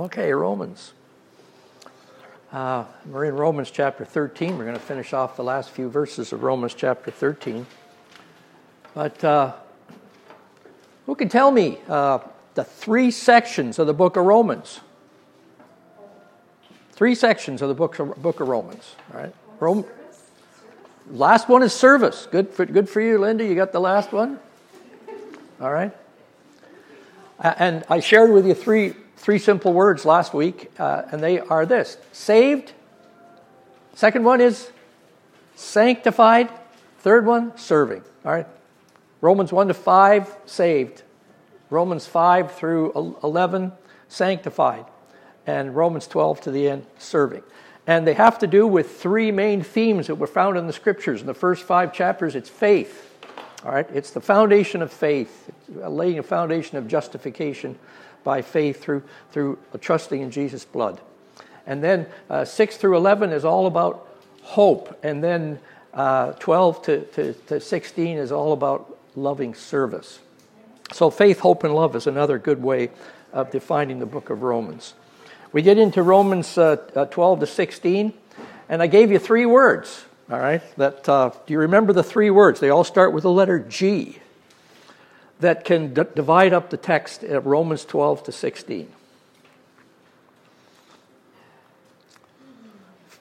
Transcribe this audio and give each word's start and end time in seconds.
Okay, 0.00 0.32
Romans. 0.32 0.92
Uh, 2.52 2.84
we're 3.06 3.24
in 3.24 3.34
Romans 3.34 3.68
chapter 3.68 4.04
13. 4.04 4.56
We're 4.56 4.62
going 4.62 4.76
to 4.76 4.80
finish 4.80 5.12
off 5.12 5.36
the 5.36 5.42
last 5.42 5.70
few 5.70 5.88
verses 5.88 6.32
of 6.32 6.44
Romans 6.44 6.72
chapter 6.72 7.10
13. 7.10 7.66
But 8.94 9.24
uh, 9.24 9.54
who 11.06 11.16
can 11.16 11.28
tell 11.28 11.50
me 11.50 11.78
uh, 11.88 12.20
the 12.54 12.62
three 12.62 13.10
sections 13.10 13.80
of 13.80 13.88
the 13.88 13.92
book 13.92 14.16
of 14.16 14.24
Romans? 14.24 14.78
Three 16.92 17.16
sections 17.16 17.60
of 17.60 17.68
the 17.68 17.74
book 17.74 17.98
of, 17.98 18.22
book 18.22 18.38
of 18.38 18.46
Romans. 18.46 18.94
All 19.12 19.20
right. 19.20 19.34
Rome, 19.58 19.84
last 21.10 21.48
one 21.48 21.64
is 21.64 21.72
service. 21.72 22.28
Good 22.30 22.50
for, 22.50 22.64
good 22.66 22.88
for 22.88 23.00
you, 23.00 23.18
Linda. 23.18 23.44
You 23.44 23.56
got 23.56 23.72
the 23.72 23.80
last 23.80 24.12
one? 24.12 24.38
All 25.60 25.72
right. 25.72 25.90
And 27.40 27.84
I 27.90 27.98
shared 27.98 28.30
with 28.30 28.46
you 28.46 28.54
three, 28.54 28.94
three 29.18 29.38
simple 29.38 29.72
words 29.72 30.04
last 30.04 30.32
week, 30.32 30.70
uh, 30.78 31.02
and 31.10 31.22
they 31.22 31.40
are 31.40 31.66
this 31.66 31.98
saved. 32.12 32.72
Second 33.94 34.24
one 34.24 34.40
is 34.40 34.70
sanctified. 35.56 36.48
Third 37.00 37.26
one, 37.26 37.56
serving. 37.56 38.02
All 38.24 38.32
right. 38.32 38.46
Romans 39.20 39.52
1 39.52 39.68
to 39.68 39.74
5, 39.74 40.36
saved. 40.46 41.02
Romans 41.70 42.06
5 42.06 42.52
through 42.52 43.16
11, 43.22 43.72
sanctified. 44.08 44.84
And 45.46 45.74
Romans 45.74 46.06
12 46.06 46.42
to 46.42 46.50
the 46.52 46.68
end, 46.68 46.86
serving. 46.98 47.42
And 47.86 48.06
they 48.06 48.14
have 48.14 48.38
to 48.40 48.46
do 48.46 48.66
with 48.66 49.00
three 49.00 49.32
main 49.32 49.62
themes 49.62 50.06
that 50.06 50.16
were 50.16 50.26
found 50.26 50.56
in 50.56 50.66
the 50.66 50.72
scriptures. 50.72 51.20
In 51.20 51.26
the 51.26 51.34
first 51.34 51.64
five 51.64 51.92
chapters, 51.92 52.36
it's 52.36 52.48
faith. 52.48 53.04
All 53.64 53.72
right, 53.72 53.88
it's 53.92 54.12
the 54.12 54.20
foundation 54.20 54.82
of 54.82 54.92
faith, 54.92 55.50
laying 55.68 56.20
a 56.20 56.22
foundation 56.22 56.78
of 56.78 56.86
justification 56.86 57.76
by 58.28 58.42
faith 58.42 58.82
through, 58.82 59.02
through 59.32 59.56
trusting 59.80 60.20
in 60.20 60.30
Jesus' 60.30 60.66
blood. 60.66 61.00
And 61.66 61.82
then 61.82 62.04
uh, 62.28 62.44
6 62.44 62.76
through 62.76 62.98
11 62.98 63.32
is 63.32 63.42
all 63.42 63.66
about 63.66 64.06
hope. 64.42 64.98
And 65.02 65.24
then 65.24 65.58
uh, 65.94 66.32
12 66.32 66.82
to, 66.82 67.00
to, 67.06 67.32
to 67.32 67.58
16 67.58 68.18
is 68.18 68.30
all 68.30 68.52
about 68.52 68.98
loving 69.16 69.54
service. 69.54 70.18
So, 70.92 71.08
faith, 71.08 71.40
hope, 71.40 71.64
and 71.64 71.74
love 71.74 71.96
is 71.96 72.06
another 72.06 72.38
good 72.38 72.62
way 72.62 72.90
of 73.32 73.50
defining 73.50 73.98
the 73.98 74.04
book 74.04 74.28
of 74.28 74.42
Romans. 74.42 74.92
We 75.52 75.62
get 75.62 75.78
into 75.78 76.02
Romans 76.02 76.58
uh, 76.58 76.76
uh 76.94 77.06
12 77.06 77.40
to 77.40 77.46
16, 77.46 78.12
and 78.68 78.82
I 78.82 78.88
gave 78.88 79.10
you 79.10 79.18
three 79.18 79.46
words 79.46 80.04
all 80.30 80.38
right? 80.38 80.60
That, 80.76 81.08
uh, 81.08 81.30
do 81.46 81.54
you 81.54 81.60
remember 81.60 81.94
the 81.94 82.02
three 82.02 82.28
words? 82.28 82.60
They 82.60 82.68
all 82.68 82.84
start 82.84 83.14
with 83.14 83.22
the 83.22 83.30
letter 83.30 83.58
G 83.58 84.18
that 85.40 85.64
can 85.64 85.94
d- 85.94 86.02
divide 86.14 86.52
up 86.52 86.70
the 86.70 86.76
text 86.76 87.22
of 87.22 87.46
Romans 87.46 87.84
12 87.84 88.24
to 88.24 88.32
16. 88.32 88.88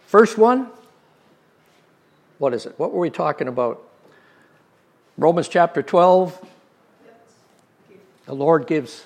First 0.08 0.38
one, 0.38 0.68
what 2.38 2.54
is 2.54 2.66
it? 2.66 2.74
What 2.78 2.94
were 2.94 3.00
we 3.00 3.09
talking 3.09 3.48
about? 3.48 3.84
Romans 5.18 5.48
chapter 5.48 5.82
12. 5.82 6.48
The 8.26 8.34
Lord 8.34 8.68
gives 8.68 9.06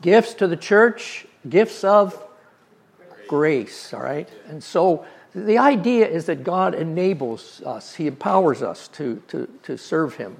gifts 0.00 0.34
to 0.34 0.46
the 0.46 0.56
church, 0.56 1.26
gifts 1.48 1.84
of 1.84 2.20
grace, 3.28 3.94
all 3.94 4.02
right? 4.02 4.28
And 4.48 4.62
so 4.62 5.06
the 5.34 5.58
idea 5.58 6.06
is 6.06 6.26
that 6.26 6.44
God 6.44 6.74
enables 6.74 7.62
us, 7.62 7.94
He 7.94 8.06
empowers 8.06 8.62
us 8.62 8.88
to, 8.88 9.22
to, 9.28 9.48
to 9.62 9.78
serve 9.78 10.16
Him. 10.16 10.36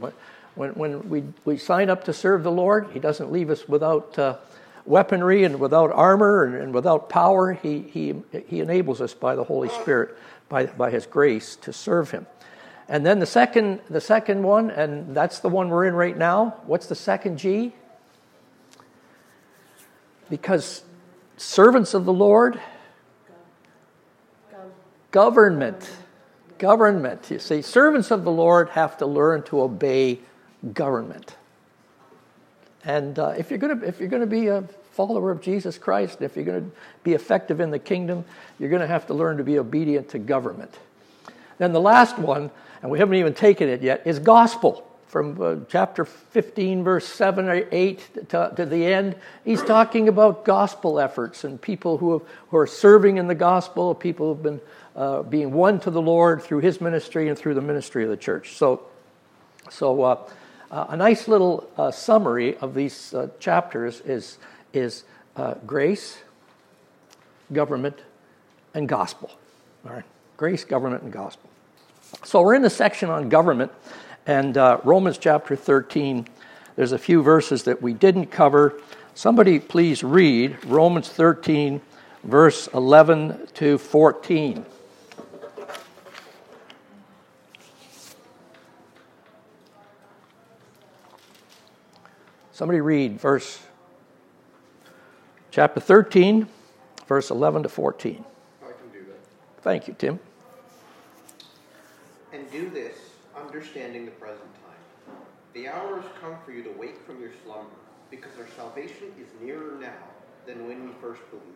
When, 0.54 0.70
when 0.70 1.08
we, 1.08 1.24
we 1.44 1.56
sign 1.56 1.90
up 1.90 2.04
to 2.04 2.12
serve 2.12 2.42
the 2.42 2.50
Lord, 2.50 2.88
He 2.92 2.98
doesn't 2.98 3.32
leave 3.32 3.50
us 3.50 3.68
without 3.68 4.18
uh, 4.18 4.36
weaponry 4.84 5.44
and 5.44 5.60
without 5.60 5.92
armor 5.92 6.44
and, 6.44 6.54
and 6.54 6.74
without 6.74 7.08
power. 7.08 7.52
He, 7.52 7.80
he, 7.80 8.14
he 8.46 8.60
enables 8.60 9.00
us 9.00 9.14
by 9.14 9.34
the 9.34 9.44
Holy 9.44 9.68
Spirit, 9.68 10.16
by, 10.48 10.66
by 10.66 10.90
His 10.90 11.06
grace, 11.06 11.56
to 11.56 11.72
serve 11.72 12.10
Him. 12.10 12.26
And 12.88 13.06
then 13.06 13.18
the 13.20 13.26
second, 13.26 13.80
the 13.88 14.00
second 14.00 14.42
one, 14.42 14.70
and 14.70 15.14
that's 15.14 15.38
the 15.38 15.48
one 15.48 15.68
we're 15.68 15.86
in 15.86 15.94
right 15.94 16.16
now. 16.16 16.56
What's 16.66 16.86
the 16.86 16.94
second 16.94 17.38
G? 17.38 17.72
Because 20.28 20.82
servants 21.36 21.94
of 21.94 22.04
the 22.04 22.12
Lord, 22.12 22.60
Government. 25.12 25.90
Government. 26.56 27.30
You 27.30 27.38
see, 27.38 27.60
servants 27.60 28.10
of 28.10 28.24
the 28.24 28.32
Lord 28.32 28.70
have 28.70 28.96
to 28.96 29.06
learn 29.06 29.42
to 29.44 29.60
obey 29.60 30.20
government. 30.72 31.36
And 32.84 33.18
uh, 33.18 33.34
if 33.38 33.50
you're 33.50 33.58
going 33.58 33.80
to 33.80 33.86
if 33.86 34.00
you're 34.00 34.08
going 34.08 34.20
to 34.20 34.26
be 34.26 34.48
a 34.48 34.62
follower 34.92 35.30
of 35.30 35.40
Jesus 35.40 35.78
Christ, 35.78 36.20
if 36.20 36.36
you're 36.36 36.44
going 36.44 36.70
to 36.70 36.76
be 37.02 37.12
effective 37.12 37.60
in 37.60 37.70
the 37.70 37.78
kingdom, 37.78 38.24
you're 38.58 38.70
going 38.70 38.82
to 38.82 38.88
have 38.88 39.06
to 39.06 39.14
learn 39.14 39.38
to 39.38 39.44
be 39.44 39.58
obedient 39.58 40.10
to 40.10 40.18
government. 40.18 40.78
Then 41.58 41.72
the 41.72 41.80
last 41.80 42.18
one, 42.18 42.50
and 42.82 42.90
we 42.90 42.98
haven't 42.98 43.14
even 43.14 43.34
taken 43.34 43.68
it 43.68 43.82
yet, 43.82 44.02
is 44.06 44.18
gospel. 44.18 44.88
From 45.06 45.40
uh, 45.42 45.56
chapter 45.68 46.06
15, 46.06 46.84
verse 46.84 47.06
7 47.06 47.46
or 47.46 47.68
8 47.70 48.30
to, 48.30 48.52
to, 48.56 48.64
the 48.64 48.86
end, 48.86 49.14
he's 49.44 49.62
talking 49.62 50.08
about 50.08 50.46
gospel 50.46 50.98
efforts 50.98 51.44
and 51.44 51.60
people 51.60 51.98
who, 51.98 52.14
have, 52.14 52.28
who 52.48 52.56
are 52.56 52.66
serving 52.66 53.18
in 53.18 53.26
the 53.26 53.34
gospel, 53.34 53.94
people 53.94 54.28
who 54.28 54.34
have 54.34 54.42
been 54.42 54.60
uh, 54.96 55.22
being 55.22 55.52
won 55.52 55.80
to 55.80 55.90
the 55.90 56.00
Lord 56.00 56.42
through 56.42 56.60
his 56.60 56.80
ministry 56.80 57.28
and 57.28 57.38
through 57.38 57.52
the 57.52 57.60
ministry 57.60 58.04
of 58.04 58.08
the 58.08 58.16
church. 58.16 58.56
So, 58.56 58.86
so 59.68 59.92
uh, 60.72 60.76
uh, 60.76 60.86
a 60.88 60.96
nice 60.96 61.28
little 61.28 61.68
uh, 61.76 61.90
summary 61.90 62.56
of 62.56 62.74
these 62.74 63.12
uh, 63.12 63.28
chapters 63.38 64.00
is, 64.00 64.38
is 64.72 65.04
uh, 65.36 65.54
grace, 65.66 66.18
government, 67.52 67.98
and 68.72 68.88
gospel. 68.88 69.30
All 69.86 69.92
right, 69.92 70.04
grace, 70.38 70.64
government, 70.64 71.02
and 71.02 71.12
gospel. 71.12 71.50
So 72.24 72.40
we're 72.40 72.54
in 72.54 72.62
the 72.62 72.70
section 72.70 73.10
on 73.10 73.28
government, 73.28 73.70
and 74.26 74.56
Romans 74.84 75.18
chapter 75.18 75.56
13. 75.56 76.26
There's 76.76 76.92
a 76.92 76.98
few 76.98 77.22
verses 77.22 77.64
that 77.64 77.82
we 77.82 77.92
didn't 77.92 78.26
cover. 78.26 78.80
Somebody 79.14 79.58
please 79.58 80.02
read 80.02 80.64
Romans 80.64 81.08
13, 81.08 81.80
verse 82.24 82.68
11 82.68 83.48
to 83.54 83.76
14. 83.76 84.64
Somebody 92.62 92.80
read 92.80 93.18
verse 93.18 93.58
chapter 95.50 95.80
13, 95.80 96.46
verse 97.08 97.28
11 97.28 97.64
to 97.64 97.68
14. 97.68 98.24
I 98.62 98.66
can 98.66 98.74
do 98.92 99.04
that. 99.06 99.18
Thank 99.62 99.88
you, 99.88 99.96
Tim. 99.98 100.20
And 102.32 102.48
do 102.52 102.70
this, 102.70 102.96
understanding 103.36 104.04
the 104.04 104.12
present 104.12 104.46
time. 104.54 105.16
The 105.54 105.66
hour 105.66 106.00
has 106.02 106.08
come 106.20 106.36
for 106.44 106.52
you 106.52 106.62
to 106.62 106.70
wake 106.78 107.04
from 107.04 107.20
your 107.20 107.32
slumber, 107.42 107.66
because 108.12 108.30
our 108.38 108.46
salvation 108.54 109.12
is 109.20 109.26
nearer 109.44 109.76
now 109.80 110.04
than 110.46 110.68
when 110.68 110.86
we 110.86 110.92
first 111.00 111.22
believed. 111.30 111.48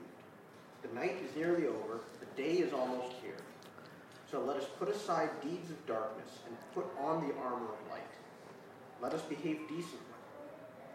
The 0.83 0.93
night 0.93 1.19
is 1.25 1.37
nearly 1.37 1.69
over, 1.69 2.00
the 2.19 2.43
day 2.43 2.55
is 2.55 2.72
almost 2.72 3.15
here. 3.22 3.39
So 4.28 4.41
let 4.41 4.56
us 4.56 4.66
put 4.77 4.89
aside 4.89 5.31
deeds 5.41 5.71
of 5.71 5.87
darkness 5.87 6.41
and 6.49 6.56
put 6.75 6.87
on 6.99 7.28
the 7.28 7.34
armor 7.37 7.66
of 7.66 7.91
light. 7.93 8.03
Let 9.00 9.15
us 9.15 9.22
behave 9.22 9.61
decently 9.69 10.06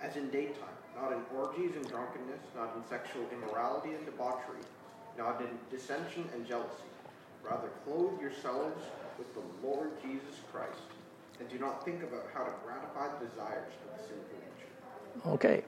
as 0.01 0.15
in 0.15 0.29
daytime, 0.29 0.77
not 0.99 1.11
in 1.11 1.19
orgies 1.37 1.75
and 1.75 1.87
drunkenness, 1.87 2.41
not 2.55 2.75
in 2.75 2.83
sexual 2.89 3.23
immorality 3.31 3.89
and 3.93 4.05
debauchery, 4.05 4.61
not 5.17 5.41
in 5.41 5.49
dissension 5.69 6.27
and 6.33 6.45
jealousy. 6.47 6.89
Rather, 7.43 7.69
clothe 7.85 8.19
yourselves 8.19 8.83
with 9.17 9.33
the 9.33 9.67
Lord 9.67 9.89
Jesus 10.01 10.39
Christ, 10.51 10.81
and 11.39 11.49
do 11.49 11.57
not 11.57 11.83
think 11.83 12.03
about 12.03 12.25
how 12.33 12.43
to 12.43 12.51
gratify 12.65 13.07
the 13.19 13.25
desires 13.25 13.71
of 13.85 13.97
the 13.97 14.07
sinful 14.07 14.37
nature. 14.39 15.33
Okay. 15.33 15.63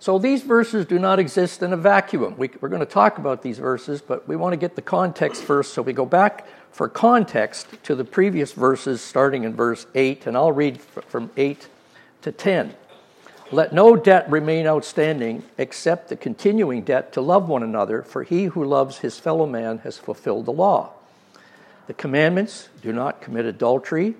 So 0.00 0.18
these 0.18 0.42
verses 0.42 0.86
do 0.86 0.98
not 0.98 1.18
exist 1.18 1.62
in 1.62 1.72
a 1.72 1.76
vacuum. 1.76 2.36
We, 2.36 2.50
are 2.62 2.68
going 2.68 2.80
to 2.80 2.86
talk 2.86 3.18
about 3.18 3.42
these 3.42 3.58
verses, 3.58 4.00
but 4.00 4.28
we 4.28 4.36
want 4.36 4.52
to 4.52 4.56
get 4.56 4.76
the 4.76 4.82
context 4.82 5.42
first. 5.42 5.74
So 5.74 5.82
we 5.82 5.92
go 5.92 6.06
back 6.06 6.46
for 6.70 6.88
context 6.88 7.66
to 7.84 7.96
the 7.96 8.04
previous 8.04 8.52
verses, 8.52 9.00
starting 9.00 9.42
in 9.42 9.54
verse 9.54 9.86
8, 9.96 10.26
and 10.26 10.36
I'll 10.36 10.52
read 10.52 10.80
from 10.80 11.30
8 11.36 11.66
to 12.22 12.30
10. 12.30 12.74
Let 13.50 13.72
no 13.72 13.96
debt 13.96 14.30
remain 14.30 14.66
outstanding 14.66 15.42
except 15.56 16.08
the 16.08 16.16
continuing 16.16 16.82
debt 16.82 17.14
to 17.14 17.22
love 17.22 17.48
one 17.48 17.62
another, 17.62 18.02
for 18.02 18.22
he 18.22 18.44
who 18.44 18.62
loves 18.62 18.98
his 18.98 19.18
fellow 19.18 19.46
man 19.46 19.78
has 19.78 19.96
fulfilled 19.96 20.44
the 20.44 20.52
law. 20.52 20.90
The 21.86 21.94
commandments 21.94 22.68
do 22.82 22.92
not 22.92 23.22
commit 23.22 23.46
adultery, 23.46 24.16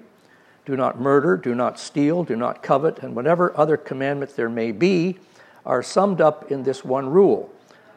do 0.64 0.76
not 0.76 0.98
murder, 0.98 1.36
do 1.36 1.54
not 1.54 1.78
steal, 1.78 2.25
do 2.25 2.36
not 2.36 2.62
covet, 2.62 3.00
and 3.00 3.14
whatever 3.14 3.54
other 3.54 3.76
commandment 3.76 4.34
there 4.34 4.48
may 4.48 4.72
be 4.72 5.19
are 5.66 5.82
summed 5.82 6.22
up 6.22 6.50
in 6.50 6.62
this 6.62 6.82
one 6.82 7.10
rule 7.10 7.52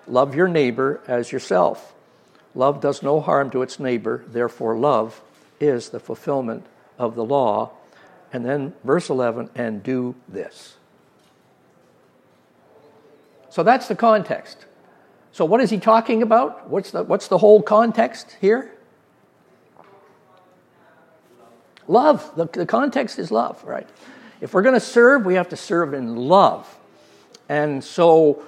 love 0.08 0.36
your 0.36 0.50
neighbor 0.50 1.00
as 1.08 1.32
yourself. 1.32 1.94
Love 2.54 2.82
does 2.82 3.02
no 3.02 3.22
harm 3.22 3.50
to 3.52 3.62
its 3.62 3.80
neighbor, 3.80 4.26
therefore, 4.28 4.78
love 4.78 5.22
is 5.62 5.90
the 5.90 6.00
fulfillment 6.00 6.66
of 7.00 7.16
the 7.16 7.24
law. 7.24 7.72
And 8.34 8.46
then, 8.46 8.74
verse 8.84 9.10
11, 9.10 9.50
and 9.56 9.82
do 9.82 10.16
this. 10.28 10.76
So 13.52 13.64
that's 13.64 13.90
the 13.90 13.96
context. 13.96 14.66
So, 15.34 15.46
what 15.46 15.62
is 15.62 15.70
he 15.70 15.78
talking 15.78 16.24
about? 16.24 16.70
What's 16.70 16.92
the, 16.92 17.04
what's 17.04 17.28
the 17.28 17.38
whole 17.38 17.62
context 17.62 18.38
here? 18.42 18.72
Love. 21.88 22.32
The, 22.36 22.46
the 22.46 22.66
context 22.66 23.20
is 23.20 23.30
love, 23.30 23.64
right? 23.66 23.88
If 24.40 24.54
we're 24.54 24.62
going 24.62 24.76
to 24.76 24.80
serve, 24.80 25.26
we 25.26 25.36
have 25.36 25.50
to 25.50 25.58
serve 25.58 25.94
in 25.94 26.16
love. 26.16 26.66
And 27.50 27.84
so, 27.84 28.44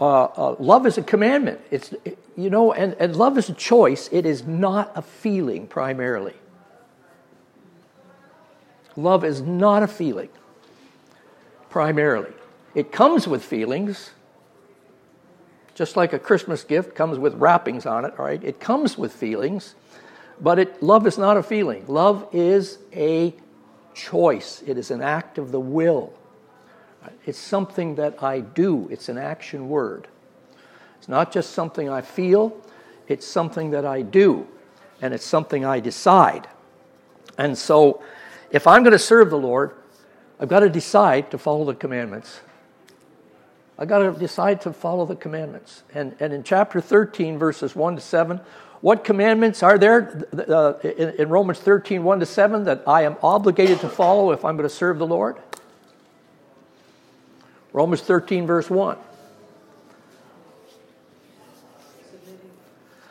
uh, 0.00 0.24
uh, 0.24 0.56
love 0.58 0.84
is 0.84 0.98
a 0.98 1.02
commandment. 1.02 1.60
It's, 1.70 1.94
you 2.36 2.50
know, 2.50 2.72
and, 2.72 2.94
and 2.98 3.14
love 3.14 3.38
is 3.38 3.48
a 3.48 3.54
choice. 3.54 4.08
It 4.10 4.26
is 4.26 4.44
not 4.44 4.90
a 4.96 5.02
feeling 5.02 5.68
primarily. 5.68 6.34
Love 8.96 9.24
is 9.24 9.40
not 9.40 9.84
a 9.84 9.88
feeling 9.88 10.28
primarily. 11.68 12.32
It 12.74 12.90
comes 12.90 13.28
with 13.28 13.44
feelings, 13.44 14.10
just 15.74 15.96
like 15.96 16.12
a 16.12 16.18
Christmas 16.18 16.64
gift 16.64 16.94
comes 16.94 17.18
with 17.18 17.34
wrappings 17.34 17.86
on 17.86 18.04
it, 18.04 18.14
all 18.18 18.24
right? 18.24 18.42
It 18.42 18.60
comes 18.60 18.98
with 18.98 19.12
feelings, 19.12 19.74
but 20.40 20.58
it, 20.58 20.82
love 20.82 21.06
is 21.06 21.18
not 21.18 21.36
a 21.36 21.42
feeling. 21.42 21.84
Love 21.86 22.26
is 22.32 22.78
a 22.94 23.34
choice, 23.94 24.62
it 24.66 24.78
is 24.78 24.90
an 24.90 25.02
act 25.02 25.38
of 25.38 25.52
the 25.52 25.60
will. 25.60 26.12
It's 27.24 27.38
something 27.38 27.94
that 27.94 28.22
I 28.22 28.40
do, 28.40 28.88
it's 28.90 29.08
an 29.08 29.18
action 29.18 29.68
word. 29.68 30.08
It's 30.98 31.08
not 31.08 31.32
just 31.32 31.52
something 31.52 31.88
I 31.88 32.02
feel, 32.02 32.56
it's 33.08 33.26
something 33.26 33.70
that 33.70 33.86
I 33.86 34.02
do, 34.02 34.46
and 35.00 35.14
it's 35.14 35.24
something 35.24 35.64
I 35.64 35.80
decide. 35.80 36.46
And 37.38 37.56
so, 37.56 38.02
if 38.50 38.66
I'm 38.66 38.82
going 38.82 38.92
to 38.92 38.98
serve 38.98 39.30
the 39.30 39.38
Lord, 39.38 39.72
I've 40.38 40.48
got 40.48 40.60
to 40.60 40.68
decide 40.68 41.30
to 41.30 41.38
follow 41.38 41.64
the 41.64 41.74
commandments. 41.74 42.40
I've 43.80 43.88
got 43.88 44.00
to 44.00 44.12
decide 44.12 44.60
to 44.62 44.74
follow 44.74 45.06
the 45.06 45.16
commandments. 45.16 45.82
And, 45.94 46.14
and 46.20 46.34
in 46.34 46.42
chapter 46.42 46.82
13, 46.82 47.38
verses 47.38 47.74
1 47.74 47.96
to 47.96 48.02
7, 48.02 48.38
what 48.82 49.04
commandments 49.04 49.62
are 49.62 49.78
there 49.78 50.26
uh, 50.34 50.74
in, 50.80 51.08
in 51.18 51.28
Romans 51.30 51.60
13, 51.60 52.04
1 52.04 52.20
to 52.20 52.26
7 52.26 52.64
that 52.64 52.82
I 52.86 53.04
am 53.04 53.16
obligated 53.22 53.80
to 53.80 53.88
follow 53.88 54.32
if 54.32 54.44
I'm 54.44 54.56
going 54.56 54.68
to 54.68 54.74
serve 54.74 54.98
the 54.98 55.06
Lord? 55.06 55.38
Romans 57.72 58.02
13, 58.02 58.46
verse 58.46 58.68
1. 58.68 58.98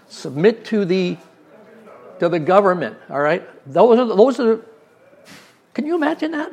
Submit 0.10 0.66
to 0.66 0.86
the 0.86 1.18
to 2.19 2.27
the 2.27 2.39
government. 2.39 2.98
All 3.10 3.21
right, 3.21 3.48
those 3.71 3.98
are 3.98 4.06
those 4.06 4.39
are. 4.39 4.66
Can 5.74 5.86
you 5.86 5.95
imagine 5.95 6.31
that? 6.31 6.51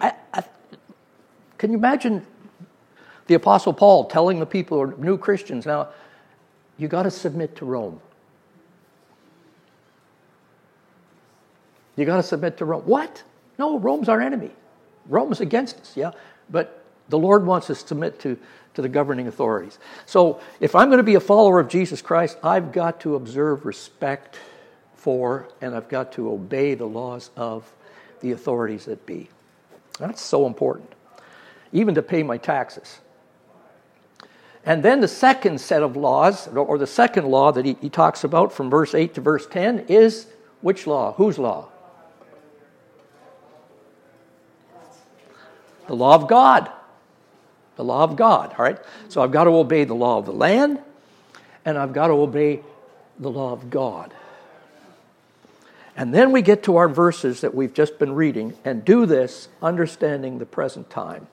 I, 0.00 0.12
I, 0.32 0.42
can 1.58 1.70
you 1.70 1.78
imagine 1.78 2.26
the 3.26 3.34
Apostle 3.34 3.72
Paul 3.72 4.04
telling 4.04 4.38
the 4.38 4.46
people, 4.46 4.78
who 4.78 4.92
are 4.92 4.96
new 4.96 5.18
Christians, 5.18 5.66
now 5.66 5.88
you 6.78 6.88
got 6.88 7.04
to 7.04 7.10
submit 7.10 7.56
to 7.56 7.64
Rome. 7.64 8.00
You 11.96 12.04
got 12.04 12.16
to 12.16 12.22
submit 12.22 12.58
to 12.58 12.64
Rome. 12.64 12.82
What? 12.82 13.22
No, 13.58 13.78
Rome's 13.78 14.08
our 14.08 14.20
enemy. 14.20 14.50
Rome's 15.08 15.40
against 15.40 15.80
us, 15.80 15.96
yeah. 15.96 16.12
But 16.50 16.84
the 17.08 17.18
Lord 17.18 17.46
wants 17.46 17.70
us 17.70 17.82
to 17.82 17.88
submit 17.88 18.20
to, 18.20 18.38
to 18.74 18.82
the 18.82 18.88
governing 18.88 19.26
authorities. 19.28 19.78
So 20.04 20.40
if 20.60 20.74
I'm 20.74 20.88
going 20.88 20.98
to 20.98 21.04
be 21.04 21.14
a 21.14 21.20
follower 21.20 21.58
of 21.58 21.68
Jesus 21.68 22.02
Christ, 22.02 22.36
I've 22.42 22.72
got 22.72 23.00
to 23.00 23.14
observe 23.14 23.64
respect 23.64 24.38
for 24.94 25.48
and 25.60 25.74
I've 25.74 25.88
got 25.88 26.12
to 26.12 26.30
obey 26.30 26.74
the 26.74 26.86
laws 26.86 27.30
of 27.36 27.72
the 28.20 28.32
authorities 28.32 28.86
that 28.86 29.06
be. 29.06 29.28
That's 29.98 30.20
so 30.20 30.46
important, 30.46 30.92
even 31.72 31.94
to 31.94 32.02
pay 32.02 32.22
my 32.22 32.36
taxes. 32.36 32.98
And 34.66 34.82
then 34.82 35.00
the 35.00 35.08
second 35.08 35.60
set 35.60 35.84
of 35.84 35.96
laws, 35.96 36.48
or 36.48 36.76
the 36.76 36.88
second 36.88 37.26
law 37.26 37.52
that 37.52 37.64
he, 37.64 37.76
he 37.80 37.88
talks 37.88 38.24
about 38.24 38.52
from 38.52 38.68
verse 38.68 38.96
8 38.96 39.14
to 39.14 39.20
verse 39.20 39.46
10, 39.46 39.86
is 39.88 40.26
which 40.60 40.88
law? 40.88 41.12
Whose 41.12 41.38
law? 41.38 41.68
The 45.86 45.94
law 45.94 46.16
of 46.16 46.26
God. 46.26 46.68
The 47.76 47.84
law 47.84 48.02
of 48.02 48.16
God, 48.16 48.56
all 48.58 48.64
right? 48.64 48.78
So 49.08 49.22
I've 49.22 49.30
got 49.30 49.44
to 49.44 49.50
obey 49.50 49.84
the 49.84 49.94
law 49.94 50.18
of 50.18 50.26
the 50.26 50.32
land, 50.32 50.80
and 51.64 51.78
I've 51.78 51.92
got 51.92 52.08
to 52.08 52.14
obey 52.14 52.60
the 53.20 53.30
law 53.30 53.52
of 53.52 53.70
God. 53.70 54.12
And 55.96 56.12
then 56.12 56.32
we 56.32 56.42
get 56.42 56.64
to 56.64 56.76
our 56.76 56.88
verses 56.88 57.42
that 57.42 57.54
we've 57.54 57.72
just 57.72 58.00
been 58.00 58.16
reading 58.16 58.54
and 58.64 58.84
do 58.84 59.06
this 59.06 59.48
understanding 59.62 60.38
the 60.38 60.46
present 60.46 60.90
time. 60.90 61.28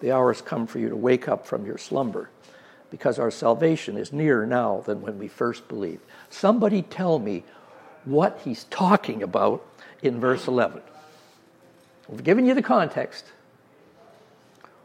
The 0.00 0.12
hour 0.12 0.32
has 0.32 0.40
come 0.40 0.68
for 0.68 0.78
you 0.78 0.88
to 0.88 0.96
wake 0.96 1.26
up 1.26 1.44
from 1.44 1.66
your 1.66 1.78
slumber 1.78 2.30
because 2.92 3.18
our 3.18 3.30
salvation 3.30 3.96
is 3.96 4.12
nearer 4.12 4.46
now 4.46 4.82
than 4.84 5.00
when 5.00 5.18
we 5.18 5.26
first 5.26 5.66
believed. 5.66 6.02
Somebody 6.28 6.82
tell 6.82 7.18
me 7.18 7.42
what 8.04 8.38
he's 8.44 8.64
talking 8.64 9.22
about 9.22 9.64
in 10.02 10.20
verse 10.20 10.46
11. 10.46 10.82
We've 12.06 12.22
given 12.22 12.44
you 12.44 12.52
the 12.52 12.62
context. 12.62 13.24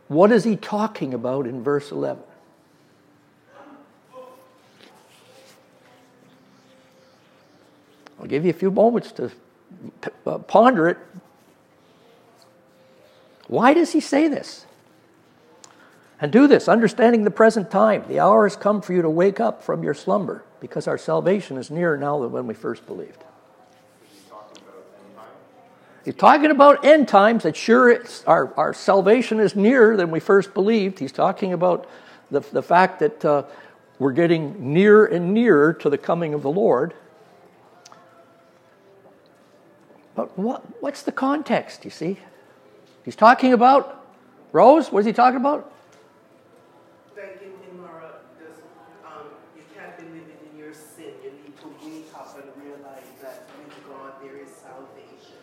What 0.07 0.31
is 0.31 0.45
he 0.45 0.55
talking 0.55 1.13
about 1.13 1.45
in 1.47 1.61
verse 1.61 1.91
11? 1.91 2.23
I'll 8.21 8.25
give 8.25 8.45
you 8.45 8.51
a 8.51 8.53
few 8.53 8.71
moments 8.71 9.11
to 9.11 9.31
uh, 10.25 10.37
ponder 10.37 10.87
it. 10.87 10.97
Why 13.47 13.73
does 13.73 13.91
he 13.91 13.99
say 13.99 14.29
this? 14.29 14.65
And 16.19 16.31
do 16.31 16.47
this, 16.47 16.67
understanding 16.67 17.23
the 17.23 17.31
present 17.31 17.69
time. 17.69 18.03
The 18.07 18.19
hour 18.19 18.45
has 18.45 18.55
come 18.55 18.81
for 18.81 18.93
you 18.93 19.01
to 19.03 19.09
wake 19.09 19.39
up 19.39 19.63
from 19.63 19.83
your 19.83 19.93
slumber, 19.93 20.43
because 20.59 20.87
our 20.87 20.97
salvation 20.97 21.57
is 21.57 21.69
nearer 21.69 21.97
now 21.97 22.19
than 22.19 22.31
when 22.31 22.47
we 22.47 22.53
first 22.53 22.85
believed. 22.87 23.23
He's 26.03 26.15
talking 26.15 26.51
about 26.51 26.85
end 26.85 27.07
times, 27.09 27.43
that 27.43 27.57
sure 27.57 28.01
our, 28.25 28.53
our 28.55 28.73
salvation 28.73 29.41
is 29.41 29.55
nearer 29.55 29.97
than 29.97 30.09
we 30.09 30.21
first 30.21 30.53
believed. 30.53 30.99
He's 30.99 31.11
talking 31.11 31.51
about 31.51 31.87
the, 32.31 32.39
the 32.39 32.63
fact 32.63 32.99
that 32.99 33.25
uh, 33.25 33.43
we're 33.99 34.13
getting 34.13 34.73
nearer 34.73 35.05
and 35.05 35.33
nearer 35.33 35.73
to 35.73 35.89
the 35.89 35.97
coming 35.97 36.33
of 36.33 36.43
the 36.43 36.49
Lord. 36.49 36.93
But 40.15 40.37
what, 40.37 40.81
what's 40.81 41.03
the 41.03 41.11
context, 41.11 41.85
you 41.85 41.91
see? 41.91 42.17
He's 43.05 43.15
talking 43.15 43.53
about, 43.53 44.03
Rose, 44.51 44.91
what 44.91 44.99
is 44.99 45.05
he 45.05 45.13
talking 45.13 45.39
about? 45.39 45.71
That 47.15 47.41
in, 47.41 47.51
in 47.69 47.81
Mara, 47.81 48.15
um, 49.05 49.27
you 49.55 49.63
can't 49.75 49.97
be 49.97 50.03
living 50.05 50.37
in 50.51 50.57
your 50.57 50.73
sin. 50.73 51.11
You 51.23 51.31
need 51.31 51.57
to 51.59 51.67
wake 51.83 52.13
up 52.15 52.37
and 52.37 52.63
realize 52.63 53.03
that 53.21 53.47
with 53.57 53.75
God 53.89 54.13
there 54.21 54.33
is 54.47 54.55
salvation. 54.55 55.37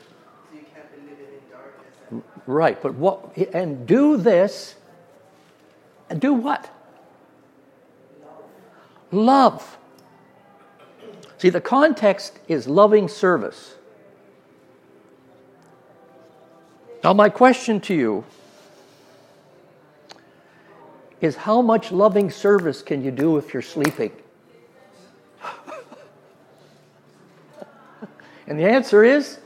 So 0.50 0.56
you 0.56 0.64
can't 0.74 0.90
be 0.92 1.10
living 1.10 1.26
in 1.26 1.50
darkness. 1.50 2.24
Right, 2.46 2.80
but 2.82 2.94
what, 2.94 3.36
and 3.36 3.86
do 3.86 4.16
this, 4.16 4.76
and 6.10 6.20
do 6.20 6.34
what? 6.34 6.70
Love. 9.12 9.12
Love. 9.12 9.78
See, 11.38 11.50
the 11.50 11.60
context 11.60 12.38
is 12.48 12.66
loving 12.66 13.08
service. 13.08 13.74
Now, 17.02 17.12
my 17.12 17.28
question 17.28 17.80
to 17.82 17.94
you 17.94 18.24
is 21.20 21.36
how 21.36 21.60
much 21.60 21.92
loving 21.92 22.30
service 22.30 22.80
can 22.80 23.04
you 23.04 23.10
do 23.10 23.36
if 23.36 23.52
you're 23.52 23.62
sleeping? 23.62 24.12
And 28.46 28.58
the 28.58 28.64
answer 28.64 29.02
is 29.04 29.38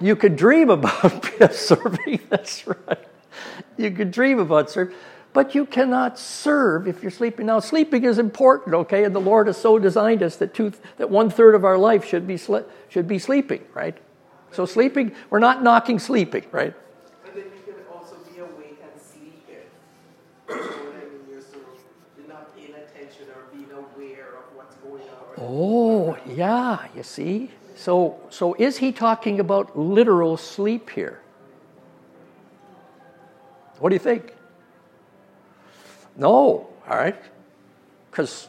you 0.00 0.16
could 0.16 0.36
dream 0.36 0.70
about 0.70 1.24
serving. 1.52 2.20
That's 2.30 2.66
right. 2.66 3.06
You 3.76 3.90
could 3.90 4.10
dream 4.10 4.38
about 4.38 4.70
serving, 4.70 4.96
but 5.32 5.54
you 5.54 5.66
cannot 5.66 6.18
serve 6.18 6.88
if 6.88 7.02
you're 7.02 7.10
sleeping. 7.10 7.46
Now, 7.46 7.60
sleeping 7.60 8.04
is 8.04 8.18
important, 8.18 8.74
okay? 8.74 9.04
And 9.04 9.14
the 9.14 9.20
Lord 9.20 9.46
has 9.46 9.58
so 9.58 9.78
designed 9.78 10.22
us 10.22 10.36
that 10.36 10.54
two, 10.54 10.72
that 10.96 11.10
one 11.10 11.30
third 11.30 11.54
of 11.54 11.64
our 11.64 11.78
life 11.78 12.04
should 12.06 12.26
be 12.26 12.38
should 12.88 13.06
be 13.06 13.18
sleeping, 13.18 13.62
right? 13.74 13.96
So 14.52 14.66
sleeping, 14.66 15.14
we're 15.28 15.38
not 15.38 15.62
knocking 15.62 15.98
sleeping, 15.98 16.44
right? 16.50 16.74
And 17.26 17.34
then 17.34 17.44
you 17.44 17.72
can 17.72 17.74
also 17.92 18.16
be 18.32 18.40
awake 18.40 18.82
and 18.82 19.00
sleeping. 19.00 19.68
So 20.48 20.54
you're, 21.30 21.40
sort 21.40 21.62
of, 21.62 21.78
you're 22.18 22.28
not 22.28 22.56
paying 22.56 22.74
attention 22.74 23.28
or 23.28 23.54
being 23.54 23.70
aware 23.70 24.38
of 24.38 24.56
what's 24.56 24.74
going 24.76 25.02
on. 25.02 25.39
Oh, 25.52 26.16
yeah, 26.28 26.86
you 26.94 27.02
see? 27.02 27.50
So, 27.74 28.20
so 28.30 28.54
is 28.54 28.76
he 28.76 28.92
talking 28.92 29.40
about 29.40 29.76
literal 29.76 30.36
sleep 30.36 30.90
here? 30.90 31.20
What 33.80 33.88
do 33.88 33.96
you 33.96 34.00
think? 34.00 34.32
No, 36.16 36.68
all 36.88 36.96
right? 36.96 37.16
Because 38.10 38.48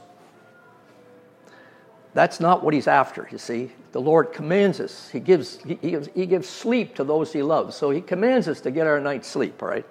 that's 2.13 2.39
not 2.39 2.63
what 2.63 2.75
he's 2.75 2.87
after, 2.87 3.27
you 3.31 3.39
see. 3.39 3.71
The 3.93 4.01
Lord 4.01 4.31
commands 4.31 4.79
us. 4.79 5.09
He 5.09 5.19
gives, 5.19 5.59
he, 5.63 5.75
gives, 5.75 6.07
he 6.13 6.27
gives 6.27 6.47
sleep 6.47 6.93
to 6.95 7.03
those 7.03 7.33
he 7.33 7.41
loves. 7.41 7.75
So 7.75 7.89
he 7.89 8.01
commands 8.01 8.47
us 8.47 8.61
to 8.61 8.69
get 8.69 8.85
our 8.85 8.99
night's 8.99 9.27
sleep, 9.27 9.63
all 9.63 9.69
right? 9.69 9.85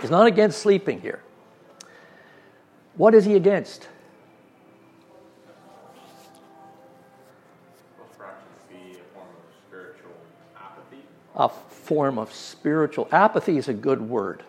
He's 0.00 0.10
not 0.10 0.26
against 0.26 0.60
sleeping 0.60 1.00
here. 1.00 1.20
What 2.96 3.14
is 3.14 3.26
he 3.26 3.34
against? 3.34 3.88
Will 7.98 8.06
fractions 8.16 8.60
be 8.68 8.92
a 8.98 9.14
form 9.14 9.26
of 9.26 9.54
spiritual 9.66 10.14
apathy? 10.56 11.02
A 11.38 11.48
form 11.48 12.18
of 12.18 12.32
spiritual 12.34 13.08
apathy 13.12 13.56
is 13.56 13.68
a 13.68 13.72
good 13.72 14.02
word. 14.02 14.42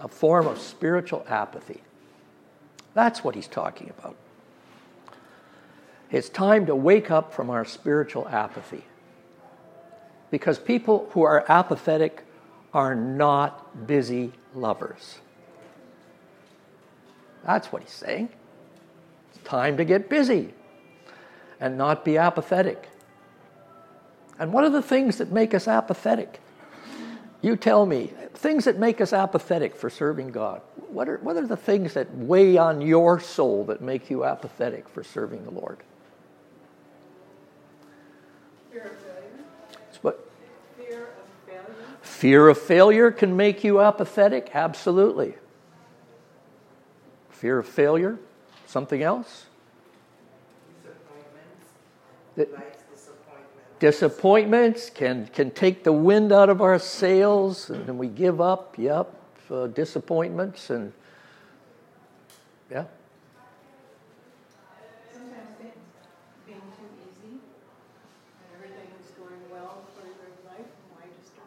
A 0.00 0.08
form 0.08 0.46
of 0.46 0.58
spiritual 0.58 1.24
apathy. 1.28 1.82
That's 2.94 3.22
what 3.22 3.34
he's 3.34 3.46
talking 3.46 3.90
about. 3.90 4.16
It's 6.10 6.28
time 6.28 6.66
to 6.66 6.74
wake 6.74 7.10
up 7.10 7.32
from 7.32 7.50
our 7.50 7.64
spiritual 7.64 8.26
apathy. 8.28 8.84
Because 10.30 10.58
people 10.58 11.08
who 11.12 11.22
are 11.22 11.44
apathetic 11.48 12.24
are 12.72 12.94
not 12.94 13.86
busy 13.86 14.32
lovers. 14.54 15.18
That's 17.44 17.72
what 17.72 17.82
he's 17.82 17.92
saying. 17.92 18.30
It's 19.30 19.44
time 19.44 19.76
to 19.76 19.84
get 19.84 20.08
busy 20.08 20.54
and 21.60 21.76
not 21.76 22.04
be 22.04 22.16
apathetic. 22.16 22.88
And 24.42 24.52
what 24.52 24.64
are 24.64 24.70
the 24.70 24.82
things 24.82 25.18
that 25.18 25.30
make 25.30 25.54
us 25.54 25.68
apathetic? 25.68 26.40
You 27.42 27.54
tell 27.56 27.86
me, 27.86 28.10
things 28.34 28.64
that 28.64 28.76
make 28.76 29.00
us 29.00 29.12
apathetic 29.12 29.76
for 29.76 29.88
serving 29.88 30.32
God. 30.32 30.62
What 30.88 31.08
are, 31.08 31.18
what 31.18 31.36
are 31.36 31.46
the 31.46 31.56
things 31.56 31.94
that 31.94 32.12
weigh 32.12 32.56
on 32.56 32.80
your 32.80 33.20
soul 33.20 33.64
that 33.66 33.80
make 33.80 34.10
you 34.10 34.24
apathetic 34.24 34.88
for 34.88 35.04
serving 35.04 35.44
the 35.44 35.52
Lord? 35.52 35.78
Fear 38.72 38.82
of 38.82 38.98
failure. 38.98 39.44
What, 40.02 40.28
Fear 40.76 41.02
of 41.02 41.08
failure. 41.46 41.74
fear 42.02 42.48
of 42.48 42.58
failure 42.58 43.10
can 43.12 43.36
make 43.36 43.62
you 43.62 43.80
apathetic? 43.80 44.50
Absolutely. 44.54 45.36
Fear 47.30 47.60
of 47.60 47.68
failure? 47.68 48.18
Something 48.66 49.04
else? 49.04 49.46
Disappointments. 50.82 51.68
That- 52.34 52.52
Life's 52.52 52.64
disappointment. 52.64 52.71
Disappointments 53.82 54.90
can, 54.90 55.26
can 55.34 55.50
take 55.50 55.82
the 55.82 55.92
wind 55.92 56.30
out 56.30 56.48
of 56.48 56.62
our 56.62 56.78
sails 56.78 57.68
and 57.68 57.84
then 57.84 57.98
we 57.98 58.06
give 58.06 58.40
up. 58.40 58.76
Yep. 58.78 59.12
Uh, 59.50 59.66
disappointments 59.66 60.70
and, 60.70 60.92
yeah. 62.70 62.84
Sometimes 65.12 65.48
things 65.58 65.74
being 66.46 66.60
too 66.60 66.86
easy 67.02 67.32
and 67.32 68.54
everything 68.54 68.86
is 69.02 69.10
going 69.18 69.50
well 69.50 69.82
for 69.96 70.06
life, 70.48 70.64
why 70.94 71.02
disturb 71.20 71.46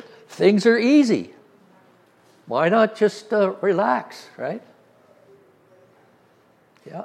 it? 0.00 0.04
Things 0.28 0.66
are 0.66 0.76
easy. 0.76 1.34
Why 2.46 2.68
not 2.68 2.96
just 2.96 3.32
uh, 3.32 3.54
relax, 3.60 4.26
right? 4.36 4.60
Yeah. 6.84 7.04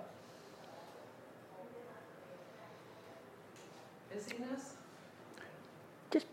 Busyness. 4.12 4.74
Just 6.10 6.26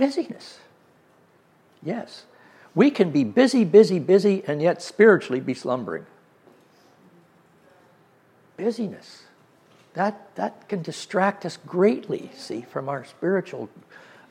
busyness. 0.00 0.58
Yes. 1.82 2.24
We 2.74 2.90
can 2.90 3.10
be 3.10 3.22
busy, 3.22 3.64
busy, 3.64 3.98
busy, 3.98 4.42
and 4.46 4.62
yet 4.62 4.82
spiritually 4.82 5.40
be 5.40 5.52
slumbering. 5.54 6.06
Busyness. 8.56 9.24
That, 9.92 10.34
that 10.36 10.68
can 10.68 10.80
distract 10.82 11.44
us 11.44 11.58
greatly, 11.66 12.30
see, 12.34 12.62
from 12.62 12.88
our 12.88 13.04
spiritual 13.04 13.68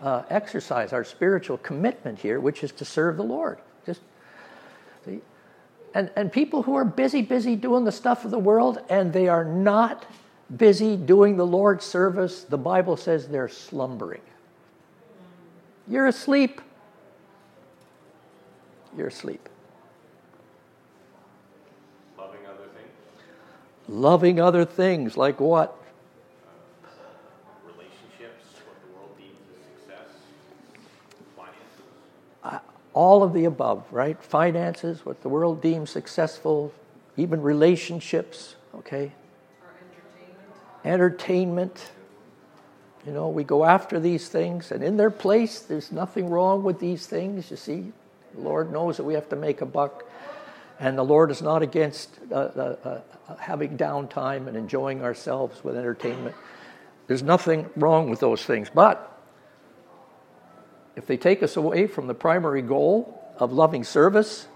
uh, 0.02 0.24
exercise, 0.30 0.92
our 0.92 1.04
spiritual 1.04 1.58
commitment 1.58 2.18
here, 2.18 2.40
which 2.40 2.64
is 2.64 2.72
to 2.72 2.86
serve 2.86 3.18
the 3.18 3.24
Lord. 3.24 3.60
Just 3.86 4.02
see, 5.06 5.22
and, 5.94 6.10
and 6.16 6.32
people 6.32 6.64
who 6.64 6.76
are 6.76 6.86
busy, 6.86 7.22
busy 7.22 7.56
doing 7.56 7.84
the 7.84 7.92
stuff 7.92 8.26
of 8.26 8.32
the 8.32 8.40
world 8.40 8.80
and 8.90 9.14
they 9.14 9.28
are 9.28 9.46
not 9.46 10.06
busy 10.56 10.96
doing 10.96 11.38
the 11.38 11.46
Lord's 11.46 11.86
service, 11.86 12.44
the 12.44 12.58
Bible 12.58 12.98
says 12.98 13.28
they're 13.28 13.50
slumbering. 13.50 14.22
You're 15.90 16.06
asleep. 16.06 16.62
You're 18.96 19.08
asleep. 19.08 19.50
Loving 22.16 22.42
other 22.48 22.68
things? 22.76 22.92
Loving 23.88 24.40
other 24.40 24.66
things, 24.66 25.18
like 25.18 25.40
what? 25.40 25.76
Relationships? 27.66 28.46
What 28.68 28.82
the 28.86 28.96
world 28.96 29.18
deems 29.18 29.34
as 29.58 29.66
success? 29.66 30.16
Finances? 31.36 31.58
Uh, 32.44 32.60
all 32.94 33.24
of 33.24 33.34
the 33.34 33.46
above, 33.46 33.84
right? 33.92 34.22
Finances, 34.24 35.04
what 35.04 35.24
the 35.24 35.30
world 35.30 35.60
deems 35.60 35.90
successful, 35.90 36.72
even 37.18 37.42
relationships, 37.42 38.56
okay? 38.76 39.12
Or 39.64 39.72
entertainment. 40.86 41.82
Entertainment. 41.82 41.92
You 43.10 43.16
know, 43.16 43.30
we 43.30 43.44
go 43.44 43.66
after 43.66 44.00
these 44.00 44.30
things, 44.30 44.72
and 44.72 44.84
in 44.84 44.96
their 44.96 45.10
place, 45.10 45.62
there's 45.62 45.92
nothing 45.92 46.30
wrong 46.30 46.62
with 46.62 46.80
these 46.80 47.08
things, 47.08 47.50
you 47.50 47.58
see. 47.58 47.92
The 48.36 48.42
Lord 48.42 48.72
knows 48.72 48.98
that 48.98 49.04
we 49.04 49.16
have 49.16 49.28
to 49.30 49.36
make 49.36 49.62
a 49.62 49.66
buck, 49.66 50.08
and 50.80 50.96
the 50.96 51.04
Lord 51.04 51.32
is 51.32 51.42
not 51.42 51.64
against 51.64 52.20
uh, 52.32 52.36
uh, 52.36 53.02
uh, 53.28 53.36
having 53.38 53.80
downtime 53.80 54.46
and 54.46 54.56
enjoying 54.56 55.02
ourselves 55.02 55.64
with 55.64 55.76
entertainment. 55.76 56.36
There's 57.08 57.24
nothing 57.24 57.68
wrong 57.76 58.12
with 58.12 58.20
those 58.20 58.46
things. 58.46 58.70
But 58.72 59.20
if 60.96 61.08
they 61.08 61.18
take 61.18 61.42
us 61.42 61.58
away 61.58 61.88
from 61.88 62.06
the 62.06 62.14
primary 62.14 62.62
goal 62.62 63.20
of 63.38 63.52
loving 63.52 63.84
service, 63.86 64.48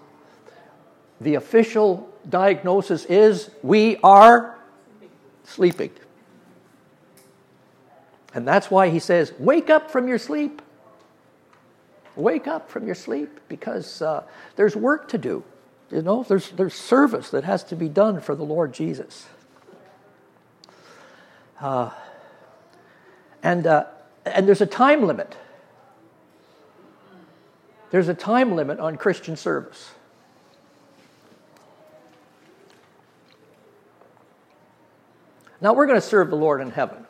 the 1.19 1.33
official 1.33 2.07
diagnosis 2.29 3.05
is 3.05 3.49
we 3.63 3.97
are 4.03 4.59
sleeping. 5.43 5.89
And 8.33 8.47
that's 8.47 8.71
why 8.71 8.89
he 8.89 8.99
says, 8.99 9.33
Wake 9.37 9.69
up 9.69 9.91
from 9.91 10.07
your 10.07 10.17
sleep. 10.17 10.61
Wake 12.15 12.47
up 12.47 12.69
from 12.69 12.85
your 12.85 12.95
sleep 12.95 13.39
because 13.47 14.01
uh, 14.01 14.23
there's 14.55 14.75
work 14.75 15.09
to 15.09 15.17
do. 15.17 15.43
You 15.91 16.01
know, 16.01 16.23
there's, 16.23 16.49
there's 16.51 16.73
service 16.73 17.29
that 17.31 17.43
has 17.43 17.63
to 17.65 17.75
be 17.75 17.89
done 17.89 18.21
for 18.21 18.35
the 18.35 18.43
Lord 18.43 18.73
Jesus. 18.73 19.27
Uh, 21.59 21.91
and, 23.41 23.67
uh, 23.67 23.85
and 24.25 24.47
there's 24.47 24.61
a 24.61 24.65
time 24.65 25.05
limit. 25.05 25.37
There's 27.91 28.07
a 28.07 28.13
time 28.15 28.55
limit 28.55 28.79
on 28.79 28.97
Christian 28.97 29.35
service. 29.35 29.91
Now, 35.61 35.73
we're 35.73 35.85
going 35.85 36.01
to 36.01 36.05
serve 36.05 36.29
the 36.29 36.35
Lord 36.35 36.59
in 36.59 36.71
heaven. 36.71 37.02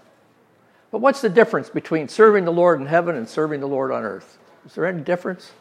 But 0.93 1.01
what's 1.01 1.21
the 1.21 1.29
difference 1.29 1.71
between 1.71 2.07
serving 2.07 2.45
the 2.45 2.51
Lord 2.51 2.79
in 2.79 2.85
heaven 2.85 3.15
and 3.15 3.27
serving 3.27 3.61
the 3.61 3.67
Lord 3.67 3.91
on 3.91 4.03
earth? 4.03 4.37
Is 4.63 4.75
there 4.75 4.85
any 4.85 5.01
difference? 5.01 5.51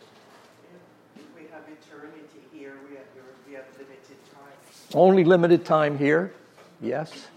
We 1.35 1.45
have 1.51 1.63
eternity 1.63 2.21
here. 2.53 2.75
We 2.87 2.97
have, 2.97 3.07
we 3.49 3.55
have 3.55 3.65
limited 3.79 4.19
time. 4.31 4.53
Only 4.93 5.25
limited 5.25 5.65
time 5.65 5.97
here. 5.97 6.35
Yes. 6.83 7.29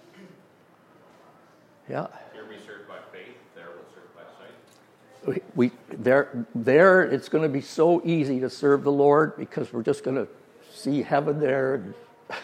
Yeah. 1.89 2.07
Here 2.33 2.43
we 2.49 2.57
serve 2.57 2.85
by 2.85 2.97
faith, 3.13 3.37
there 3.55 3.67
we'll 3.73 3.85
serve 3.95 4.13
by 4.13 4.23
sight. 4.43 5.41
We, 5.55 5.69
we, 5.69 5.97
there, 5.97 6.45
there, 6.53 7.01
it's 7.01 7.29
going 7.29 7.43
to 7.43 7.49
be 7.49 7.61
so 7.61 8.01
easy 8.03 8.41
to 8.41 8.49
serve 8.49 8.83
the 8.83 8.91
Lord 8.91 9.37
because 9.37 9.71
we're 9.71 9.83
just 9.83 10.03
going 10.03 10.17
to 10.17 10.27
see 10.69 11.01
heaven 11.01 11.39
there. 11.39 11.75
And 11.75 11.93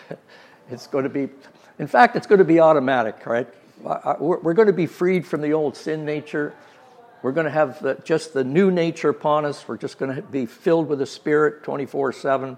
it's 0.72 0.88
going 0.88 1.04
to 1.04 1.10
be, 1.10 1.28
in 1.78 1.88
fact, 1.88 2.16
it's 2.16 2.26
going 2.26 2.40
to 2.40 2.46
be 2.46 2.62
automatic, 2.62 3.26
right? 3.26 3.54
We're 3.82 4.54
going 4.54 4.68
to 4.68 4.74
be 4.74 4.86
freed 4.86 5.26
from 5.26 5.42
the 5.42 5.54
old 5.54 5.76
sin 5.76 6.06
nature. 6.06 6.54
We're 7.22 7.32
going 7.32 7.46
to 7.46 7.52
have 7.52 7.82
the, 7.82 7.96
just 8.04 8.34
the 8.34 8.44
new 8.44 8.72
nature 8.72 9.10
upon 9.10 9.46
us. 9.46 9.68
We're 9.68 9.78
just 9.78 10.00
going 10.00 10.16
to 10.16 10.22
be 10.22 10.46
filled 10.46 10.88
with 10.88 11.00
the 11.00 11.06
Spirit 11.06 11.64
24 11.64 12.14
7, 12.14 12.58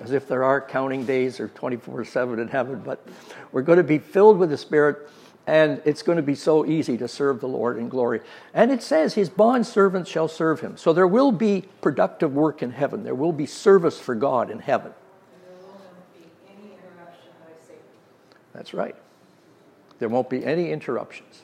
as 0.00 0.12
if 0.12 0.26
there 0.26 0.42
are 0.42 0.60
counting 0.60 1.04
days 1.06 1.38
or 1.38 1.48
24 1.48 2.04
7 2.04 2.38
in 2.38 2.48
heaven. 2.48 2.82
But 2.84 3.06
we're 3.52 3.62
going 3.62 3.78
to 3.78 3.84
be 3.84 3.98
filled 3.98 4.38
with 4.38 4.50
the 4.50 4.58
Spirit, 4.58 5.08
and 5.46 5.80
it's 5.84 6.02
going 6.02 6.16
to 6.16 6.22
be 6.22 6.34
so 6.34 6.66
easy 6.66 6.96
to 6.98 7.06
serve 7.06 7.40
the 7.40 7.48
Lord 7.48 7.78
in 7.78 7.88
glory. 7.88 8.20
And 8.52 8.72
it 8.72 8.82
says, 8.82 9.14
His 9.14 9.28
bond 9.28 9.66
servants 9.66 10.10
shall 10.10 10.28
serve 10.28 10.60
Him. 10.60 10.76
So 10.76 10.92
there 10.92 11.06
will 11.06 11.32
be 11.32 11.64
productive 11.80 12.34
work 12.34 12.62
in 12.62 12.72
heaven, 12.72 13.04
there 13.04 13.14
will 13.14 13.32
be 13.32 13.46
service 13.46 14.00
for 14.00 14.16
God 14.16 14.50
in 14.50 14.58
heaven. 14.58 14.92
There 15.46 15.56
will 15.62 15.74
not 15.74 16.14
be 16.14 16.28
any 16.48 16.72
interruption 16.72 17.30
by 17.40 17.52
Satan. 17.64 17.84
That's 18.52 18.74
right. 18.74 18.96
There 19.98 20.08
won't 20.08 20.30
be 20.30 20.44
any 20.44 20.70
interruptions. 20.70 21.42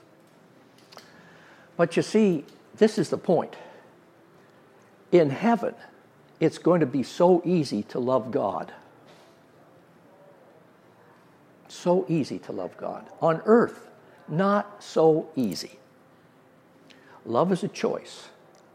But 1.76 1.96
you 1.96 2.02
see, 2.02 2.44
this 2.76 2.98
is 2.98 3.08
the 3.08 3.18
point. 3.18 3.56
In 5.10 5.30
heaven, 5.30 5.74
it's 6.40 6.58
going 6.58 6.80
to 6.80 6.86
be 6.86 7.02
so 7.02 7.42
easy 7.44 7.82
to 7.84 7.98
love 7.98 8.30
God. 8.30 8.72
So 11.68 12.04
easy 12.08 12.38
to 12.40 12.52
love 12.52 12.76
God. 12.76 13.08
On 13.20 13.40
earth, 13.44 13.88
not 14.28 14.82
so 14.82 15.28
easy. 15.36 15.78
Love 17.24 17.52
is 17.52 17.62
a 17.62 17.68
choice. 17.68 18.28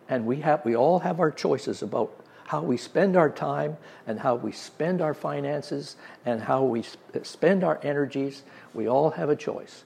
And 0.10 0.26
we, 0.26 0.38
have, 0.38 0.64
we 0.64 0.76
all 0.76 1.00
have 1.00 1.20
our 1.20 1.32
choices 1.32 1.82
about 1.82 2.26
how 2.48 2.62
we 2.62 2.78
spend 2.78 3.18
our 3.18 3.30
time 3.30 3.78
and 4.08 4.20
how 4.20 4.34
we 4.34 4.54
spend 4.54 5.02
our 5.02 5.14
finances 5.14 5.98
and 6.26 6.42
how 6.42 6.64
we 6.64 6.84
spend 7.24 7.64
our 7.64 7.78
energies. 7.84 8.44
We 8.74 8.88
all 8.88 9.12
have 9.12 9.30
a 9.30 9.36
choice. 9.36 9.84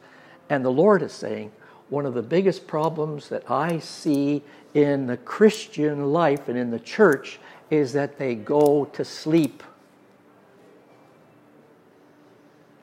And 0.48 0.63
the 0.63 0.72
Lord 0.72 1.01
is 1.01 1.12
saying, 1.12 1.51
one 1.89 2.06
of 2.06 2.13
the 2.13 2.22
biggest 2.22 2.68
problems 2.68 3.30
that 3.30 3.50
I 3.50 3.80
see 3.80 4.44
in 4.75 5.08
the 5.08 5.18
Christian 5.18 6.13
life 6.13 6.48
and 6.48 6.58
in 6.58 6.70
the 6.70 6.80
church 6.80 7.39
is 7.72 7.94
that 7.94 8.20
they 8.20 8.36
go 8.36 8.86
to 8.86 9.03
sleep. 9.03 9.63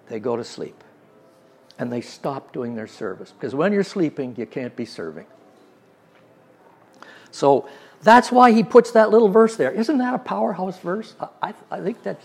They 0.08 0.18
go 0.18 0.36
to 0.36 0.44
sleep 0.44 0.82
and 1.78 1.92
they 1.92 2.00
stop 2.00 2.52
doing 2.52 2.74
their 2.74 2.88
service. 2.88 3.30
Because 3.30 3.54
when 3.54 3.72
you're 3.72 3.84
sleeping, 3.84 4.34
you 4.36 4.44
can't 4.44 4.74
be 4.74 4.84
serving. 4.84 5.26
So 7.30 7.68
that's 8.02 8.30
why 8.30 8.52
he 8.52 8.62
puts 8.62 8.92
that 8.92 9.10
little 9.10 9.28
verse 9.28 9.56
there. 9.56 9.70
Isn't 9.70 9.98
that 9.98 10.14
a 10.14 10.18
powerhouse 10.18 10.78
verse? 10.78 11.14
I, 11.42 11.54
I 11.70 11.80
think 11.80 12.02
that's 12.02 12.24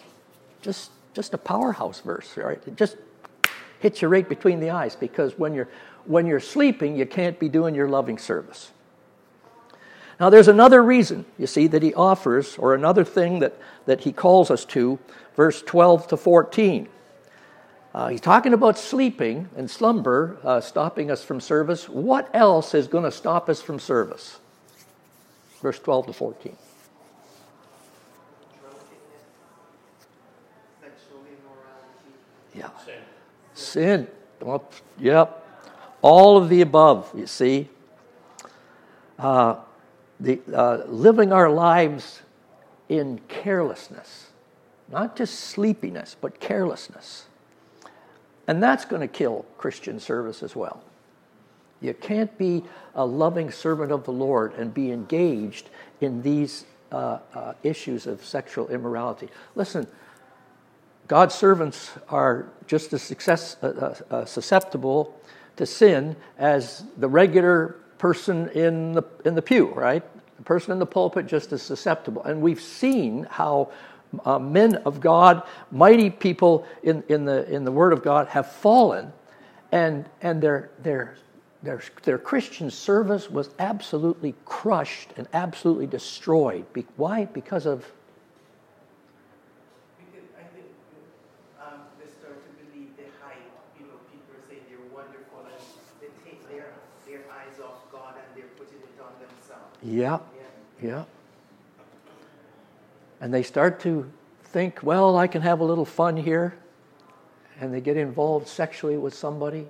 just, 0.62 0.92
just 1.14 1.34
a 1.34 1.38
powerhouse 1.38 2.00
verse, 2.00 2.38
right? 2.38 2.62
It 2.68 2.76
just 2.76 2.98
hits 3.80 4.02
you 4.02 4.08
right 4.08 4.28
between 4.28 4.60
the 4.60 4.70
eyes 4.70 4.96
because 4.96 5.38
when 5.38 5.54
you're, 5.54 5.70
when 6.06 6.26
you're 6.26 6.40
sleeping, 6.40 6.96
you 6.96 7.06
can't 7.06 7.40
be 7.40 7.50
doing 7.50 7.76
your 7.76 7.88
loving 7.88 8.18
service. 8.18 8.72
Now, 10.20 10.30
there's 10.30 10.48
another 10.48 10.84
reason, 10.84 11.26
you 11.38 11.48
see, 11.48 11.68
that 11.68 11.82
he 11.82 11.94
offers, 11.94 12.58
or 12.58 12.76
another 12.76 13.04
thing 13.04 13.40
that, 13.40 13.58
that 13.88 14.02
he 14.02 14.12
calls 14.12 14.52
us 14.52 14.64
to, 14.66 15.00
verse 15.36 15.62
12 15.64 16.08
to 16.10 16.18
14. 16.18 16.88
Uh, 17.94 18.08
he's 18.08 18.22
talking 18.22 18.54
about 18.54 18.78
sleeping 18.78 19.50
and 19.56 19.70
slumber 19.70 20.38
uh, 20.44 20.62
stopping 20.62 21.12
us 21.12 21.24
from 21.24 21.40
service. 21.40 21.90
What 21.90 22.30
else 22.34 22.74
is 22.74 22.88
going 22.88 23.04
to 23.04 23.12
stop 23.12 23.50
us 23.50 23.62
from 23.62 23.80
service? 23.80 24.40
Verse 25.64 25.80
12 25.80 26.08
to 26.08 26.14
14. 26.14 26.58
Yeah. 32.54 32.70
Sin. 32.86 32.94
Sin. 33.54 34.08
Well, 34.42 34.70
yep. 35.00 35.48
All 36.02 36.36
of 36.36 36.50
the 36.50 36.60
above, 36.60 37.10
you 37.16 37.28
see. 37.28 37.70
Uh, 39.18 39.56
the, 40.20 40.42
uh, 40.54 40.84
living 40.88 41.32
our 41.32 41.50
lives 41.50 42.22
in 42.90 43.22
carelessness, 43.30 44.28
not 44.92 45.16
just 45.16 45.40
sleepiness, 45.40 46.18
but 46.20 46.42
carelessness. 46.42 47.28
And 48.48 48.62
that's 48.62 48.84
going 48.84 49.02
to 49.02 49.08
kill 49.08 49.46
Christian 49.58 50.02
service 50.02 50.44
as 50.44 50.58
well. 50.58 50.84
You 51.84 51.94
can't 51.94 52.36
be 52.38 52.64
a 52.96 53.06
loving 53.06 53.52
servant 53.52 53.92
of 53.92 54.06
the 54.06 54.14
Lord 54.14 54.54
and 54.54 54.74
be 54.74 54.92
engaged 54.92 55.70
in 56.02 56.22
these 56.22 56.66
uh, 56.92 57.20
uh, 57.34 57.54
issues 57.64 58.08
of 58.08 58.24
sexual 58.24 58.70
immorality. 58.70 59.30
Listen, 59.56 59.86
God's 61.08 61.36
servants 61.36 61.92
are 62.08 62.48
just 62.66 62.94
as 62.94 63.02
success, 63.02 63.58
uh, 63.62 63.68
uh, 63.68 64.16
uh 64.16 64.26
susceptible 64.26 65.20
to 65.58 65.66
sin 65.66 66.16
as 66.38 66.86
the 66.98 67.08
regular 67.10 67.76
person 67.98 68.48
in 68.50 68.94
the, 68.94 69.04
in 69.26 69.36
the 69.36 69.42
pew, 69.42 69.68
right? 69.68 70.04
The 70.38 70.44
person 70.44 70.72
in 70.72 70.80
the 70.80 70.86
pulpit 70.86 71.28
just 71.28 71.52
as 71.52 71.62
susceptible. 71.62 72.24
And 72.24 72.42
we've 72.42 72.62
seen 72.62 73.28
how 73.30 73.72
uh, 74.26 74.40
men 74.40 74.76
of 74.78 75.02
God, 75.02 75.44
mighty 75.72 76.10
people 76.10 76.66
in, 76.84 77.04
in, 77.10 77.26
the, 77.26 77.50
in 77.52 77.64
the 77.64 77.72
Word 77.72 77.94
of 77.94 78.04
God 78.04 78.28
have 78.30 78.52
fallen, 78.52 79.12
and, 79.72 80.08
and 80.22 80.42
their, 80.42 80.70
their, 80.80 81.18
their, 81.64 81.82
their 82.04 82.18
Christian 82.18 82.70
service 82.70 83.32
was 83.32 83.50
absolutely 83.58 84.36
crushed 84.44 85.12
and 85.16 85.28
absolutely 85.34 85.88
destroyed. 85.88 86.72
Be, 86.74 86.86
why? 86.98 87.26
Because 87.26 87.66
of 87.66 87.90
Because 89.98 90.30
I 90.38 90.44
think 90.54 90.68
um, 91.62 91.80
they 92.00 92.12
start 92.12 92.44
to 92.44 92.66
believe 92.66 92.90
the 92.98 93.04
hype. 93.24 93.38
You 93.80 93.86
know, 93.86 93.94
people 94.12 94.36
say 94.50 94.58
they're 94.68 94.94
wonderful 94.94 95.40
and 95.40 95.56
they 96.02 96.30
take 96.30 96.48
their, 96.50 96.74
their 97.08 97.22
eyes 97.32 97.60
off 97.64 97.90
God 97.94 98.16
and 98.16 98.26
they're 98.36 98.52
putting 98.58 98.80
it 98.80 99.02
on 99.02 99.14
themselves. 99.20 99.78
Yeah, 99.82 100.20
Yeah, 100.82 100.90
yeah. 100.90 101.04
And 103.22 103.34
they 103.34 103.44
start 103.44 103.80
to 103.82 104.12
think, 104.44 104.82
well, 104.84 105.16
I 105.16 105.28
can 105.28 105.42
have 105.42 105.62
a 105.62 105.64
little 105.64 105.86
fun 105.86 106.18
here. 106.18 106.56
And 107.62 107.74
they 107.74 107.80
get 107.80 107.96
involved 107.96 108.50
sexually 108.50 108.98
with 108.98 109.14
somebody. 109.14 109.70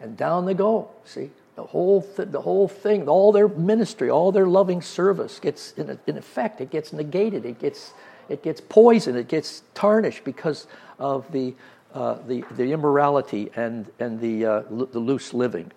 And 0.00 0.16
down 0.16 0.46
they 0.46 0.54
go. 0.54 0.90
See, 1.04 1.30
the 1.56 1.64
whole, 1.64 2.02
th- 2.02 2.28
the 2.30 2.40
whole 2.40 2.68
thing, 2.68 3.08
all 3.08 3.32
their 3.32 3.48
ministry, 3.48 4.10
all 4.10 4.30
their 4.30 4.46
loving 4.46 4.80
service 4.80 5.40
gets, 5.40 5.72
in, 5.72 5.90
a, 5.90 5.98
in 6.06 6.16
effect, 6.16 6.60
it 6.60 6.70
gets 6.70 6.92
negated. 6.92 7.44
It 7.44 7.58
gets, 7.58 7.92
it 8.28 8.42
gets 8.42 8.60
poisoned. 8.60 9.16
It 9.16 9.28
gets 9.28 9.62
tarnished 9.74 10.24
because 10.24 10.66
of 10.98 11.30
the, 11.32 11.54
uh, 11.94 12.18
the, 12.26 12.44
the 12.56 12.72
immorality 12.72 13.50
and, 13.56 13.86
and 13.98 14.20
the, 14.20 14.46
uh, 14.46 14.62
the 14.70 14.98
loose 14.98 15.34
living. 15.34 15.72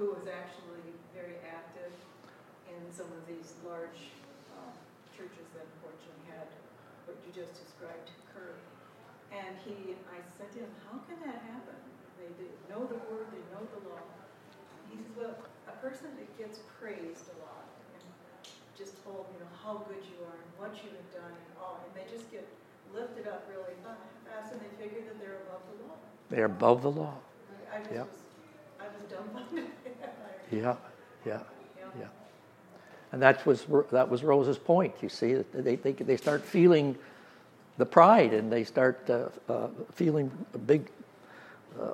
who 0.00 0.16
was 0.16 0.24
actually 0.32 0.96
very 1.12 1.36
active 1.44 1.92
in 2.72 2.80
some 2.88 3.04
of 3.12 3.20
these 3.28 3.52
large 3.68 4.08
uh, 4.56 4.72
churches 5.12 5.44
that 5.52 5.68
unfortunately 5.76 6.24
had 6.32 6.48
what 7.04 7.20
you 7.20 7.28
just 7.36 7.52
described 7.60 8.08
occur. 8.24 8.56
And 9.28 9.60
he, 9.60 9.92
I 10.08 10.24
said 10.40 10.48
to 10.56 10.64
him, 10.64 10.72
how 10.88 11.04
can 11.04 11.20
that 11.28 11.44
happen? 11.44 11.76
They, 12.16 12.32
they 12.40 12.48
know 12.72 12.88
the 12.88 12.96
word, 13.12 13.28
they 13.28 13.44
know 13.52 13.60
the 13.60 13.92
law. 13.92 14.00
He 14.88 14.96
says, 14.96 15.12
well, 15.20 15.36
a 15.68 15.76
person 15.84 16.16
that 16.16 16.32
gets 16.40 16.64
praised 16.90 17.30
a 17.30 17.36
lot 17.46 17.70
and 17.94 18.02
just 18.76 19.02
told, 19.04 19.26
you 19.34 19.40
know, 19.40 19.50
how 19.62 19.84
good 19.86 20.02
you 20.02 20.18
are 20.26 20.34
and 20.34 20.50
what 20.58 20.74
you 20.82 20.90
have 20.90 21.10
done 21.14 21.30
and 21.30 21.50
all, 21.60 21.78
and 21.86 21.90
they 21.94 22.10
just 22.10 22.30
get 22.30 22.46
lifted 22.94 23.28
up 23.28 23.46
really 23.48 23.74
fast 24.26 24.52
and 24.52 24.60
they 24.60 24.82
figure 24.82 25.02
that 25.06 25.20
they're 25.20 25.38
above 25.46 25.62
the 25.70 25.84
law. 25.86 25.96
They're 26.30 26.46
above 26.46 26.82
the 26.82 26.90
law. 26.90 27.14
I, 27.72 27.76
I 27.76 27.94
yep. 27.94 28.08
was, 28.08 28.18
I 28.80 28.84
was 28.90 29.02
dumbfounded. 29.10 29.70
Yeah, 30.50 30.74
yeah, 31.24 31.38
yeah. 31.96 32.06
And 33.12 33.22
that 33.22 33.46
was, 33.46 33.66
that 33.92 34.08
was 34.08 34.24
Rose's 34.24 34.58
point, 34.58 34.94
you 35.00 35.08
see. 35.08 35.34
They, 35.54 35.76
they, 35.76 35.92
they 35.92 36.16
start 36.16 36.42
feeling 36.42 36.98
the 37.78 37.86
pride 37.86 38.34
and 38.34 38.50
they 38.50 38.64
start 38.64 39.08
uh, 39.08 39.28
uh, 39.48 39.68
feeling 39.92 40.28
big, 40.66 40.90
uh, 41.80 41.92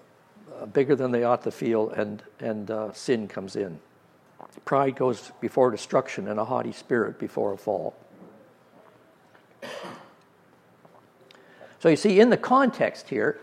uh, 0.59 0.67
bigger 0.73 0.97
than 0.97 1.11
they 1.11 1.25
ought 1.25 1.43
to 1.43 1.51
feel, 1.51 1.91
and, 1.91 2.23
and 2.41 2.71
uh, 2.71 2.95
sin 2.95 3.29
comes 3.29 3.57
in. 3.57 3.79
Pride 4.67 4.97
goes 4.97 5.31
before 5.41 5.71
destruction 5.71 6.29
and 6.29 6.39
a 6.39 6.45
haughty 6.45 6.73
spirit 6.73 7.19
before 7.19 7.55
a 7.55 7.57
fall. 7.57 7.95
So 11.79 11.89
you 11.89 11.97
see, 11.97 12.19
in 12.19 12.31
the 12.31 12.37
context 12.37 13.09
here, 13.09 13.39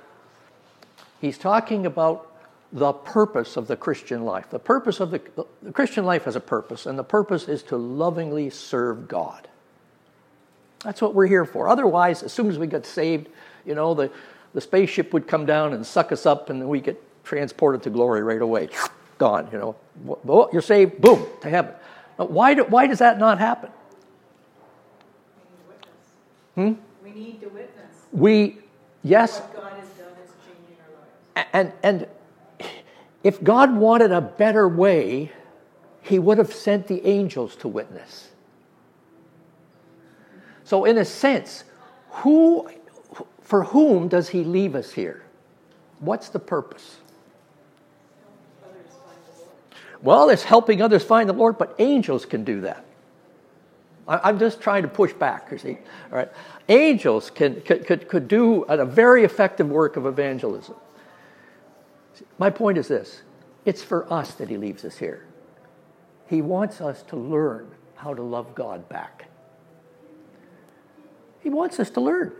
he's 1.21 1.37
talking 1.37 1.85
about 1.85 2.29
the 2.73 2.91
purpose 2.91 3.55
of 3.55 3.67
the 3.67 3.77
Christian 3.77 4.25
life. 4.25 4.49
The 4.49 4.59
purpose 4.59 4.99
of 4.99 5.11
the, 5.11 5.21
the 5.61 5.71
Christian 5.71 6.03
life 6.03 6.25
has 6.25 6.35
a 6.35 6.41
purpose, 6.41 6.85
and 6.85 6.99
the 6.99 7.03
purpose 7.03 7.47
is 7.47 7.63
to 7.63 7.77
lovingly 7.77 8.49
serve 8.49 9.07
God. 9.07 9.47
That's 10.83 11.01
what 11.01 11.13
we're 11.13 11.27
here 11.27 11.45
for. 11.45 11.69
Otherwise, 11.69 12.21
as 12.21 12.33
soon 12.33 12.49
as 12.49 12.57
we 12.57 12.67
get 12.67 12.85
saved, 12.85 13.29
you 13.65 13.75
know, 13.75 13.93
the, 13.93 14.11
the 14.53 14.59
spaceship 14.59 15.13
would 15.13 15.27
come 15.27 15.45
down 15.45 15.71
and 15.71 15.85
suck 15.85 16.11
us 16.11 16.25
up, 16.25 16.49
and 16.49 16.67
we 16.67 16.81
get 16.81 17.01
transported 17.23 17.83
to 17.83 17.89
glory 17.89 18.23
right 18.23 18.41
away. 18.41 18.67
Gone, 19.17 19.49
you 19.51 19.57
know. 19.57 19.75
Oh, 20.27 20.49
you're 20.51 20.61
saved, 20.61 21.01
boom, 21.01 21.25
to 21.41 21.49
heaven. 21.49 21.73
Why, 22.17 22.53
do, 22.53 22.63
why 22.63 22.87
does 22.87 22.99
that 22.99 23.19
not 23.19 23.39
happen? 23.39 23.69
We 26.55 26.63
need, 26.63 26.75
hmm? 26.75 26.81
we 27.03 27.11
need 27.11 27.41
to 27.41 27.49
witness. 27.49 27.91
We, 28.11 28.57
yes. 29.03 29.39
What 29.39 29.55
God 29.55 29.73
has 29.73 29.89
done 29.89 30.07
is 30.23 30.31
changing 30.45 30.77
our 31.35 31.45
lives. 31.45 31.49
And, 31.53 31.73
and 31.83 32.07
if 33.23 33.43
God 33.43 33.75
wanted 33.75 34.11
a 34.11 34.21
better 34.21 34.67
way, 34.67 35.31
he 36.01 36.19
would 36.19 36.37
have 36.37 36.53
sent 36.53 36.87
the 36.87 37.05
angels 37.07 37.55
to 37.57 37.67
witness. 37.67 38.29
So, 40.65 40.85
in 40.85 40.97
a 40.97 41.05
sense, 41.05 41.63
who, 42.09 42.69
for 43.41 43.63
whom 43.65 44.07
does 44.07 44.29
he 44.29 44.43
leave 44.43 44.75
us 44.75 44.91
here? 44.93 45.23
What's 45.99 46.29
the 46.29 46.39
purpose? 46.39 46.97
Well, 50.03 50.29
it's 50.29 50.43
helping 50.43 50.81
others 50.81 51.03
find 51.03 51.29
the 51.29 51.33
Lord, 51.33 51.57
but 51.57 51.75
angels 51.79 52.25
can 52.25 52.43
do 52.43 52.61
that. 52.61 52.85
I'm 54.05 54.37
just 54.37 54.59
trying 54.59 54.81
to 54.81 54.89
push 54.89 55.13
back, 55.13 55.47
you 55.49 55.57
see. 55.57 55.77
All 56.11 56.17
right. 56.17 56.29
Angels 56.67 57.29
can, 57.29 57.61
could, 57.61 57.87
could, 57.87 58.09
could 58.09 58.27
do 58.27 58.63
a 58.63 58.85
very 58.85 59.23
effective 59.23 59.69
work 59.69 59.95
of 59.95 60.05
evangelism. 60.05 60.75
My 62.37 62.49
point 62.49 62.77
is 62.77 62.89
this 62.89 63.21
it's 63.63 63.81
for 63.81 64.11
us 64.11 64.33
that 64.35 64.49
he 64.49 64.57
leaves 64.57 64.83
us 64.83 64.97
here. 64.97 65.25
He 66.27 66.41
wants 66.41 66.81
us 66.81 67.01
to 67.03 67.15
learn 67.15 67.71
how 67.95 68.13
to 68.13 68.21
love 68.21 68.53
God 68.53 68.89
back. 68.89 69.29
He 71.39 71.49
wants 71.49 71.79
us 71.79 71.89
to 71.91 72.01
learn. 72.01 72.33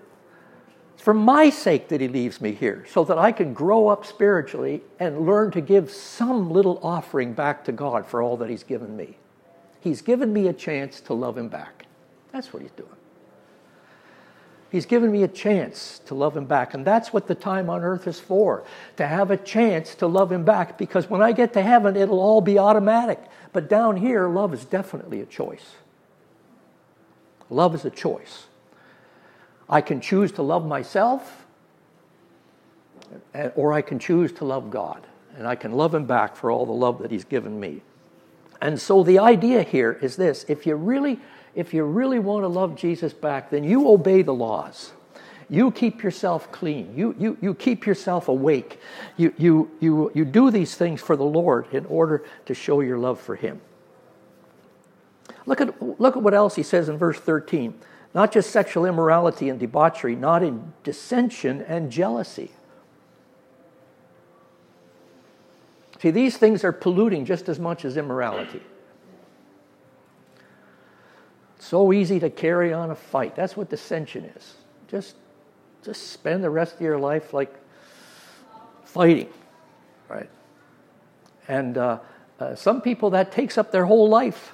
For 1.04 1.14
my 1.14 1.50
sake 1.50 1.90
that 1.90 2.00
He 2.00 2.08
leaves 2.08 2.40
me 2.40 2.54
here, 2.54 2.86
so 2.90 3.04
that 3.04 3.18
I 3.18 3.34
can 3.34 3.54
grow 3.54 3.90
up 3.90 4.06
spiritually 4.06 4.82
and 5.02 5.26
learn 5.26 5.52
to 5.52 5.60
give 5.60 5.92
some 5.92 6.50
little 6.50 6.80
offering 6.82 7.34
back 7.34 7.66
to 7.66 7.74
God 7.74 8.06
for 8.06 8.22
all 8.22 8.38
that 8.38 8.50
He's 8.50 8.64
given 8.64 8.96
me. 8.96 9.18
He's 9.82 10.02
given 10.02 10.32
me 10.32 10.48
a 10.48 10.54
chance 10.54 11.02
to 11.02 11.14
love 11.14 11.38
Him 11.38 11.50
back. 11.50 11.88
That's 12.32 12.54
what 12.54 12.62
He's 12.62 12.72
doing. 12.72 12.88
He's 14.72 14.86
given 14.86 15.12
me 15.12 15.24
a 15.24 15.28
chance 15.28 16.00
to 16.06 16.16
love 16.16 16.36
him 16.36 16.46
back. 16.46 16.74
And 16.74 16.84
that's 16.84 17.14
what 17.14 17.28
the 17.28 17.36
time 17.36 17.70
on 17.70 17.84
earth 17.84 18.08
is 18.08 18.20
for 18.20 18.64
to 18.98 19.06
have 19.06 19.30
a 19.30 19.38
chance 19.38 19.94
to 19.96 20.08
love 20.08 20.32
him 20.32 20.44
back. 20.44 20.80
Because 20.80 21.08
when 21.08 21.22
I 21.22 21.32
get 21.32 21.54
to 21.54 21.62
heaven, 21.62 21.96
it'll 21.96 22.20
all 22.20 22.42
be 22.42 22.58
automatic. 22.58 23.20
But 23.52 23.70
down 23.70 23.98
here, 23.98 24.28
love 24.28 24.52
is 24.52 24.66
definitely 24.66 25.22
a 25.22 25.28
choice. 25.28 25.76
Love 27.52 27.76
is 27.76 27.86
a 27.86 27.92
choice. 27.92 28.46
I 29.74 29.82
can 29.82 30.02
choose 30.02 30.32
to 30.34 30.44
love 30.44 30.68
myself, 30.68 31.48
or 33.56 33.74
I 33.74 33.82
can 33.82 33.98
choose 33.98 34.32
to 34.34 34.46
love 34.46 34.70
God. 34.70 35.08
And 35.36 35.48
I 35.48 35.56
can 35.56 35.72
love 35.72 35.96
him 35.96 36.06
back 36.06 36.36
for 36.36 36.52
all 36.52 36.68
the 36.68 36.74
love 36.74 37.00
that 37.00 37.10
he's 37.10 37.24
given 37.24 37.60
me. 37.60 37.82
And 38.62 38.80
so 38.80 39.02
the 39.02 39.18
idea 39.18 39.64
here 39.64 39.98
is 40.00 40.16
this 40.16 40.46
if 40.48 40.68
you 40.68 40.76
really 40.76 41.20
if 41.56 41.74
you 41.74 41.86
really 41.86 42.20
want 42.20 42.44
to 42.44 42.48
love 42.48 42.76
Jesus 42.76 43.14
back, 43.14 43.50
then 43.50 43.64
you 43.64 43.90
obey 43.90 44.22
the 44.22 44.34
laws. 44.34 44.92
You 45.50 45.72
keep 45.72 46.04
yourself 46.04 46.52
clean. 46.52 46.94
You, 46.96 47.16
you, 47.18 47.38
you 47.42 47.54
keep 47.56 47.86
yourself 47.86 48.28
awake. 48.28 48.80
You, 49.18 49.34
you, 49.38 49.72
you, 49.80 50.12
you 50.16 50.26
do 50.26 50.50
these 50.50 50.76
things 50.76 51.02
for 51.02 51.16
the 51.16 51.24
Lord 51.24 51.68
in 51.72 51.86
order 51.88 52.24
to 52.46 52.54
show 52.56 52.82
your 52.82 52.98
love 52.98 53.20
for 53.20 53.36
Him. 53.36 53.62
Look 55.46 55.62
at, 55.62 55.82
look 56.00 56.16
at 56.16 56.24
what 56.24 56.34
else 56.34 56.56
he 56.56 56.64
says 56.64 56.90
in 56.90 56.98
verse 56.98 57.20
13. 57.20 57.74
Not 58.14 58.32
just 58.32 58.52
sexual 58.52 58.86
immorality 58.86 59.50
and 59.50 59.60
debauchery, 59.60 60.16
not 60.16 60.44
in 60.44 60.74
dissension 60.84 61.62
and 61.62 61.92
jealousy. 61.92 62.52
See, 66.00 66.12
these 66.12 66.38
things 66.38 66.64
are 66.64 66.72
polluting 66.72 67.26
just 67.26 67.50
as 67.50 67.60
much 67.60 67.86
as 67.86 67.98
immorality. 67.98 68.62
So 71.60 71.94
easy 71.94 72.20
to 72.20 72.30
carry 72.30 72.74
on 72.74 72.92
a 72.92 72.96
fight. 72.96 73.36
That's 73.36 73.56
what 73.56 73.70
dissension 73.70 74.26
is. 74.26 74.56
Just, 74.90 75.16
just 75.82 76.12
spend 76.12 76.44
the 76.44 76.50
rest 76.50 76.76
of 76.76 76.82
your 76.82 77.00
life 77.00 77.34
like 77.34 77.56
fighting, 78.84 79.30
right? 80.10 80.30
And 81.48 81.78
uh, 81.78 82.00
uh, 82.40 82.56
some 82.56 82.82
people 82.82 83.12
that 83.12 83.32
takes 83.32 83.58
up 83.58 83.72
their 83.72 83.86
whole 83.86 84.10
life, 84.10 84.52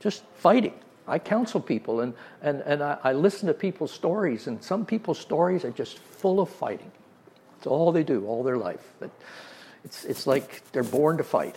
just 0.00 0.22
fighting. 0.34 0.74
I 1.08 1.18
counsel 1.18 1.60
people 1.60 2.00
and, 2.00 2.14
and, 2.42 2.60
and 2.62 2.82
I, 2.82 2.98
I 3.02 3.12
listen 3.12 3.48
to 3.48 3.54
people's 3.54 3.92
stories, 3.92 4.46
and 4.46 4.62
some 4.62 4.84
people's 4.84 5.18
stories 5.18 5.64
are 5.64 5.70
just 5.70 5.98
full 5.98 6.40
of 6.40 6.48
fighting. 6.48 6.92
It's 7.56 7.66
all 7.66 7.90
they 7.92 8.04
do 8.04 8.26
all 8.26 8.42
their 8.42 8.56
life. 8.56 8.92
But 9.00 9.10
it's, 9.84 10.04
it's 10.04 10.26
like 10.26 10.70
they're 10.72 10.82
born 10.82 11.16
to 11.16 11.24
fight. 11.24 11.56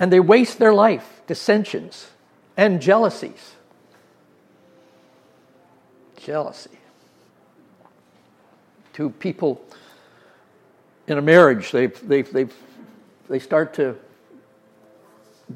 And 0.00 0.12
they 0.12 0.20
waste 0.20 0.58
their 0.58 0.74
life, 0.74 1.22
dissensions, 1.26 2.10
and 2.56 2.80
jealousies. 2.80 3.52
Jealousy. 6.16 6.78
Two 8.92 9.10
people 9.10 9.64
in 11.06 11.18
a 11.18 11.22
marriage, 11.22 11.70
they 11.72 11.86
they 11.86 12.22
they 12.22 12.46
they 13.28 13.38
start 13.38 13.74
to 13.74 13.96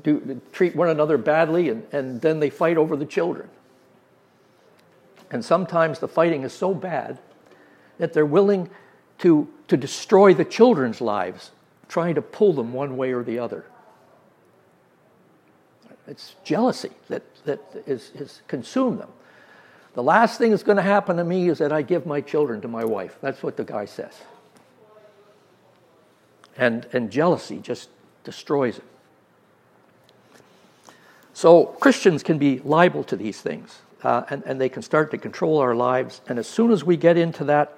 do, 0.03 0.41
treat 0.53 0.75
one 0.75 0.89
another 0.89 1.19
badly, 1.19 1.69
and, 1.69 1.87
and 1.93 2.21
then 2.21 2.41
they 2.41 2.51
fight 2.51 2.77
over 2.77 2.97
the 2.97 3.07
children. 3.07 3.49
And 5.31 5.45
sometimes 5.45 5.99
the 5.99 6.09
fighting 6.09 6.43
is 6.43 6.53
so 6.53 6.75
bad 6.75 7.19
that 7.99 8.13
they're 8.13 8.27
willing 8.27 8.71
to, 9.19 9.49
to 9.69 9.77
destroy 9.77 10.35
the 10.35 10.45
children's 10.45 11.01
lives, 11.01 11.51
trying 11.89 12.15
to 12.15 12.23
pull 12.23 12.53
them 12.53 12.73
one 12.73 12.97
way 12.97 13.13
or 13.13 13.23
the 13.23 13.39
other. 13.39 13.65
It's 16.07 16.37
jealousy 16.45 16.91
that, 17.09 17.23
that 17.45 17.61
is, 17.87 18.11
has 18.19 18.43
consumed 18.47 19.01
them. 19.01 19.09
The 19.95 20.03
last 20.03 20.39
thing 20.39 20.51
that's 20.51 20.63
going 20.63 20.77
to 20.77 20.83
happen 20.83 21.17
to 21.17 21.25
me 21.25 21.49
is 21.49 21.59
that 21.59 21.73
I 21.73 21.83
give 21.83 22.07
my 22.07 22.21
children 22.21 22.61
to 22.61 22.69
my 22.69 22.85
wife. 22.85 23.17
That's 23.21 23.43
what 23.43 23.57
the 23.57 23.65
guy 23.65 23.87
says. 23.87 24.13
And, 26.57 26.87
and 26.93 27.11
jealousy 27.11 27.59
just 27.59 27.89
destroys 28.23 28.79
it. 28.79 28.85
So 31.37 31.67
Christians 31.67 32.23
can 32.23 32.39
be 32.39 32.61
liable 32.61 33.05
to 33.05 33.15
these 33.15 33.43
things, 33.43 33.81
uh, 34.03 34.23
and, 34.31 34.43
and 34.47 34.59
they 34.59 34.71
can 34.71 34.81
start 34.81 35.11
to 35.11 35.19
control 35.19 35.59
our 35.59 35.75
lives. 35.75 36.23
And 36.29 36.39
as 36.39 36.49
soon 36.49 36.71
as 36.71 36.83
we 36.83 36.97
get 36.97 37.19
into 37.19 37.45
that 37.45 37.77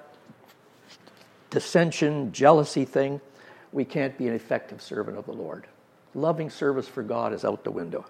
dissension, 1.49 2.31
jealousy 2.31 2.85
thing, 2.85 3.19
we 3.73 3.83
can't 3.83 4.17
be 4.17 4.29
an 4.29 4.33
effective 4.33 4.81
servant 4.81 5.17
of 5.17 5.25
the 5.25 5.33
Lord. 5.33 5.67
Loving 6.15 6.49
service 6.49 6.87
for 6.87 7.03
God 7.03 7.33
is 7.33 7.43
out 7.43 7.65
the 7.65 7.71
window. 7.71 8.05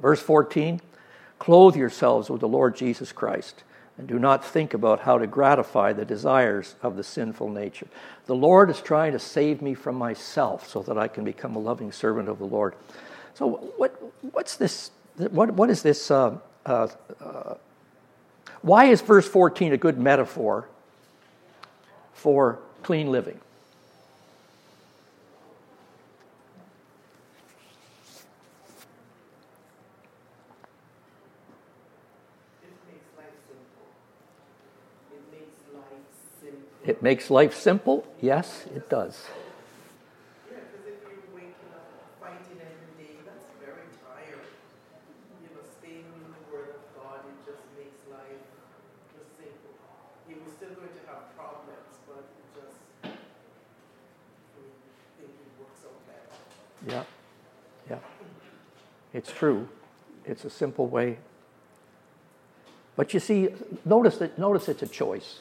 Verse 0.00 0.22
14 0.22 0.80
Clothe 1.38 1.76
yourselves 1.76 2.30
with 2.30 2.40
the 2.40 2.48
Lord 2.48 2.76
Jesus 2.76 3.12
Christ 3.12 3.62
and 3.98 4.08
do 4.08 4.18
not 4.18 4.42
think 4.42 4.72
about 4.72 5.00
how 5.00 5.18
to 5.18 5.26
gratify 5.26 5.92
the 5.92 6.06
desires 6.06 6.76
of 6.82 6.96
the 6.96 7.04
sinful 7.04 7.50
nature. 7.50 7.88
The 8.24 8.34
Lord 8.34 8.70
is 8.70 8.80
trying 8.80 9.12
to 9.12 9.18
save 9.18 9.60
me 9.60 9.74
from 9.74 9.96
myself 9.96 10.66
so 10.66 10.80
that 10.84 10.96
I 10.96 11.08
can 11.08 11.24
become 11.24 11.56
a 11.56 11.60
loving 11.60 11.92
servant 11.92 12.30
of 12.30 12.38
the 12.38 12.46
Lord. 12.46 12.74
So, 13.38 13.46
what, 13.76 13.92
what's 14.32 14.56
this? 14.56 14.90
What, 15.16 15.52
what 15.52 15.70
is 15.70 15.82
this? 15.82 16.10
Uh, 16.10 16.38
uh, 16.66 16.88
uh, 17.20 17.54
why 18.62 18.86
is 18.86 19.00
verse 19.00 19.28
14 19.28 19.72
a 19.72 19.76
good 19.76 19.98
metaphor 19.98 20.68
for 22.14 22.58
clean 22.82 23.12
living? 23.12 23.40
It 36.88 37.02
makes 37.02 37.30
life 37.30 37.54
simple? 37.54 38.06
Yes, 38.18 38.64
it 38.74 38.88
does. 38.88 39.26
Yeah, 40.48 40.56
because 40.72 40.88
if 40.88 41.04
you're 41.04 41.20
waking 41.36 41.52
up 41.76 41.84
fighting 42.18 42.56
every 42.64 43.04
day, 43.04 43.12
that's 43.28 43.44
very 43.60 43.92
tiring. 44.00 44.48
You 45.44 45.52
know, 45.52 45.60
staying 45.76 46.08
in 46.08 46.32
the 46.32 46.40
Word 46.48 46.72
of 46.72 46.80
God, 46.96 47.28
it 47.28 47.44
just 47.44 47.60
makes 47.76 48.00
life 48.08 48.40
just 49.12 49.36
simple. 49.36 49.76
You 50.32 50.40
are 50.40 50.52
still 50.56 50.72
going 50.80 50.96
to 50.96 51.04
have 51.12 51.28
problems, 51.36 51.92
but 52.08 52.24
it 52.24 52.48
just 52.56 52.80
think 53.04 53.20
it 55.28 55.52
works 55.60 55.84
out 55.84 56.00
better. 56.08 56.32
Yeah, 56.88 57.04
yeah. 57.92 58.00
It's 59.12 59.27
true. 59.38 59.68
It's 60.24 60.44
a 60.44 60.50
simple 60.50 60.86
way. 60.86 61.18
But 62.96 63.14
you 63.14 63.20
see, 63.20 63.48
notice 63.84 64.18
that 64.18 64.38
notice 64.38 64.68
it's 64.68 64.82
a 64.82 64.86
choice. 64.86 65.40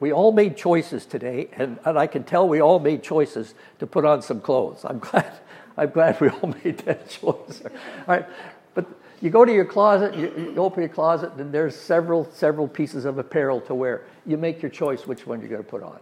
We 0.00 0.12
all 0.12 0.32
made 0.32 0.56
choices 0.56 1.06
today, 1.06 1.48
and, 1.52 1.78
and 1.84 1.96
I 1.96 2.08
can 2.08 2.24
tell 2.24 2.48
we 2.48 2.60
all 2.60 2.80
made 2.80 3.04
choices 3.04 3.54
to 3.78 3.86
put 3.86 4.04
on 4.04 4.20
some 4.20 4.40
clothes. 4.40 4.84
I'm 4.84 4.98
glad, 5.10 5.32
I'm 5.76 5.90
glad 5.90 6.20
we 6.20 6.28
all 6.28 6.48
made 6.64 6.78
that 6.78 7.08
choice. 7.08 7.62
All 7.64 7.70
right, 8.08 8.26
but 8.74 8.84
you 9.20 9.30
go 9.30 9.44
to 9.44 9.52
your 9.52 9.64
closet, 9.64 10.16
you, 10.16 10.52
you 10.52 10.56
open 10.56 10.82
your 10.82 10.88
closet, 10.88 11.34
and 11.34 11.52
there's 11.54 11.76
several, 11.76 12.28
several 12.32 12.66
pieces 12.66 13.04
of 13.04 13.18
apparel 13.18 13.60
to 13.60 13.76
wear. 13.76 14.02
You 14.26 14.36
make 14.36 14.60
your 14.60 14.72
choice 14.72 15.06
which 15.06 15.24
one 15.24 15.38
you're 15.38 15.48
going 15.48 15.62
to 15.62 15.70
put 15.70 15.84
on. 15.84 16.00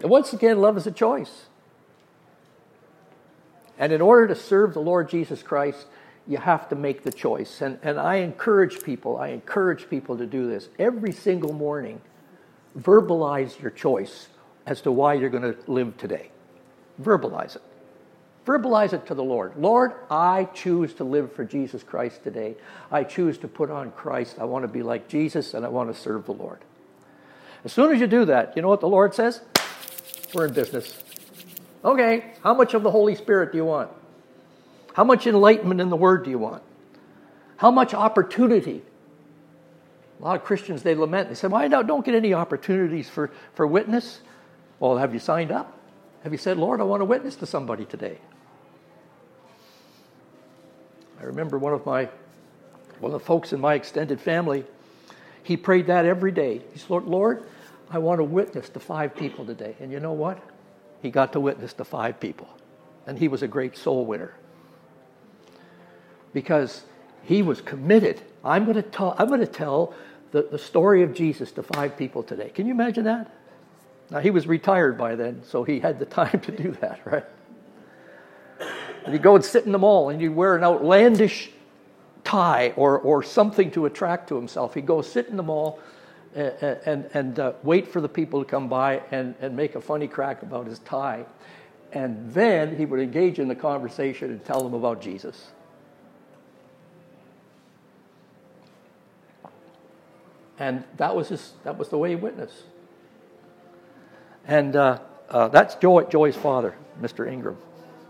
And 0.00 0.08
once 0.08 0.32
again, 0.32 0.60
love 0.60 0.76
is 0.76 0.86
a 0.86 0.92
choice. 0.92 1.46
And 3.78 3.92
in 3.92 4.00
order 4.00 4.28
to 4.28 4.34
serve 4.34 4.74
the 4.74 4.80
Lord 4.80 5.08
Jesus 5.08 5.42
Christ, 5.42 5.86
you 6.26 6.38
have 6.38 6.68
to 6.70 6.74
make 6.74 7.02
the 7.02 7.12
choice. 7.12 7.60
And, 7.60 7.78
and 7.82 7.98
I 8.00 8.16
encourage 8.16 8.82
people, 8.82 9.16
I 9.18 9.28
encourage 9.28 9.88
people 9.88 10.16
to 10.18 10.26
do 10.26 10.48
this 10.48 10.68
every 10.78 11.12
single 11.12 11.52
morning 11.52 12.00
verbalize 12.78 13.60
your 13.60 13.70
choice 13.70 14.28
as 14.66 14.80
to 14.82 14.92
why 14.92 15.14
you're 15.14 15.30
going 15.30 15.54
to 15.54 15.56
live 15.70 15.96
today. 15.96 16.30
Verbalize 17.00 17.56
it. 17.56 17.62
Verbalize 18.44 18.92
it 18.92 19.06
to 19.06 19.14
the 19.14 19.24
Lord. 19.24 19.54
Lord, 19.56 19.92
I 20.10 20.44
choose 20.54 20.94
to 20.94 21.04
live 21.04 21.32
for 21.32 21.44
Jesus 21.44 21.82
Christ 21.82 22.22
today. 22.22 22.56
I 22.92 23.02
choose 23.02 23.38
to 23.38 23.48
put 23.48 23.70
on 23.70 23.90
Christ. 23.92 24.36
I 24.38 24.44
want 24.44 24.62
to 24.62 24.68
be 24.68 24.82
like 24.82 25.08
Jesus 25.08 25.54
and 25.54 25.64
I 25.64 25.68
want 25.68 25.92
to 25.92 26.00
serve 26.00 26.26
the 26.26 26.32
Lord. 26.32 26.60
As 27.64 27.72
soon 27.72 27.92
as 27.92 28.00
you 28.00 28.06
do 28.06 28.24
that, 28.26 28.54
you 28.54 28.62
know 28.62 28.68
what 28.68 28.80
the 28.80 28.88
Lord 28.88 29.14
says? 29.14 29.40
We're 30.32 30.46
in 30.46 30.54
business. 30.54 31.05
Okay, 31.86 32.32
how 32.42 32.52
much 32.52 32.74
of 32.74 32.82
the 32.82 32.90
Holy 32.90 33.14
Spirit 33.14 33.52
do 33.52 33.58
you 33.58 33.64
want? 33.64 33.90
How 34.92 35.04
much 35.04 35.26
enlightenment 35.26 35.80
in 35.80 35.88
the 35.88 35.96
Word 35.96 36.24
do 36.24 36.30
you 36.30 36.38
want? 36.38 36.62
How 37.56 37.70
much 37.70 37.94
opportunity 37.94 38.82
a 40.18 40.24
lot 40.24 40.36
of 40.36 40.44
Christians, 40.44 40.82
they 40.82 40.94
lament. 40.94 41.28
They 41.28 41.34
say, 41.34 41.48
Why 41.48 41.66
well, 41.66 41.82
don't 41.82 42.04
get 42.04 42.14
any 42.14 42.32
opportunities 42.32 43.08
for, 43.08 43.30
for 43.54 43.66
witness? 43.66 44.20
Well, 44.80 44.96
have 44.96 45.12
you 45.12 45.20
signed 45.20 45.52
up? 45.52 45.78
Have 46.22 46.32
you 46.32 46.38
said, 46.38 46.56
Lord, 46.56 46.80
I 46.80 46.84
want 46.84 47.00
to 47.00 47.04
witness 47.04 47.36
to 47.36 47.46
somebody 47.46 47.84
today? 47.84 48.18
I 51.20 51.24
remember 51.24 51.58
one 51.58 51.72
of 51.72 51.84
my 51.86 52.08
Well, 53.00 53.12
the 53.12 53.20
folks 53.20 53.52
in 53.52 53.60
my 53.60 53.74
extended 53.74 54.20
family, 54.20 54.64
he 55.42 55.56
prayed 55.56 55.86
that 55.86 56.04
every 56.04 56.32
day. 56.32 56.62
He 56.72 56.78
said, 56.78 57.04
Lord, 57.04 57.44
I 57.90 57.98
want 57.98 58.18
to 58.18 58.24
witness 58.24 58.68
to 58.70 58.80
five 58.80 59.14
people 59.14 59.44
today. 59.44 59.76
And 59.80 59.92
you 59.92 60.00
know 60.00 60.12
what? 60.12 60.42
He 61.06 61.12
got 61.12 61.34
to 61.34 61.40
witness 61.40 61.72
to 61.74 61.84
five 61.84 62.18
people. 62.18 62.48
And 63.06 63.16
he 63.16 63.28
was 63.28 63.40
a 63.40 63.46
great 63.46 63.76
soul 63.76 64.04
winner. 64.04 64.34
Because 66.32 66.82
he 67.22 67.42
was 67.42 67.60
committed. 67.60 68.20
I'm 68.44 68.64
going 68.64 68.74
to 68.74 68.82
tell, 68.82 69.14
I'm 69.16 69.28
going 69.28 69.38
to 69.38 69.46
tell 69.46 69.94
the, 70.32 70.48
the 70.50 70.58
story 70.58 71.04
of 71.04 71.14
Jesus 71.14 71.52
to 71.52 71.62
five 71.62 71.96
people 71.96 72.24
today. 72.24 72.48
Can 72.48 72.66
you 72.66 72.72
imagine 72.72 73.04
that? 73.04 73.32
Now, 74.10 74.18
he 74.18 74.32
was 74.32 74.48
retired 74.48 74.98
by 74.98 75.14
then, 75.14 75.44
so 75.44 75.62
he 75.62 75.78
had 75.78 76.00
the 76.00 76.06
time 76.22 76.40
to 76.40 76.50
do 76.50 76.72
that, 76.80 77.00
right? 77.04 77.24
And 79.04 79.12
he'd 79.12 79.22
go 79.22 79.36
and 79.36 79.44
sit 79.44 79.64
in 79.64 79.70
the 79.70 79.78
mall 79.78 80.08
and 80.08 80.20
he'd 80.20 80.30
wear 80.30 80.56
an 80.56 80.64
outlandish 80.64 81.50
tie 82.24 82.72
or, 82.74 82.98
or 82.98 83.22
something 83.22 83.70
to 83.70 83.86
attract 83.86 84.30
to 84.30 84.34
himself. 84.34 84.74
He'd 84.74 84.86
go 84.86 85.02
sit 85.02 85.28
in 85.28 85.36
the 85.36 85.44
mall 85.44 85.78
and, 86.36 87.08
and, 87.14 87.38
uh, 87.38 87.52
wait 87.62 87.88
for 87.88 88.00
the 88.00 88.08
people 88.08 88.44
to 88.44 88.48
come 88.48 88.68
by 88.68 89.02
and, 89.10 89.34
and 89.40 89.56
make 89.56 89.74
a 89.74 89.80
funny 89.80 90.06
crack 90.06 90.42
about 90.42 90.66
his 90.66 90.78
tie. 90.80 91.24
And 91.92 92.32
then 92.32 92.76
he 92.76 92.84
would 92.84 93.00
engage 93.00 93.38
in 93.38 93.48
the 93.48 93.54
conversation 93.54 94.30
and 94.30 94.44
tell 94.44 94.62
them 94.62 94.74
about 94.74 95.00
Jesus. 95.00 95.48
And 100.58 100.84
that 100.98 101.14
was, 101.16 101.28
his, 101.28 101.52
that 101.64 101.78
was 101.78 101.88
the 101.88 101.98
way 101.98 102.10
he 102.10 102.16
witnessed. 102.16 102.64
And 104.46 104.76
uh, 104.76 104.98
uh, 105.30 105.48
that's 105.48 105.74
Joy, 105.76 106.04
Joy's 106.04 106.36
father, 106.36 106.74
Mr. 107.00 107.30
Ingram, 107.30 107.56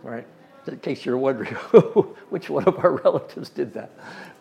right? 0.03 0.27
in 0.69 0.79
case 0.81 1.05
you're 1.05 1.17
wondering 1.17 1.55
which 2.31 2.51
one 2.51 2.65
of 2.65 2.79
our 2.85 2.97
relatives 2.97 3.51
did 3.51 3.73
that. 3.75 3.91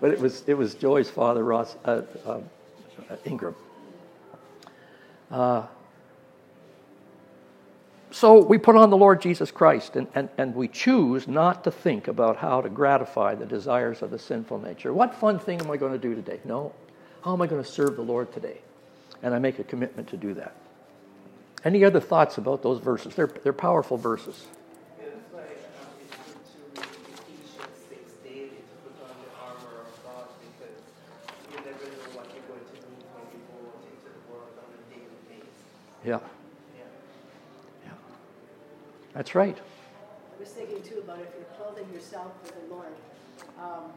But 0.02 0.12
it 0.12 0.20
was, 0.20 0.44
it 0.48 0.56
was 0.56 0.74
Joy's 0.74 1.10
father, 1.10 1.44
Ross 1.44 1.76
uh, 1.86 2.02
uh, 2.26 2.40
Ingram. 3.26 3.56
Uh, 5.36 5.68
so 8.10 8.42
we 8.42 8.58
put 8.58 8.78
on 8.78 8.90
the 8.90 8.96
Lord 8.96 9.22
Jesus 9.22 9.52
Christ 9.52 9.98
and, 9.98 10.08
and, 10.16 10.30
and 10.38 10.56
we 10.56 10.70
choose 10.70 11.28
not 11.28 11.66
to 11.66 11.72
think 11.72 12.08
about 12.08 12.38
how 12.38 12.62
to 12.62 12.70
gratify 12.70 13.36
the 13.36 13.46
desires 13.46 14.02
of 14.02 14.12
the 14.12 14.18
sinful 14.18 14.60
nature. 14.60 14.94
What 14.94 15.14
fun 15.14 15.38
thing 15.38 15.60
am 15.60 15.70
I 15.70 15.76
going 15.76 15.92
to 15.92 15.98
do 16.00 16.16
today? 16.16 16.40
No. 16.46 16.72
How 17.22 17.34
am 17.34 17.42
I 17.42 17.48
going 17.48 17.62
to 17.62 17.70
serve 17.70 17.98
the 17.98 18.02
Lord 18.02 18.32
today? 18.32 18.60
And 19.22 19.34
I 19.34 19.40
make 19.40 19.60
a 19.60 19.66
commitment 19.66 20.08
to 20.10 20.18
do 20.18 20.34
that. 20.36 20.56
Any 21.66 21.84
other 21.84 22.00
thoughts 22.00 22.38
about 22.38 22.64
those 22.64 22.80
verses? 22.80 23.14
They're, 23.14 23.28
they're 23.28 23.52
powerful 23.52 23.98
verses. 23.98 24.46
Yeah. 36.06 36.20
Yeah. 37.84 37.92
That's 39.16 39.34
right. 39.34 39.58
I 39.58 40.40
was 40.40 40.50
thinking 40.50 40.84
too 40.84 41.00
about 41.00 41.20
if 41.20 41.30
you're 41.36 41.48
clothing 41.58 41.92
yourself 41.92 42.32
with 42.44 42.54
the 42.54 42.76
Lord, 42.76 42.94
um, 43.60 43.92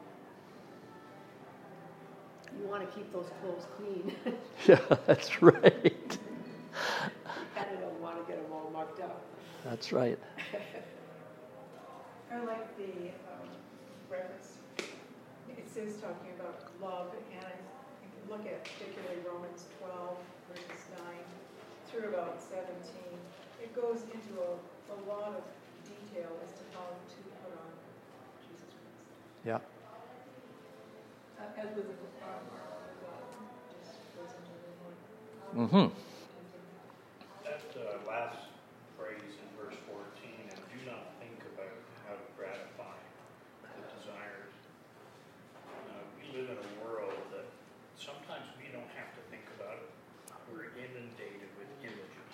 you 2.58 2.66
want 2.66 2.88
to 2.88 2.96
keep 2.96 3.12
those 3.12 3.26
clothes 3.42 3.66
clean. 3.76 4.14
yeah, 4.66 4.80
that's 5.06 5.42
right. 5.42 6.18
I 7.56 7.64
don't 7.78 8.00
want 8.00 8.26
to 8.26 8.32
get 8.32 8.42
them 8.42 8.52
all 8.54 8.70
mucked 8.72 9.00
up. 9.00 9.20
That's 9.64 9.92
right. 9.92 10.18
I 12.32 12.38
like 12.44 12.74
the 12.78 13.10
um, 13.28 13.48
reference. 14.10 14.56
It 14.78 15.68
says 15.70 15.96
talking 15.96 16.32
about 16.40 16.62
love, 16.80 17.12
and 17.32 17.44
I 17.44 18.32
look 18.32 18.46
at 18.46 18.64
particularly 18.64 19.20
Romans 19.28 19.66
12, 19.80 20.16
verses 20.48 20.84
9 21.04 21.04
through 21.90 22.08
about 22.12 22.36
17, 22.36 22.68
it 23.62 23.74
goes 23.74 24.04
into 24.12 24.36
a, 24.44 24.52
a 24.92 24.98
lot 25.08 25.32
of 25.32 25.44
detail 25.88 26.28
as 26.44 26.52
to 26.60 26.64
how 26.76 26.84
to 26.92 27.18
put 27.40 27.52
on 27.56 27.72
Jesus 28.44 28.68
Christ. 28.68 29.40
Yeah. 29.44 29.60
Uh, 31.40 31.62
as 31.64 31.72
with 31.76 31.88
the 31.88 32.08
um, 32.28 32.44
just 33.80 34.04
goes 34.12 34.32
into 34.36 34.52
a. 34.52 35.64
Mm-hmm. 35.64 35.88
That 37.48 37.64
uh, 37.72 38.04
last 38.04 38.52
phrase 39.00 39.32
in 39.40 39.48
verse 39.56 39.78
14, 39.88 39.96
and 40.52 40.60
do 40.68 40.78
not 40.84 41.16
think 41.24 41.40
about 41.56 41.72
how 42.04 42.20
to 42.20 42.26
gratify 42.36 43.00
the 43.64 43.80
desires. 43.96 44.52
Uh, 45.64 46.04
we 46.20 46.36
live 46.36 46.52
in 46.52 46.60
a 46.60 46.72
world 46.84 47.16
that 47.32 47.48
sometimes 47.96 48.44
we 48.60 48.68
don't 48.76 48.92
have 48.92 49.08
to 49.16 49.22
think 49.32 49.48
about 49.56 49.80
it. 49.80 49.88
We're 50.52 50.72
inundated 50.80 51.52
with 51.60 51.68
images, 51.84 52.32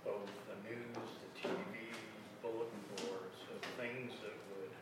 both 0.00 0.32
the 0.48 0.56
news, 0.64 0.96
the 0.96 1.30
TV, 1.44 1.92
bulletin 2.40 2.84
boards, 2.96 3.36
of 3.52 3.60
things 3.76 4.16
that 4.24 4.32
would 4.48 4.72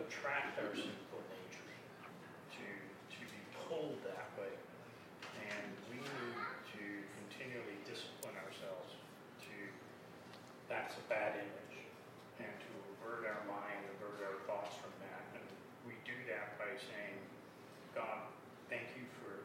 attract 0.00 0.56
our 0.64 0.72
sinful 0.72 1.20
nature 1.36 1.68
to, 2.56 2.64
to 3.12 3.20
be 3.28 3.40
pulled 3.68 4.00
that 4.08 4.32
way. 4.40 4.56
And 5.52 5.68
we 5.92 6.00
need 6.00 6.40
to 6.40 6.84
continually 7.20 7.76
discipline 7.84 8.40
ourselves 8.40 8.96
to, 9.44 9.56
that's 10.88 11.04
a 11.04 11.08
bad 11.12 11.36
image, 11.36 11.76
and 12.40 12.48
to 12.48 12.70
avert 12.96 13.28
our 13.28 13.44
mind, 13.44 13.84
avert 14.00 14.24
our 14.24 14.40
thoughts 14.48 14.72
from 14.80 14.88
that. 15.04 15.20
And 15.36 15.44
we 15.84 15.92
do 16.08 16.16
that 16.32 16.56
by 16.56 16.72
saying, 16.80 17.20
God, 17.92 18.24
thank 18.72 18.88
you 18.96 19.04
for 19.20 19.44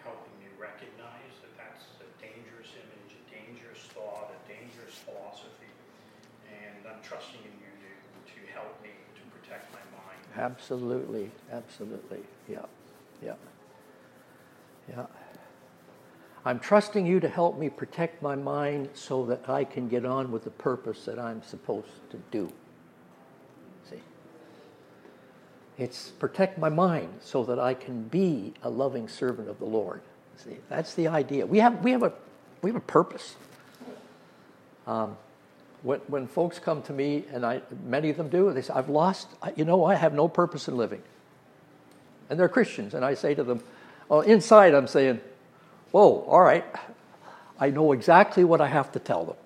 helping 0.00 0.32
me 0.40 0.48
recognize 0.56 1.28
that 1.44 1.52
that's 1.60 1.84
a 2.00 2.08
dangerous 2.24 2.72
image, 2.72 3.20
a 3.20 3.24
dangerous 3.28 3.84
thought, 3.92 4.32
a 4.32 4.40
dangerous 4.48 4.96
philosophy. 5.04 5.68
And 6.48 6.88
I'm 6.88 7.04
trusting 7.04 7.44
in 7.44 7.56
you 7.60 7.72
to, 7.84 7.92
to 7.92 8.40
help 8.56 8.80
me 8.80 8.96
to 8.96 9.22
protect 9.28 9.68
my 9.76 9.84
mind. 9.92 10.24
Absolutely. 10.40 11.36
Absolutely. 11.52 12.24
Yeah. 12.48 12.64
Yeah. 13.20 13.36
Yeah. 14.88 15.04
I'm 16.44 16.60
trusting 16.60 17.06
you 17.06 17.20
to 17.20 17.28
help 17.28 17.58
me 17.58 17.70
protect 17.70 18.22
my 18.22 18.36
mind 18.36 18.90
so 18.92 19.24
that 19.26 19.48
I 19.48 19.64
can 19.64 19.88
get 19.88 20.04
on 20.04 20.30
with 20.30 20.44
the 20.44 20.50
purpose 20.50 21.04
that 21.06 21.18
I'm 21.18 21.42
supposed 21.42 21.88
to 22.10 22.18
do. 22.30 22.52
See? 23.88 24.00
It's 25.78 26.10
protect 26.10 26.58
my 26.58 26.68
mind 26.68 27.08
so 27.22 27.44
that 27.44 27.58
I 27.58 27.72
can 27.72 28.02
be 28.04 28.52
a 28.62 28.68
loving 28.68 29.08
servant 29.08 29.48
of 29.48 29.58
the 29.58 29.64
Lord. 29.64 30.02
See, 30.36 30.58
that's 30.68 30.94
the 30.94 31.08
idea. 31.08 31.46
We 31.46 31.60
have, 31.60 31.82
we 31.82 31.92
have, 31.92 32.02
a, 32.02 32.12
we 32.60 32.70
have 32.70 32.76
a 32.76 32.80
purpose. 32.80 33.36
Um, 34.86 35.16
when, 35.82 36.00
when 36.08 36.26
folks 36.26 36.58
come 36.58 36.82
to 36.82 36.92
me, 36.92 37.24
and 37.32 37.46
I, 37.46 37.62
many 37.86 38.10
of 38.10 38.16
them 38.16 38.28
do, 38.28 38.52
they 38.52 38.62
say, 38.62 38.74
I've 38.74 38.88
lost, 38.88 39.28
you 39.56 39.64
know, 39.64 39.84
I 39.84 39.94
have 39.94 40.12
no 40.12 40.28
purpose 40.28 40.68
in 40.68 40.76
living. 40.76 41.02
And 42.28 42.38
they're 42.38 42.48
Christians, 42.48 42.94
and 42.94 43.04
I 43.04 43.14
say 43.14 43.34
to 43.34 43.44
them, 43.44 43.62
oh, 44.10 44.20
inside 44.20 44.74
I'm 44.74 44.86
saying, 44.86 45.20
whoa, 45.94 46.24
all 46.26 46.40
right, 46.40 46.64
I 47.60 47.70
know 47.70 47.92
exactly 47.92 48.42
what 48.42 48.60
I 48.60 48.66
have 48.66 48.90
to 48.92 48.98
tell 48.98 49.24
them. 49.26 49.36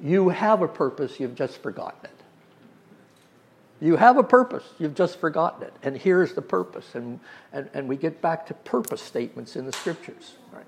You 0.00 0.28
have 0.28 0.62
a 0.62 0.68
purpose, 0.68 1.18
you've 1.18 1.34
just 1.34 1.60
forgotten 1.60 2.04
it. 2.04 3.84
You 3.84 3.96
have 3.96 4.16
a 4.16 4.22
purpose, 4.22 4.62
you've 4.78 4.94
just 4.94 5.18
forgotten 5.18 5.64
it. 5.64 5.72
And 5.82 5.96
here's 5.96 6.34
the 6.34 6.40
purpose. 6.40 6.94
And, 6.94 7.18
and, 7.52 7.68
and 7.74 7.88
we 7.88 7.96
get 7.96 8.22
back 8.22 8.46
to 8.46 8.54
purpose 8.54 9.02
statements 9.02 9.56
in 9.56 9.66
the 9.66 9.72
scriptures. 9.72 10.34
Right? 10.52 10.66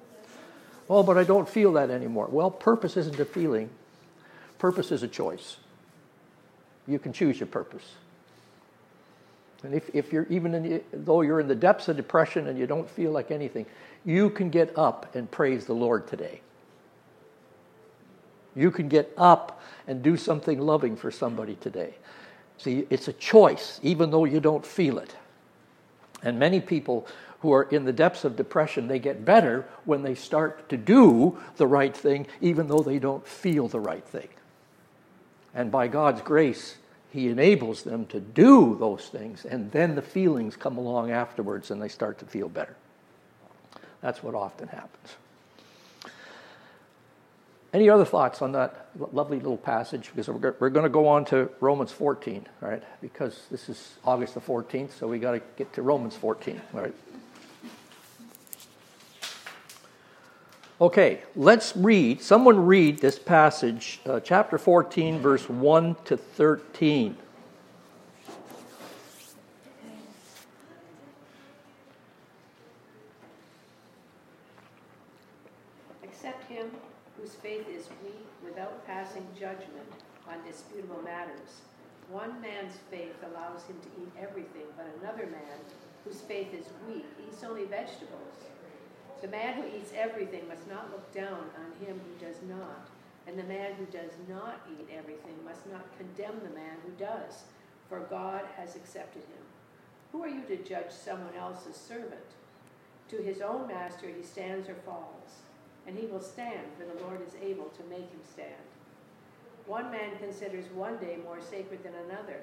Oh, 0.91 1.05
but 1.05 1.17
I 1.17 1.23
don't 1.23 1.49
feel 1.49 1.75
that 1.75 1.91
anymore. 1.91 2.27
Well, 2.29 2.51
purpose 2.51 2.97
isn't 2.97 3.21
a 3.21 3.25
feeling, 3.25 3.71
purpose 4.59 4.91
is 4.91 5.05
a 5.05 5.09
choice. 5.09 5.59
You 6.89 6.99
can 6.99 7.13
choose 7.13 7.39
your 7.39 7.47
purpose. 7.47 7.85
And 9.67 9.75
if, 9.75 9.91
if 9.93 10.13
you're 10.13 10.29
even 10.31 10.53
the, 10.53 10.83
though 10.93 11.23
you're 11.23 11.41
in 11.41 11.49
the 11.49 11.55
depths 11.57 11.89
of 11.89 11.97
depression 11.97 12.47
and 12.47 12.57
you 12.57 12.69
don't 12.69 12.89
feel 12.89 13.11
like 13.11 13.33
anything, 13.33 13.67
you 14.05 14.31
can 14.31 14.49
get 14.49 14.79
up 14.79 15.17
and 15.17 15.29
praise 15.29 15.67
the 15.67 15.73
Lord 15.73 16.07
today. 16.07 16.41
You 18.55 18.71
can 18.71 18.89
get 18.89 19.13
up 19.17 19.61
and 19.89 20.05
do 20.05 20.17
something 20.17 20.61
loving 20.61 20.95
for 20.95 21.11
somebody 21.11 21.57
today. 21.57 21.95
See, 22.59 22.87
it's 22.91 23.09
a 23.09 23.13
choice, 23.13 23.81
even 23.83 24.13
though 24.13 24.25
you 24.25 24.39
don't 24.39 24.65
feel 24.65 24.99
it. 24.99 25.17
And 26.23 26.39
many 26.39 26.61
people 26.61 27.09
who 27.41 27.53
are 27.53 27.65
in 27.65 27.85
the 27.85 27.93
depths 27.93 28.25
of 28.25 28.37
depression, 28.37 28.87
they 28.87 29.01
get 29.01 29.25
better 29.25 29.67
when 29.85 30.03
they 30.03 30.15
start 30.15 30.69
to 30.69 30.77
do 30.77 31.39
the 31.57 31.67
right 31.67 31.95
thing, 31.95 32.29
even 32.41 32.69
though 32.69 32.85
they 32.85 33.01
don't 33.01 33.27
feel 33.27 33.67
the 33.67 33.81
right 33.81 34.05
thing. 34.05 34.29
And 35.53 35.73
by 35.73 35.89
God's 35.89 36.23
grace, 36.23 36.77
He 37.11 37.29
enables 37.29 37.83
them 37.83 38.07
to 38.07 38.21
do 38.21 38.77
those 38.79 39.07
things, 39.07 39.45
and 39.45 39.71
then 39.73 39.95
the 39.95 40.03
feelings 40.03 40.57
come 40.57 40.77
along 40.77 41.11
afterwards 41.11 41.71
and 41.71 41.81
they 41.81 41.89
start 41.89 42.19
to 42.19 42.27
feel 42.27 42.49
better. 42.49 42.77
That's 44.01 44.23
what 44.23 44.35
often 44.35 44.69
happens. 44.69 45.17
Any 47.73 47.91
other 47.91 48.05
thoughts 48.05 48.41
on 48.41 48.53
that 48.53 48.89
lovely 49.13 49.39
little 49.39 49.57
passage? 49.57 50.11
Because 50.15 50.29
we're, 50.29 50.71
going 50.71 50.85
to 50.85 50.89
go 50.89 51.09
on 51.09 51.25
to 51.27 51.51
Romans 51.61 51.93
14, 51.93 52.47
all 52.63 52.69
right? 52.71 52.83
Because 53.03 53.39
this 53.51 53.69
is 53.69 53.95
August 54.05 54.35
the 54.35 54.41
14th, 54.41 54.93
so 54.93 55.07
we 55.07 55.19
got 55.19 55.33
to 55.33 55.43
get 55.57 55.73
to 55.75 55.83
Romans 55.83 56.17
14, 56.17 56.61
all 56.75 56.81
right? 56.81 56.95
Okay, 60.79 61.23
let's 61.35 61.75
read. 61.75 62.21
Someone 62.21 62.67
read 62.67 62.99
this 62.99 63.19
passage, 63.19 63.99
uh, 64.05 64.21
chapter 64.21 64.59
14, 64.59 65.19
verse 65.19 65.49
1 65.49 65.97
to 66.05 66.19
13. 66.19 67.17
Accept 76.05 76.47
him 76.47 76.71
whose 77.19 77.33
faith 77.37 77.67
is 77.71 77.89
weak 78.05 78.27
without 78.45 78.87
passing 78.87 79.27
judgment 79.33 79.89
on 80.29 80.35
disputable 80.47 81.01
matters. 81.03 81.63
One 82.11 82.39
man's 82.43 82.75
faith 82.91 83.17
allows 83.25 83.63
him 83.63 83.77
to 83.81 84.03
eat 84.03 84.13
everything, 84.21 84.67
but 84.77 84.87
another 85.01 85.25
man 85.25 85.59
whose 86.05 86.21
faith 86.21 86.53
is 86.53 86.67
weak 86.87 87.07
eats 87.27 87.43
only 87.45 87.65
vegetables. 87.65 88.37
The 89.23 89.29
man 89.29 89.55
who 89.55 89.67
eats 89.67 89.93
everything 89.97 90.47
must 90.47 90.69
not 90.69 90.91
look 90.93 91.13
down 91.13 91.51
on 91.57 91.87
him 91.87 91.99
who 91.99 92.27
does 92.27 92.37
not, 92.47 92.89
and 93.27 93.39
the 93.39 93.45
man 93.45 93.73
who 93.75 93.87
does 93.87 94.13
not 94.29 94.61
eat 94.71 94.89
everything 94.95 95.35
must 95.45 95.67
not 95.67 95.97
condemn 95.97 96.41
the 96.43 96.55
man 96.55 96.77
who 96.85 96.93
does, 97.03 97.45
for 97.89 98.01
God 98.01 98.43
has 98.57 98.77
accepted 98.77 99.23
him. 99.23 99.45
Who 100.13 100.23
are 100.23 100.29
you 100.29 100.43
to 100.49 100.57
judge 100.57 100.91
someone 100.91 101.35
else's 101.35 101.77
servant? 101.77 102.37
To 103.09 103.17
his 103.17 103.41
own 103.41 103.67
master 103.69 104.07
he 104.07 104.23
stands 104.23 104.69
or 104.69 104.75
falls, 104.75 105.41
and 105.87 105.97
he 105.97 106.07
will 106.07 106.21
stand, 106.21 106.67
for 106.79 106.85
the 106.85 107.03
Lord 107.03 107.21
is 107.27 107.35
able 107.41 107.71
to 107.71 107.85
make 107.89 108.11
him 108.11 108.21
stand. 108.31 108.69
One 109.67 109.91
man 109.91 110.19
considers 110.19 110.67
one 110.73 110.99
day 110.99 111.19
more 111.25 111.41
sacred 111.41 111.83
than 111.83 111.95
another. 111.95 112.43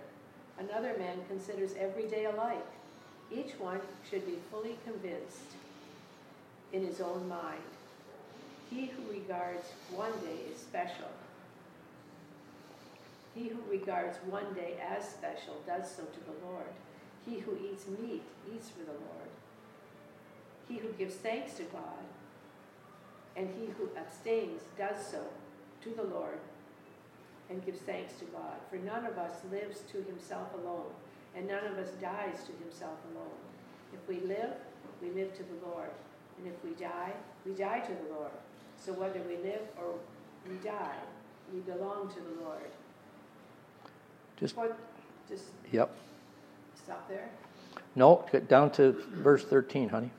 Another 0.57 0.95
man 0.97 1.19
considers 1.27 1.73
every 1.79 2.07
day 2.07 2.25
alike. 2.25 2.65
Each 3.31 3.59
one 3.59 3.79
should 4.09 4.25
be 4.25 4.39
fully 4.51 4.77
convinced 4.85 5.55
in 6.73 6.85
his 6.85 6.99
own 6.99 7.29
mind. 7.29 7.61
He 8.69 8.87
who 8.87 9.11
regards 9.11 9.65
one 9.91 10.11
day 10.21 10.51
as 10.51 10.59
special. 10.59 11.09
He 13.35 13.47
who 13.47 13.59
regards 13.69 14.17
one 14.27 14.53
day 14.53 14.75
as 14.85 15.07
special 15.07 15.61
does 15.65 15.89
so 15.89 16.03
to 16.03 16.19
the 16.25 16.45
Lord. 16.45 16.67
He 17.25 17.39
who 17.39 17.55
eats 17.55 17.87
meat 17.87 18.23
eats 18.53 18.69
for 18.69 18.83
the 18.83 18.91
Lord. 18.91 19.29
He 20.67 20.77
who 20.77 20.89
gives 20.93 21.15
thanks 21.15 21.53
to 21.53 21.63
God 21.63 22.03
and 23.35 23.49
he 23.49 23.67
who 23.77 23.89
abstains 23.97 24.61
does 24.77 25.05
so 25.05 25.21
to 25.81 25.89
the 25.89 26.03
Lord 26.03 26.39
and 27.49 27.65
gives 27.65 27.79
thanks 27.79 28.13
to 28.19 28.25
God. 28.25 28.57
For 28.69 28.77
none 28.77 29.05
of 29.05 29.17
us 29.17 29.37
lives 29.51 29.81
to 29.91 30.01
himself 30.03 30.47
alone, 30.53 30.91
and 31.35 31.47
none 31.47 31.65
of 31.65 31.77
us 31.77 31.89
dies 32.01 32.43
to 32.45 32.63
himself 32.63 32.97
alone. 33.13 33.39
If 33.93 34.07
we 34.07 34.25
live, 34.27 34.53
we 35.01 35.09
live 35.09 35.35
to 35.37 35.43
the 35.43 35.67
Lord. 35.67 35.89
And 36.43 36.53
if 36.53 36.63
we 36.63 36.71
die, 36.71 37.13
we 37.45 37.53
die 37.53 37.79
to 37.79 37.91
the 37.91 38.13
Lord. 38.13 38.31
So 38.77 38.91
whether 38.93 39.21
we 39.21 39.37
live 39.37 39.61
or 39.77 39.95
we 40.49 40.55
die, 40.57 40.97
we 41.53 41.61
belong 41.61 42.09
to 42.09 42.15
the 42.15 42.43
Lord. 42.43 42.69
Just, 44.37 44.57
What, 44.57 44.77
just 45.29 45.45
yep. 45.71 45.95
stop 46.75 47.07
there. 47.07 47.29
No, 47.95 48.25
get 48.31 48.49
down 48.49 48.71
to 48.71 48.91
verse 49.13 49.45
13, 49.45 49.87
honey. 49.89 50.09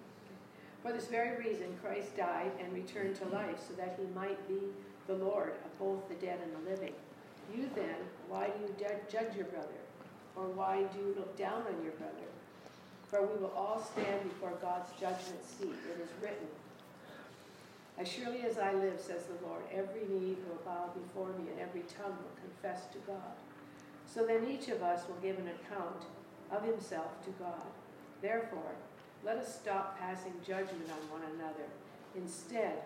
For 0.83 0.93
this 0.93 1.07
very 1.07 1.37
reason, 1.39 1.67
Christ 1.83 2.17
died 2.17 2.53
and 2.59 2.73
returned 2.73 3.17
to 3.17 3.25
life, 3.27 3.59
so 3.69 3.75
that 3.75 3.99
he 3.99 4.07
might 4.15 4.49
be 4.49 4.61
the 5.07 5.15
Lord 5.15 5.53
of 5.65 5.79
both 5.79 6.09
the 6.09 6.15
dead 6.15 6.39
and 6.43 6.53
the 6.55 6.71
living. 6.71 6.93
You 7.55 7.69
then, 7.75 7.97
why 8.29 8.47
do 8.47 8.63
you 8.63 8.75
judge 9.11 9.37
your 9.37 9.47
brother? 9.47 9.69
Or 10.37 10.45
why 10.49 10.85
do 10.93 10.99
you 10.99 11.15
look 11.17 11.37
down 11.37 11.63
on 11.63 11.83
your 11.83 11.93
brother? 11.93 12.29
For 13.15 13.23
we 13.23 13.41
will 13.41 13.55
all 13.57 13.81
stand 13.81 14.25
before 14.25 14.59
God's 14.61 14.91
judgment 14.99 15.47
seat. 15.47 15.71
It 15.71 16.03
is 16.03 16.11
written, 16.21 16.49
As 17.97 18.09
surely 18.09 18.41
as 18.41 18.59
I 18.59 18.73
live, 18.73 18.99
says 18.99 19.23
the 19.27 19.47
Lord, 19.47 19.63
every 19.73 20.03
knee 20.11 20.35
will 20.49 20.59
bow 20.65 20.91
before 20.93 21.29
me, 21.39 21.49
and 21.53 21.61
every 21.61 21.83
tongue 21.83 22.19
will 22.19 22.43
confess 22.43 22.87
to 22.91 22.99
God. 23.07 23.39
So 24.13 24.27
then 24.27 24.49
each 24.51 24.67
of 24.67 24.83
us 24.83 25.07
will 25.07 25.23
give 25.23 25.39
an 25.39 25.47
account 25.47 26.07
of 26.51 26.65
himself 26.65 27.25
to 27.27 27.31
God. 27.39 27.63
Therefore, 28.21 28.75
let 29.25 29.37
us 29.37 29.61
stop 29.63 29.97
passing 29.97 30.35
judgment 30.45 30.91
on 30.91 31.21
one 31.21 31.23
another. 31.37 31.71
Instead, 32.17 32.83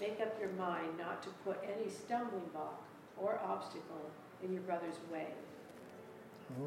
make 0.00 0.22
up 0.22 0.40
your 0.40 0.52
mind 0.52 0.96
not 0.98 1.22
to 1.24 1.28
put 1.44 1.62
any 1.62 1.90
stumbling 1.90 2.48
block 2.54 2.82
or 3.18 3.40
obstacle 3.44 4.08
in 4.42 4.54
your 4.54 4.62
brother's 4.62 4.96
way. 5.12 5.26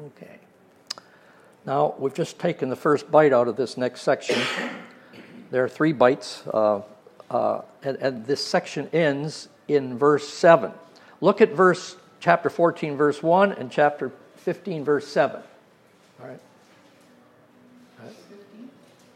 Okay. 0.06 0.38
Now, 1.66 1.94
we've 1.98 2.14
just 2.14 2.38
taken 2.38 2.70
the 2.70 2.76
first 2.76 3.10
bite 3.10 3.32
out 3.32 3.46
of 3.46 3.56
this 3.56 3.76
next 3.76 4.00
section. 4.02 4.40
There 5.50 5.62
are 5.62 5.68
three 5.68 5.92
bites, 5.92 6.42
uh, 6.46 6.82
uh, 7.30 7.62
and, 7.82 7.96
and 7.98 8.26
this 8.26 8.44
section 8.44 8.88
ends 8.92 9.48
in 9.68 9.98
verse 9.98 10.26
7. 10.28 10.72
Look 11.20 11.40
at 11.40 11.52
verse 11.52 11.96
chapter 12.20 12.48
14, 12.48 12.96
verse 12.96 13.22
1, 13.22 13.52
and 13.52 13.70
chapter 13.70 14.10
15, 14.36 14.84
verse 14.84 15.06
7. 15.06 15.42
All 16.20 16.26
right. 16.26 16.40
All 18.00 18.06
right. 18.06 18.14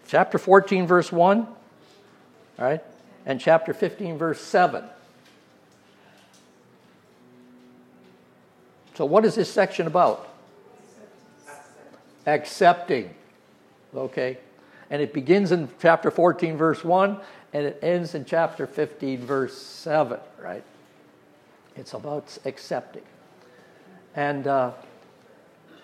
Chapter 0.06 0.38
14, 0.38 0.86
verse 0.86 1.10
1, 1.10 1.46
all 2.58 2.64
right, 2.64 2.82
and 3.24 3.40
chapter 3.40 3.72
15, 3.72 4.18
verse 4.18 4.40
7. 4.40 4.84
So, 8.94 9.04
what 9.06 9.24
is 9.24 9.34
this 9.34 9.50
section 9.50 9.86
about? 9.86 10.28
Accepting. 12.26 13.14
Okay? 13.94 14.38
And 14.90 15.00
it 15.00 15.12
begins 15.12 15.52
in 15.52 15.68
chapter 15.80 16.10
14, 16.10 16.56
verse 16.56 16.84
1, 16.84 17.20
and 17.52 17.66
it 17.66 17.78
ends 17.82 18.14
in 18.14 18.24
chapter 18.24 18.66
15, 18.66 19.20
verse 19.20 19.56
7, 19.56 20.18
right? 20.40 20.64
It's 21.76 21.94
about 21.94 22.36
accepting. 22.44 23.02
And 24.14 24.46
uh, 24.46 24.72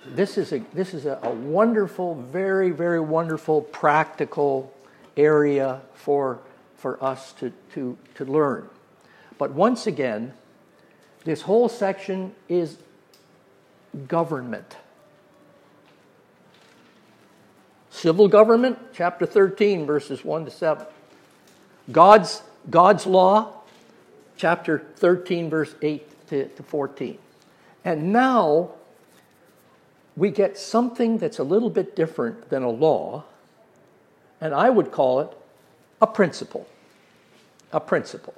this 0.06 0.38
is, 0.38 0.52
a, 0.52 0.60
this 0.72 0.94
is 0.94 1.06
a, 1.06 1.18
a 1.22 1.30
wonderful, 1.30 2.14
very, 2.14 2.70
very 2.70 3.00
wonderful, 3.00 3.62
practical 3.62 4.72
area 5.16 5.80
for, 5.94 6.40
for 6.76 7.02
us 7.02 7.32
to, 7.34 7.52
to, 7.74 7.96
to 8.16 8.24
learn. 8.24 8.68
But 9.38 9.52
once 9.52 9.86
again, 9.86 10.32
this 11.24 11.42
whole 11.42 11.68
section 11.68 12.34
is 12.48 12.78
government. 14.08 14.76
Civil 18.00 18.28
government, 18.28 18.78
chapter 18.94 19.26
13, 19.26 19.84
verses 19.84 20.24
1 20.24 20.46
to 20.46 20.50
7. 20.50 20.86
God's, 21.92 22.42
God's 22.70 23.04
law, 23.04 23.60
chapter 24.38 24.86
13, 24.96 25.50
verse 25.50 25.74
8 25.82 26.28
to, 26.28 26.48
to 26.48 26.62
14. 26.62 27.18
And 27.84 28.10
now 28.10 28.70
we 30.16 30.30
get 30.30 30.56
something 30.56 31.18
that's 31.18 31.38
a 31.38 31.44
little 31.44 31.68
bit 31.68 31.94
different 31.94 32.48
than 32.48 32.62
a 32.62 32.70
law, 32.70 33.24
and 34.40 34.54
I 34.54 34.70
would 34.70 34.92
call 34.92 35.20
it 35.20 35.36
a 36.00 36.06
principle. 36.06 36.66
A 37.70 37.80
principle. 37.80 38.32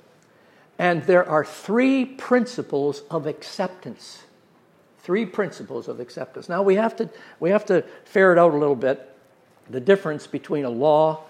And 0.76 1.04
there 1.04 1.28
are 1.28 1.44
three 1.44 2.04
principles 2.04 3.04
of 3.12 3.28
acceptance. 3.28 4.24
Three 5.04 5.24
principles 5.24 5.86
of 5.86 6.00
acceptance. 6.00 6.48
Now 6.48 6.62
we 6.62 6.74
have 6.74 6.96
to 6.96 7.08
we 7.38 7.50
have 7.50 7.64
to 7.66 7.82
ferret 8.04 8.38
out 8.38 8.54
a 8.54 8.56
little 8.56 8.74
bit 8.74 9.08
the 9.70 9.80
difference 9.80 10.26
between 10.26 10.64
a 10.64 10.70
law 10.70 11.20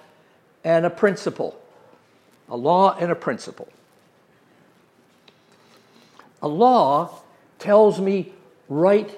and 0.64 0.87
a 0.87 0.90
principle. 0.90 1.59
A 2.49 2.57
law 2.57 2.97
and 2.99 3.11
a 3.11 3.14
principle. 3.14 3.68
A 6.42 6.49
law 6.49 7.21
tells 7.59 8.01
me 8.01 8.33
right 8.68 9.11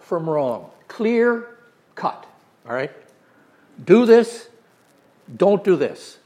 from 0.00 0.28
wrong, 0.28 0.70
clear 0.88 1.48
cut. 1.94 2.26
All 2.66 2.74
right? 2.74 2.92
Do 3.82 4.06
this, 4.06 4.48
don't 5.34 5.64
do 5.64 5.76
this. 5.76 6.18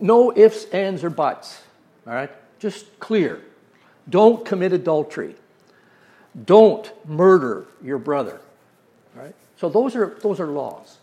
No 0.00 0.36
ifs, 0.36 0.64
ands, 0.66 1.04
or 1.04 1.10
buts. 1.10 1.62
All 2.06 2.12
right? 2.12 2.30
Just 2.58 2.98
clear. 3.00 3.40
Don't 4.08 4.44
commit 4.44 4.72
adultery. 4.72 5.34
Don't 6.44 6.90
murder 7.08 7.66
your 7.82 7.98
brother. 7.98 8.40
All 9.16 9.22
right? 9.22 9.34
So 9.56 9.68
those 9.68 9.96
are, 9.96 10.18
those 10.20 10.40
are 10.40 10.46
laws. 10.46 10.98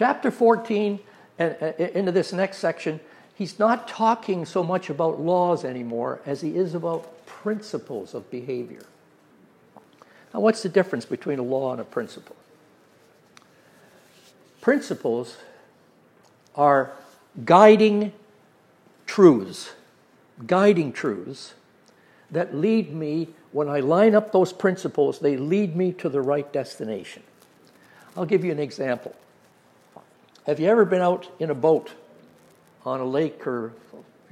Chapter 0.00 0.30
14, 0.30 0.98
and 1.38 1.56
uh, 1.60 1.72
into 1.76 2.10
this 2.10 2.32
next 2.32 2.56
section, 2.56 3.00
he's 3.34 3.58
not 3.58 3.86
talking 3.86 4.46
so 4.46 4.62
much 4.62 4.88
about 4.88 5.20
laws 5.20 5.62
anymore 5.62 6.22
as 6.24 6.40
he 6.40 6.56
is 6.56 6.74
about 6.74 7.26
principles 7.26 8.14
of 8.14 8.30
behavior. 8.30 8.86
Now, 10.32 10.40
what's 10.40 10.62
the 10.62 10.70
difference 10.70 11.04
between 11.04 11.38
a 11.38 11.42
law 11.42 11.72
and 11.72 11.82
a 11.82 11.84
principle? 11.84 12.34
Principles 14.62 15.36
are 16.54 16.92
guiding 17.44 18.14
truths, 19.04 19.72
guiding 20.46 20.94
truths 20.94 21.52
that 22.30 22.54
lead 22.54 22.94
me, 22.94 23.28
when 23.52 23.68
I 23.68 23.80
line 23.80 24.14
up 24.14 24.32
those 24.32 24.54
principles, 24.54 25.18
they 25.18 25.36
lead 25.36 25.76
me 25.76 25.92
to 25.92 26.08
the 26.08 26.22
right 26.22 26.50
destination. 26.50 27.22
I'll 28.16 28.24
give 28.24 28.46
you 28.46 28.50
an 28.50 28.60
example. 28.60 29.14
Have 30.50 30.58
you 30.58 30.66
ever 30.66 30.84
been 30.84 31.00
out 31.00 31.28
in 31.38 31.50
a 31.50 31.54
boat 31.54 31.92
on 32.84 32.98
a 32.98 33.04
lake 33.04 33.46
or 33.46 33.72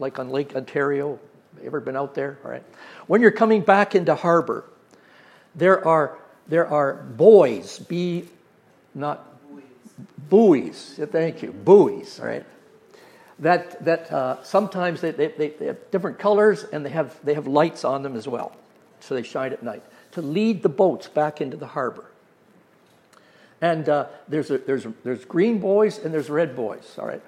like 0.00 0.18
on 0.18 0.30
Lake 0.30 0.56
Ontario? 0.56 1.20
Ever 1.62 1.78
been 1.78 1.94
out 1.94 2.16
there? 2.16 2.38
All 2.44 2.50
right. 2.50 2.64
When 3.06 3.20
you're 3.20 3.30
coming 3.30 3.60
back 3.60 3.94
into 3.94 4.16
harbor, 4.16 4.64
there 5.54 5.86
are 5.86 6.18
there 6.48 6.66
are 6.66 6.94
buoys, 6.94 7.78
be 7.78 8.24
not 8.96 9.24
buoys. 10.28 10.98
Thank 10.98 11.40
you, 11.40 11.52
buoys. 11.52 12.18
All 12.18 12.26
right. 12.26 12.44
That 13.38 13.84
that 13.84 14.10
uh, 14.10 14.42
sometimes 14.42 15.00
they, 15.00 15.12
they, 15.12 15.28
they 15.28 15.66
have 15.66 15.88
different 15.92 16.18
colors 16.18 16.64
and 16.64 16.84
they 16.84 16.90
have 16.90 17.16
they 17.22 17.34
have 17.34 17.46
lights 17.46 17.84
on 17.84 18.02
them 18.02 18.16
as 18.16 18.26
well, 18.26 18.56
so 18.98 19.14
they 19.14 19.22
shine 19.22 19.52
at 19.52 19.62
night 19.62 19.84
to 20.10 20.22
lead 20.22 20.64
the 20.64 20.68
boats 20.68 21.06
back 21.06 21.40
into 21.40 21.56
the 21.56 21.68
harbor. 21.68 22.06
And 23.60 23.88
uh, 23.88 24.06
there's 24.28 24.50
a, 24.50 24.58
there's 24.58 24.86
there's 25.04 25.24
green 25.24 25.58
boys 25.58 25.98
and 25.98 26.14
there's 26.14 26.30
red 26.30 26.54
boys, 26.54 26.96
All 26.98 27.06
right. 27.06 27.22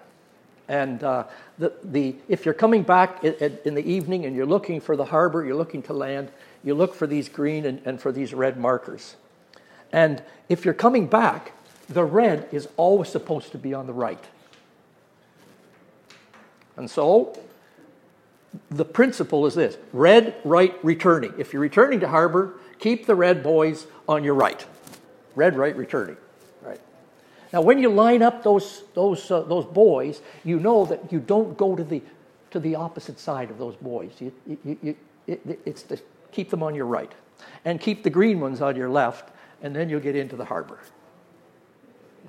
And 0.68 1.02
uh, 1.02 1.24
the, 1.58 1.72
the, 1.82 2.14
if 2.28 2.44
you're 2.44 2.54
coming 2.54 2.84
back 2.84 3.24
in 3.24 3.74
the 3.74 3.84
evening 3.84 4.24
and 4.24 4.36
you're 4.36 4.46
looking 4.46 4.80
for 4.80 4.94
the 4.94 5.04
harbor, 5.04 5.44
you're 5.44 5.56
looking 5.56 5.82
to 5.82 5.92
land, 5.92 6.30
you 6.62 6.74
look 6.74 6.94
for 6.94 7.08
these 7.08 7.28
green 7.28 7.66
and, 7.66 7.82
and 7.84 8.00
for 8.00 8.12
these 8.12 8.32
red 8.32 8.56
markers. 8.56 9.16
And 9.92 10.22
if 10.48 10.64
you're 10.64 10.72
coming 10.72 11.08
back, 11.08 11.54
the 11.88 12.04
red 12.04 12.48
is 12.52 12.68
always 12.76 13.08
supposed 13.08 13.50
to 13.50 13.58
be 13.58 13.74
on 13.74 13.88
the 13.88 13.92
right. 13.92 14.22
And 16.76 16.88
so 16.88 17.36
the 18.70 18.84
principle 18.84 19.46
is 19.46 19.54
this 19.54 19.76
red, 19.92 20.36
right, 20.44 20.74
returning. 20.84 21.34
If 21.36 21.52
you're 21.52 21.62
returning 21.62 21.98
to 22.00 22.08
harbor, 22.08 22.54
keep 22.78 23.06
the 23.06 23.16
red 23.16 23.42
boys 23.42 23.88
on 24.08 24.22
your 24.22 24.34
right. 24.34 24.64
Red, 25.34 25.56
right, 25.56 25.76
returning. 25.76 26.16
Right. 26.62 26.80
Now, 27.52 27.62
when 27.62 27.78
you 27.78 27.88
line 27.88 28.22
up 28.22 28.42
those, 28.42 28.82
those, 28.94 29.30
uh, 29.30 29.42
those 29.42 29.64
buoys, 29.64 30.20
you 30.44 30.60
know 30.60 30.84
that 30.86 31.12
you 31.12 31.18
don't 31.18 31.56
go 31.56 31.74
to 31.74 31.84
the, 31.84 32.02
to 32.50 32.60
the 32.60 32.76
opposite 32.76 33.18
side 33.18 33.50
of 33.50 33.58
those 33.58 33.76
boys. 33.76 34.12
You, 34.20 34.32
you, 34.46 34.78
you, 34.82 34.96
it, 35.26 35.60
it's 35.64 35.82
to 35.84 35.98
keep 36.32 36.50
them 36.50 36.62
on 36.62 36.74
your 36.74 36.86
right 36.86 37.12
and 37.64 37.80
keep 37.80 38.02
the 38.02 38.10
green 38.10 38.40
ones 38.40 38.60
on 38.60 38.76
your 38.76 38.88
left, 38.88 39.30
and 39.62 39.74
then 39.74 39.88
you'll 39.88 40.00
get 40.00 40.16
into 40.16 40.36
the 40.36 40.44
harbor. 40.44 40.78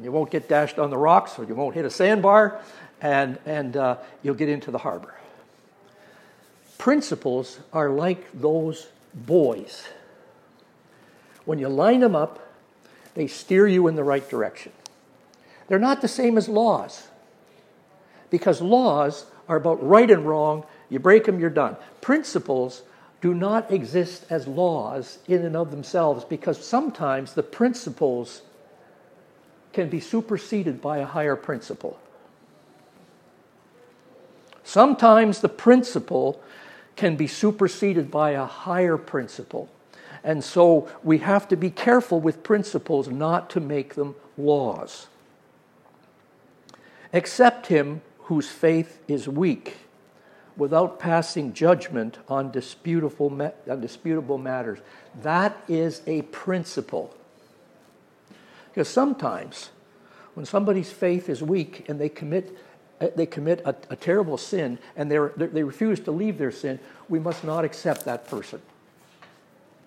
You 0.02 0.12
won't 0.12 0.32
get 0.32 0.48
dashed 0.50 0.80
on 0.80 0.90
the 0.90 0.98
rocks, 0.98 1.38
or 1.38 1.44
you 1.44 1.54
won't 1.54 1.76
hit 1.76 1.86
a 1.86 1.90
sandbar, 1.90 2.62
and, 3.02 3.38
and 3.46 3.78
uh, 3.78 3.98
you'll 4.24 4.36
get 4.36 4.50
into 4.50 4.72
the 4.72 4.78
harbor. 4.80 5.14
Principles 6.78 7.60
are 7.74 7.90
like 7.90 8.26
those 8.34 8.88
boys. 9.14 9.88
When 11.46 11.60
you 11.60 11.70
line 11.70 12.00
them 12.00 12.16
up, 12.16 12.40
they 13.14 13.28
steer 13.28 13.68
you 13.68 13.88
in 13.88 13.96
the 13.96 14.04
right 14.04 14.28
direction. 14.30 14.72
They're 15.68 15.80
not 15.80 16.02
the 16.02 16.08
same 16.08 16.38
as 16.38 16.50
laws. 16.50 17.08
Because 18.30 18.62
laws 18.62 19.26
are 19.48 19.58
about 19.58 19.86
right 19.86 20.10
and 20.10 20.26
wrong. 20.26 20.66
You 20.90 21.00
break 21.00 21.26
them, 21.26 21.40
you're 21.40 21.50
done. 21.50 21.76
Principles 22.00 22.84
do 23.22 23.34
not 23.34 23.72
exist 23.72 24.26
as 24.30 24.48
laws 24.48 25.20
in 25.28 25.46
and 25.46 25.56
of 25.56 25.72
themselves 25.72 26.26
because 26.26 26.66
sometimes 26.66 27.34
the 27.34 27.44
principles 27.44 28.42
can 29.74 29.90
be 29.90 30.00
superseded 30.00 30.82
by 30.82 30.98
a 30.98 31.06
higher 31.06 31.36
principle. 31.36 32.00
Sometimes 34.64 35.40
the 35.40 35.50
principle 35.50 36.42
can 36.96 37.16
be 37.16 37.28
superseded 37.28 38.12
by 38.12 38.32
a 38.32 38.46
higher 38.46 38.98
principle. 38.98 39.70
And 40.24 40.44
so 40.44 40.88
we 41.04 41.20
have 41.20 41.48
to 41.48 41.56
be 41.56 41.70
careful 41.70 42.20
with 42.20 42.44
principles 42.44 43.08
not 43.08 43.50
to 43.52 43.60
make 43.60 43.96
them 43.96 44.16
laws. 44.38 45.08
Accept 47.14 47.68
him 47.68 48.02
whose 48.20 48.48
faith 48.48 49.00
is 49.08 49.28
weak 49.28 49.78
without 50.56 51.00
passing 51.00 51.54
judgment 51.54 52.20
on 52.28 52.52
disputable, 52.52 53.52
on 53.70 53.82
disputable 53.82 54.38
matters. 54.38 54.80
That 55.22 55.58
is 55.68 56.02
a 56.06 56.22
principle. 56.24 57.16
Because 58.70 58.88
sometimes 58.88 59.72
when 60.34 60.46
somebody's 60.46 60.92
faith 60.92 61.30
is 61.30 61.42
weak 61.42 61.90
and 61.90 62.00
they 62.00 62.10
commit, 62.10 62.58
uh, 63.02 63.08
they 63.16 63.26
commit 63.26 63.62
a, 63.66 63.76
a 63.90 63.96
terrible 63.96 64.38
sin 64.38 64.78
and 64.96 65.12
they 65.12 65.18
refuse 65.64 66.00
to 66.02 66.12
leave 66.12 66.38
their 66.38 66.52
sin, 66.52 66.80
we 67.10 67.20
must 67.20 67.44
not 67.44 67.66
accept 67.66 68.06
that 68.06 68.28
person. 68.28 68.62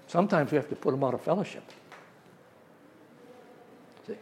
Sometimes 0.06 0.50
we 0.50 0.56
have 0.56 0.68
to 0.68 0.76
put 0.76 0.92
them 0.92 1.02
out 1.02 1.14
of 1.14 1.20
fellowship. 1.22 1.64
See? 4.06 4.16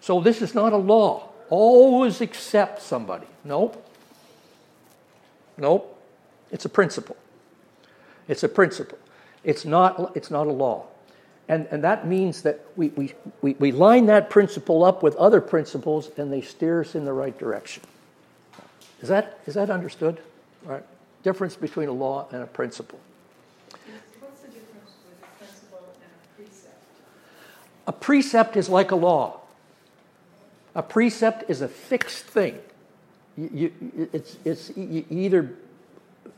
So 0.00 0.20
this 0.20 0.42
is 0.42 0.54
not 0.54 0.72
a 0.72 0.76
law 0.76 1.32
always 1.52 2.22
accept 2.22 2.80
somebody. 2.80 3.26
Nope. 3.44 3.86
Nope. 5.58 6.02
It's 6.50 6.64
a 6.64 6.68
principle. 6.70 7.16
It's 8.26 8.42
a 8.42 8.48
principle. 8.48 8.98
It's 9.44 9.66
not, 9.66 10.16
it's 10.16 10.30
not 10.30 10.46
a 10.46 10.50
law. 10.50 10.86
And, 11.48 11.66
and 11.70 11.84
that 11.84 12.06
means 12.06 12.40
that 12.42 12.60
we, 12.74 12.88
we, 12.88 13.12
we, 13.42 13.52
we 13.58 13.70
line 13.70 14.06
that 14.06 14.30
principle 14.30 14.82
up 14.82 15.02
with 15.02 15.14
other 15.16 15.42
principles 15.42 16.10
and 16.16 16.32
they 16.32 16.40
steer 16.40 16.80
us 16.80 16.94
in 16.94 17.04
the 17.04 17.12
right 17.12 17.36
direction. 17.38 17.82
Is 19.02 19.10
that, 19.10 19.38
is 19.44 19.52
that 19.52 19.68
understood? 19.68 20.22
All 20.64 20.72
right. 20.72 20.84
Difference 21.22 21.54
between 21.54 21.88
a 21.88 21.92
law 21.92 22.28
and 22.32 22.42
a 22.42 22.46
principle. 22.46 22.98
What's 24.20 24.40
the 24.40 24.48
difference 24.48 24.92
with 25.04 25.22
a 25.22 25.44
principle 25.44 25.92
and 26.00 26.10
a 26.10 26.36
precept? 26.36 26.80
A 27.86 27.92
precept 27.92 28.56
is 28.56 28.68
like 28.68 28.90
a 28.90 28.96
law. 28.96 29.40
A 30.74 30.82
precept 30.82 31.50
is 31.50 31.60
a 31.60 31.68
fixed 31.68 32.24
thing. 32.24 32.58
You, 33.36 33.72
you, 33.80 34.08
it's, 34.12 34.36
it's, 34.44 34.76
you 34.76 35.04
either 35.10 35.50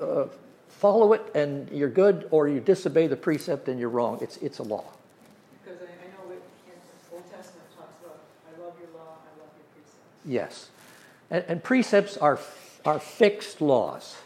uh, 0.01 0.27
follow 0.69 1.13
it 1.13 1.23
and 1.35 1.71
you're 1.71 1.89
good, 1.89 2.29
or 2.31 2.49
you 2.49 2.61
disobey 2.61 3.07
the 3.07 3.17
precept 3.17 3.69
and 3.69 3.79
you're 3.79 3.89
wrong. 3.89 4.19
It's, 4.21 4.37
it's 4.39 4.59
a 4.59 4.63
law. 4.63 4.85
Because 5.65 5.81
I, 5.83 5.85
I 5.85 6.09
know 6.17 6.33
in 6.33 6.39
the 6.39 7.17
Old 7.17 7.25
Testament 7.31 7.67
talks 7.77 7.95
about, 8.03 8.21
I 8.49 8.63
love 8.63 8.75
your 8.81 8.89
law, 8.95 9.17
I 9.23 9.41
love 9.41 9.51
your 9.57 9.67
precepts. 9.75 9.97
Yes. 10.25 10.69
And, 11.31 11.45
and 11.47 11.63
precepts 11.63 12.17
are, 12.17 12.39
are 12.85 12.99
fixed 12.99 13.61
laws. 13.61 14.17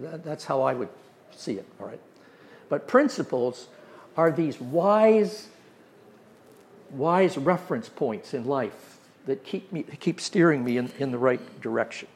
That, 0.00 0.24
that's 0.24 0.44
how 0.44 0.62
I 0.62 0.74
would 0.74 0.88
see 1.36 1.54
it, 1.54 1.66
all 1.80 1.86
right? 1.86 2.00
But 2.68 2.86
principles 2.86 3.68
are 4.18 4.32
these 4.32 4.60
wise 4.60 5.46
wise 6.90 7.38
reference 7.38 7.88
points 7.88 8.34
in 8.34 8.44
life 8.44 8.98
that 9.26 9.44
keep, 9.44 9.70
me, 9.72 9.84
keep 10.00 10.20
steering 10.20 10.64
me 10.64 10.78
in, 10.78 10.90
in 10.98 11.10
the 11.10 11.18
right 11.18 11.60
direction. 11.60 12.08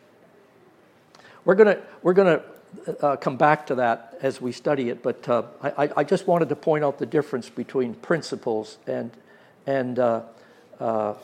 We're 1.45 1.55
going 1.55 1.79
we're 2.03 2.15
gonna, 2.15 2.43
uh, 3.01 3.17
come 3.17 3.37
back 3.37 3.67
to 3.67 3.75
that 3.77 4.19
as 4.23 4.41
we 4.41 4.51
study 4.51 4.89
it, 4.89 5.03
but 5.03 5.29
uh, 5.29 5.43
I, 5.63 5.91
I, 5.99 6.05
just 6.05 6.27
wanted 6.27 6.49
to 6.49 6.57
point 6.57 6.85
out 6.85 6.99
the 6.99 7.05
difference 7.07 7.51
between 7.51 7.95
principles 7.95 8.79
and, 8.87 9.11
and 9.67 9.99
uh, 9.99 10.23
uh 10.81 11.15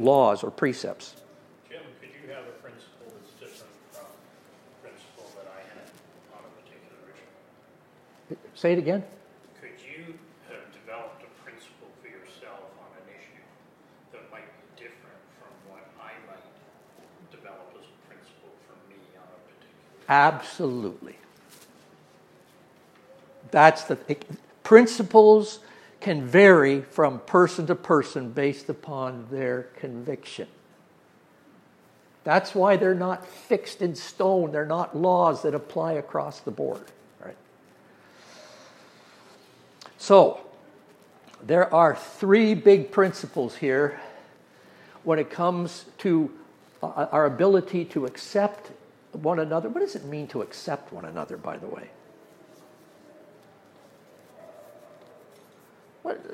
laws 0.00 0.42
or 0.42 0.50
precepts. 0.50 1.14
Jim, 1.68 1.80
could 2.00 2.10
you 2.10 2.34
have 2.34 2.44
a 2.44 2.50
principle 2.60 3.12
that's 3.14 3.32
different 3.38 3.72
from 3.92 4.06
principle 4.82 5.30
that 5.36 5.52
I 5.56 5.60
had 5.60 5.88
on 6.34 6.44
a 6.44 6.62
particular 6.62 7.14
issue? 8.28 8.36
Say 8.54 8.72
it 8.72 8.78
again. 8.78 9.04
Absolutely. 20.08 21.16
That's 23.50 23.84
the 23.84 23.96
principles 24.62 25.60
can 26.00 26.24
vary 26.24 26.82
from 26.82 27.18
person 27.20 27.66
to 27.66 27.74
person 27.74 28.30
based 28.30 28.68
upon 28.68 29.26
their 29.30 29.64
conviction. 29.76 30.48
That's 32.24 32.54
why 32.54 32.76
they're 32.76 32.94
not 32.94 33.26
fixed 33.26 33.80
in 33.82 33.94
stone. 33.94 34.52
They're 34.52 34.66
not 34.66 34.96
laws 34.96 35.42
that 35.42 35.54
apply 35.54 35.94
across 35.94 36.40
the 36.40 36.50
board. 36.50 36.84
Right? 37.24 37.36
So, 39.96 40.40
there 41.42 41.72
are 41.72 41.96
three 41.96 42.54
big 42.54 42.90
principles 42.92 43.56
here 43.56 44.00
when 45.04 45.18
it 45.18 45.30
comes 45.30 45.86
to 45.98 46.30
uh, 46.82 47.06
our 47.10 47.26
ability 47.26 47.86
to 47.86 48.04
accept 48.04 48.70
one 49.12 49.38
another. 49.38 49.68
What 49.68 49.80
does 49.80 49.96
it 49.96 50.04
mean 50.04 50.26
to 50.28 50.42
accept 50.42 50.92
one 50.92 51.04
another, 51.04 51.36
by 51.36 51.56
the 51.56 51.66
way? 51.66 51.88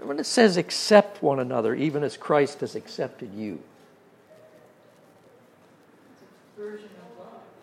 When 0.02 0.20
it 0.20 0.26
says 0.26 0.56
accept 0.56 1.22
one 1.22 1.40
another, 1.40 1.74
even 1.74 2.02
as 2.04 2.16
Christ 2.16 2.60
has 2.60 2.74
accepted 2.76 3.34
you. 3.34 3.60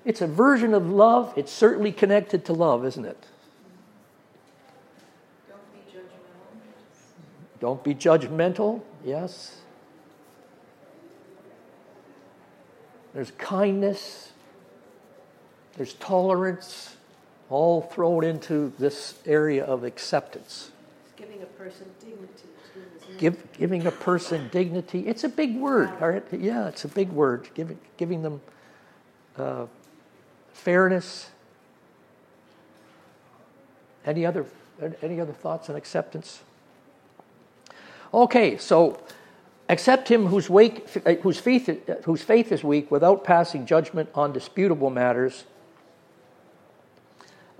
It's 0.03 0.21
a 0.21 0.27
version 0.27 0.73
of 0.73 0.89
love. 0.89 1.31
It's 1.35 1.51
certainly 1.51 1.91
connected 1.91 2.43
to 2.45 2.53
love, 2.53 2.85
isn't 2.85 3.05
it? 3.05 3.23
Don't 5.47 5.73
be 5.73 5.79
judgmental. 5.91 6.41
Don't 7.59 7.83
be 7.83 7.95
judgmental. 7.95 8.81
Yes. 9.05 9.61
There's 13.13 13.31
kindness. 13.31 14.30
There's 15.77 15.93
tolerance, 15.93 16.95
all 17.49 17.81
thrown 17.81 18.23
into 18.23 18.73
this 18.77 19.15
area 19.25 19.63
of 19.63 19.83
acceptance. 19.83 20.71
Giving 21.17 21.41
a 21.41 21.45
person 21.45 21.87
dignity 21.99 22.49
too. 22.73 23.17
Give, 23.17 23.53
giving 23.53 23.87
a 23.87 23.91
person 23.91 24.49
dignity. 24.51 25.07
It's 25.07 25.23
a 25.23 25.29
big 25.29 25.55
word. 25.55 25.89
All 26.01 26.09
right? 26.09 26.23
Yeah, 26.31 26.67
it's 26.67 26.85
a 26.85 26.87
big 26.87 27.09
word. 27.09 27.49
Giving, 27.53 27.79
giving 27.97 28.21
them 28.21 28.41
uh, 29.37 29.65
fairness. 30.53 31.29
Any 34.05 34.25
other, 34.25 34.45
any 35.01 35.19
other 35.19 35.33
thoughts 35.33 35.69
on 35.69 35.75
acceptance? 35.75 36.41
Okay, 38.13 38.57
so 38.57 38.99
accept 39.69 40.09
him 40.09 40.27
whose, 40.27 40.49
wake, 40.49 40.89
whose, 41.21 41.39
faith, 41.39 41.69
whose 42.03 42.21
faith 42.21 42.51
is 42.51 42.63
weak 42.63 42.91
without 42.91 43.23
passing 43.23 43.65
judgment 43.65 44.09
on 44.13 44.33
disputable 44.33 44.89
matters. 44.89 45.45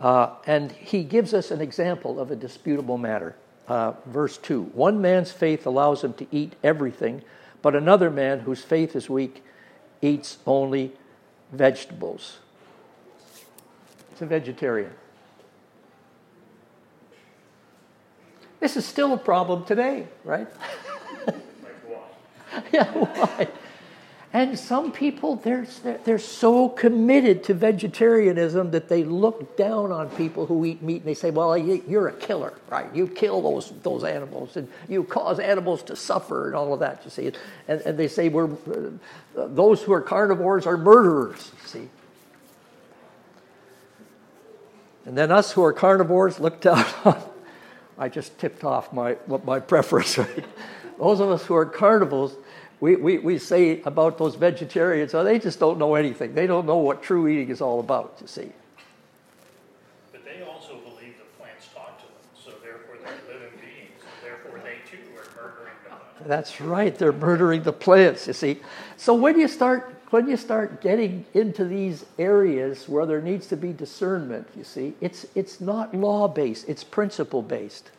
Uh, 0.02 0.34
and 0.47 0.72
he 0.72 1.04
gives 1.04 1.34
us 1.34 1.52
an 1.52 1.62
example 1.62 2.20
of 2.20 2.32
a 2.32 2.36
disputable 2.36 2.97
matter. 2.97 3.36
Uh, 3.68 3.93
verse 4.08 4.38
2 4.38 4.64
One 4.74 4.99
man's 4.99 5.32
faith 5.32 5.66
allows 5.66 6.04
him 6.04 6.14
to 6.14 6.28
eat 6.32 6.54
everything, 6.64 7.22
but 7.62 7.76
another 7.76 8.10
man 8.10 8.39
whose 8.39 8.64
faith 8.64 8.95
is 8.95 9.10
weak 9.10 9.43
eats 10.02 10.39
only 10.47 10.91
vegetables. 11.52 12.39
It's 14.12 14.22
a 14.22 14.26
vegetarian. 14.26 14.91
This 18.60 18.76
is 18.76 18.86
still 18.86 19.14
a 19.14 19.18
problem 19.18 19.66
today, 19.66 20.08
right? 20.24 20.47
Yeah, 22.74 22.91
why? 22.91 23.47
And 24.34 24.57
some 24.57 24.93
people, 24.93 25.36
they're, 25.36 25.67
they're 26.05 26.17
so 26.17 26.69
committed 26.69 27.43
to 27.45 27.53
vegetarianism 27.53 28.71
that 28.71 28.88
they 28.88 29.03
look 29.03 29.57
down 29.57 29.91
on 29.91 30.09
people 30.11 30.45
who 30.45 30.63
eat 30.63 30.82
meat 30.82 30.97
and 30.97 31.05
they 31.05 31.13
say, 31.13 31.32
well, 31.32 31.57
you're 31.57 32.07
a 32.07 32.13
killer, 32.13 32.53
right? 32.69 32.88
You 32.95 33.09
kill 33.09 33.41
those, 33.41 33.73
those 33.84 34.05
animals 34.05 34.55
and 34.55 34.69
you 34.88 35.03
cause 35.03 35.39
animals 35.39 35.84
to 35.84 35.97
suffer 35.97 36.47
and 36.47 36.55
all 36.55 36.73
of 36.73 36.79
that, 36.79 37.01
you 37.03 37.09
see. 37.09 37.32
And, 37.67 37.82
and 37.82 37.97
they 37.97 38.07
say, 38.07 38.29
we're, 38.29 38.45
uh, 38.45 38.91
those 39.36 39.82
who 39.82 39.91
are 39.91 40.01
carnivores 40.01 40.65
are 40.65 40.77
murderers, 40.77 41.51
you 41.61 41.67
see. 41.67 41.89
And 45.05 45.17
then 45.17 45.29
us 45.29 45.51
who 45.51 45.63
are 45.63 45.73
carnivores 45.73 46.39
look 46.39 46.61
down 46.61 46.86
on, 47.03 47.21
I 47.97 48.07
just 48.07 48.39
tipped 48.39 48.63
off 48.63 48.93
my, 48.93 49.17
my 49.43 49.59
preference, 49.59 50.17
right? 50.17 50.45
Those 50.97 51.19
of 51.19 51.29
us 51.32 51.43
who 51.43 51.55
are 51.55 51.65
carnivores, 51.65 52.32
we, 52.82 52.95
we, 52.95 53.19
we 53.19 53.38
say 53.38 53.79
about 53.84 54.17
those 54.17 54.34
vegetarians, 54.34 55.13
oh, 55.13 55.23
they 55.23 55.38
just 55.38 55.59
don't 55.59 55.77
know 55.77 55.93
anything. 55.93 56.34
They 56.34 56.47
don't 56.47 56.65
know 56.65 56.77
what 56.77 57.03
true 57.03 57.27
eating 57.27 57.49
is 57.49 57.61
all 57.61 57.79
about, 57.79 58.17
you 58.19 58.25
see. 58.25 58.51
But 60.11 60.25
they 60.25 60.41
also 60.41 60.79
believe 60.79 61.13
the 61.19 61.38
plants 61.38 61.67
talk 61.73 61.99
to 61.99 62.05
them, 62.05 62.15
so 62.43 62.51
therefore 62.63 62.97
they're 63.03 63.34
living 63.34 63.59
beings, 63.59 64.01
so 64.01 64.07
therefore 64.27 64.59
they 64.63 64.79
too 64.89 64.97
are 65.11 65.43
murdering 65.43 65.75
the 65.84 65.89
plants. 65.89 66.27
That's 66.27 66.59
right, 66.59 66.97
they're 66.97 67.13
murdering 67.13 67.61
the 67.61 67.71
plants, 67.71 68.25
you 68.25 68.34
see. 68.34 68.59
So 68.97 69.13
when 69.13 69.39
you 69.39 69.47
start 69.47 69.95
when 70.09 70.27
you 70.27 70.36
start 70.36 70.82
getting 70.82 71.23
into 71.34 71.63
these 71.63 72.03
areas 72.19 72.89
where 72.89 73.05
there 73.05 73.21
needs 73.21 73.47
to 73.47 73.55
be 73.55 73.71
discernment, 73.71 74.45
you 74.57 74.63
see, 74.63 74.93
it's 74.99 75.27
it's 75.36 75.61
not 75.61 75.93
law 75.93 76.27
based, 76.27 76.67
it's 76.67 76.84
principle 76.84 77.43
based. 77.43 77.91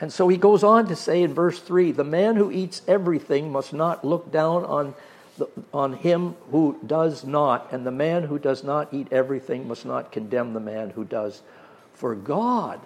And 0.00 0.12
so 0.12 0.28
he 0.28 0.36
goes 0.36 0.64
on 0.64 0.88
to 0.88 0.96
say 0.96 1.22
in 1.22 1.34
verse 1.34 1.60
3 1.60 1.92
the 1.92 2.04
man 2.04 2.36
who 2.36 2.50
eats 2.50 2.82
everything 2.88 3.52
must 3.52 3.72
not 3.72 4.04
look 4.04 4.32
down 4.32 4.64
on, 4.64 4.94
the, 5.38 5.48
on 5.72 5.94
him 5.94 6.34
who 6.50 6.78
does 6.86 7.24
not, 7.24 7.72
and 7.72 7.86
the 7.86 7.92
man 7.92 8.24
who 8.24 8.38
does 8.38 8.64
not 8.64 8.92
eat 8.92 9.08
everything 9.12 9.68
must 9.68 9.86
not 9.86 10.12
condemn 10.12 10.52
the 10.52 10.60
man 10.60 10.90
who 10.90 11.04
does, 11.04 11.42
for 11.92 12.14
God 12.14 12.80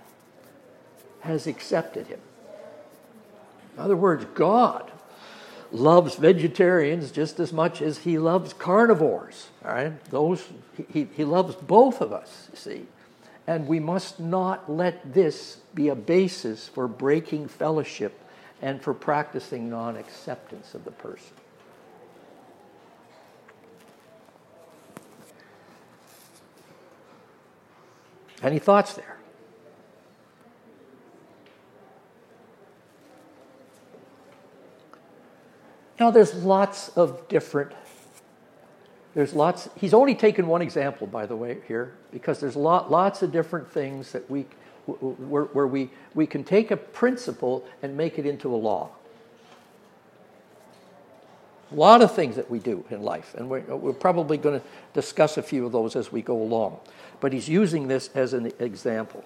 has 1.20 1.46
accepted 1.46 2.06
him. 2.06 2.20
In 3.76 3.82
other 3.82 3.96
words, 3.96 4.24
God 4.34 4.90
loves 5.70 6.16
vegetarians 6.16 7.10
just 7.10 7.38
as 7.40 7.52
much 7.52 7.82
as 7.82 7.98
he 7.98 8.18
loves 8.18 8.52
carnivores. 8.52 9.48
All 9.64 9.72
right? 9.72 10.04
Those, 10.06 10.46
he, 10.92 11.08
he 11.14 11.24
loves 11.24 11.54
both 11.54 12.00
of 12.00 12.12
us, 12.12 12.48
you 12.52 12.58
see. 12.58 12.86
And 13.48 13.66
we 13.66 13.80
must 13.80 14.20
not 14.20 14.70
let 14.70 15.14
this 15.14 15.56
be 15.74 15.88
a 15.88 15.94
basis 15.94 16.68
for 16.68 16.86
breaking 16.86 17.48
fellowship 17.48 18.20
and 18.60 18.82
for 18.82 18.92
practicing 18.92 19.70
non 19.70 19.96
acceptance 19.96 20.74
of 20.74 20.84
the 20.84 20.90
person. 20.90 21.32
Any 28.42 28.58
thoughts 28.58 28.92
there? 28.92 29.16
Now, 35.98 36.10
there's 36.10 36.34
lots 36.34 36.90
of 36.90 37.26
different 37.28 37.72
there's 39.18 39.34
lots, 39.34 39.68
he's 39.74 39.94
only 39.94 40.14
taken 40.14 40.46
one 40.46 40.62
example, 40.62 41.08
by 41.08 41.26
the 41.26 41.34
way, 41.34 41.58
here, 41.66 41.92
because 42.12 42.38
there's 42.38 42.54
lot, 42.54 42.88
lots 42.88 43.20
of 43.20 43.32
different 43.32 43.68
things 43.68 44.12
that 44.12 44.30
we, 44.30 44.42
where, 44.86 45.46
where 45.46 45.66
we, 45.66 45.90
we 46.14 46.24
can 46.24 46.44
take 46.44 46.70
a 46.70 46.76
principle 46.76 47.66
and 47.82 47.96
make 47.96 48.16
it 48.20 48.26
into 48.26 48.54
a 48.54 48.54
law. 48.54 48.90
A 51.72 51.74
lot 51.74 52.00
of 52.00 52.14
things 52.14 52.36
that 52.36 52.48
we 52.48 52.60
do 52.60 52.84
in 52.90 53.02
life, 53.02 53.34
and 53.36 53.50
we're, 53.50 53.62
we're 53.74 53.92
probably 53.92 54.36
going 54.36 54.60
to 54.60 54.66
discuss 54.94 55.36
a 55.36 55.42
few 55.42 55.66
of 55.66 55.72
those 55.72 55.96
as 55.96 56.12
we 56.12 56.22
go 56.22 56.40
along. 56.40 56.78
But 57.18 57.32
he's 57.32 57.48
using 57.48 57.88
this 57.88 58.10
as 58.14 58.34
an 58.34 58.52
example. 58.60 59.24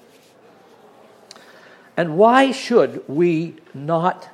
And 1.99 2.17
why 2.17 2.51
should 2.51 3.07
we 3.11 3.57
not 3.75 4.27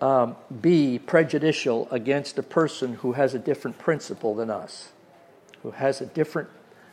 um, 0.00 0.36
be 0.60 0.98
prejudicial 0.98 1.88
against 1.90 2.38
a 2.38 2.42
person 2.42 2.94
who 2.94 3.12
has 3.12 3.34
a 3.34 3.38
different 3.38 3.78
principle 3.78 4.34
than 4.34 4.50
us, 4.50 4.88
who 5.62 5.72
has 5.72 6.00
a 6.00 6.06
different, 6.06 6.48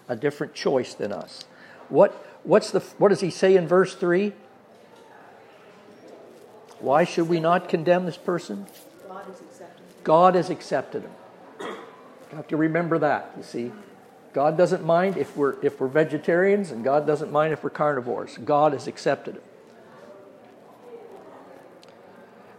a 0.08 0.16
different 0.16 0.54
choice 0.54 0.94
than 0.94 1.12
us. 1.12 1.46
What, 1.90 2.12
what's 2.44 2.72
the, 2.72 2.82
what 2.98 3.10
does 3.10 3.22
he 3.22 3.30
say 3.30 3.56
in 3.56 3.68
verse 3.68 3.96
3? 3.96 4.34
Why 6.80 7.06
should 7.06 7.30
we 7.30 7.40
not 7.40 7.70
condemn 7.70 8.06
this 8.06 8.18
person? 8.18 8.68
God 9.08 9.26
has 9.26 9.40
accepted 9.42 9.80
him. 9.80 9.96
God 10.04 10.36
has 10.36 10.50
accepted 10.50 11.04
him. 11.04 11.12
You 11.60 12.36
have 12.36 12.48
to 12.50 12.58
remember 12.58 13.00
that, 13.00 13.34
you 13.38 13.44
see. 13.44 13.72
God 14.34 14.58
doesn't 14.58 14.86
mind 14.86 15.18
if 15.18 15.36
we're, 15.36 15.56
if 15.64 15.80
we're 15.80 15.88
vegetarians, 15.88 16.72
and 16.72 16.84
God 16.84 17.08
doesn't 17.08 17.32
mind 17.32 17.54
if 17.54 17.64
we're 17.64 17.72
carnivores. 17.72 18.38
God 18.38 18.74
has 18.74 18.86
accepted 18.86 19.36
him. 19.36 19.42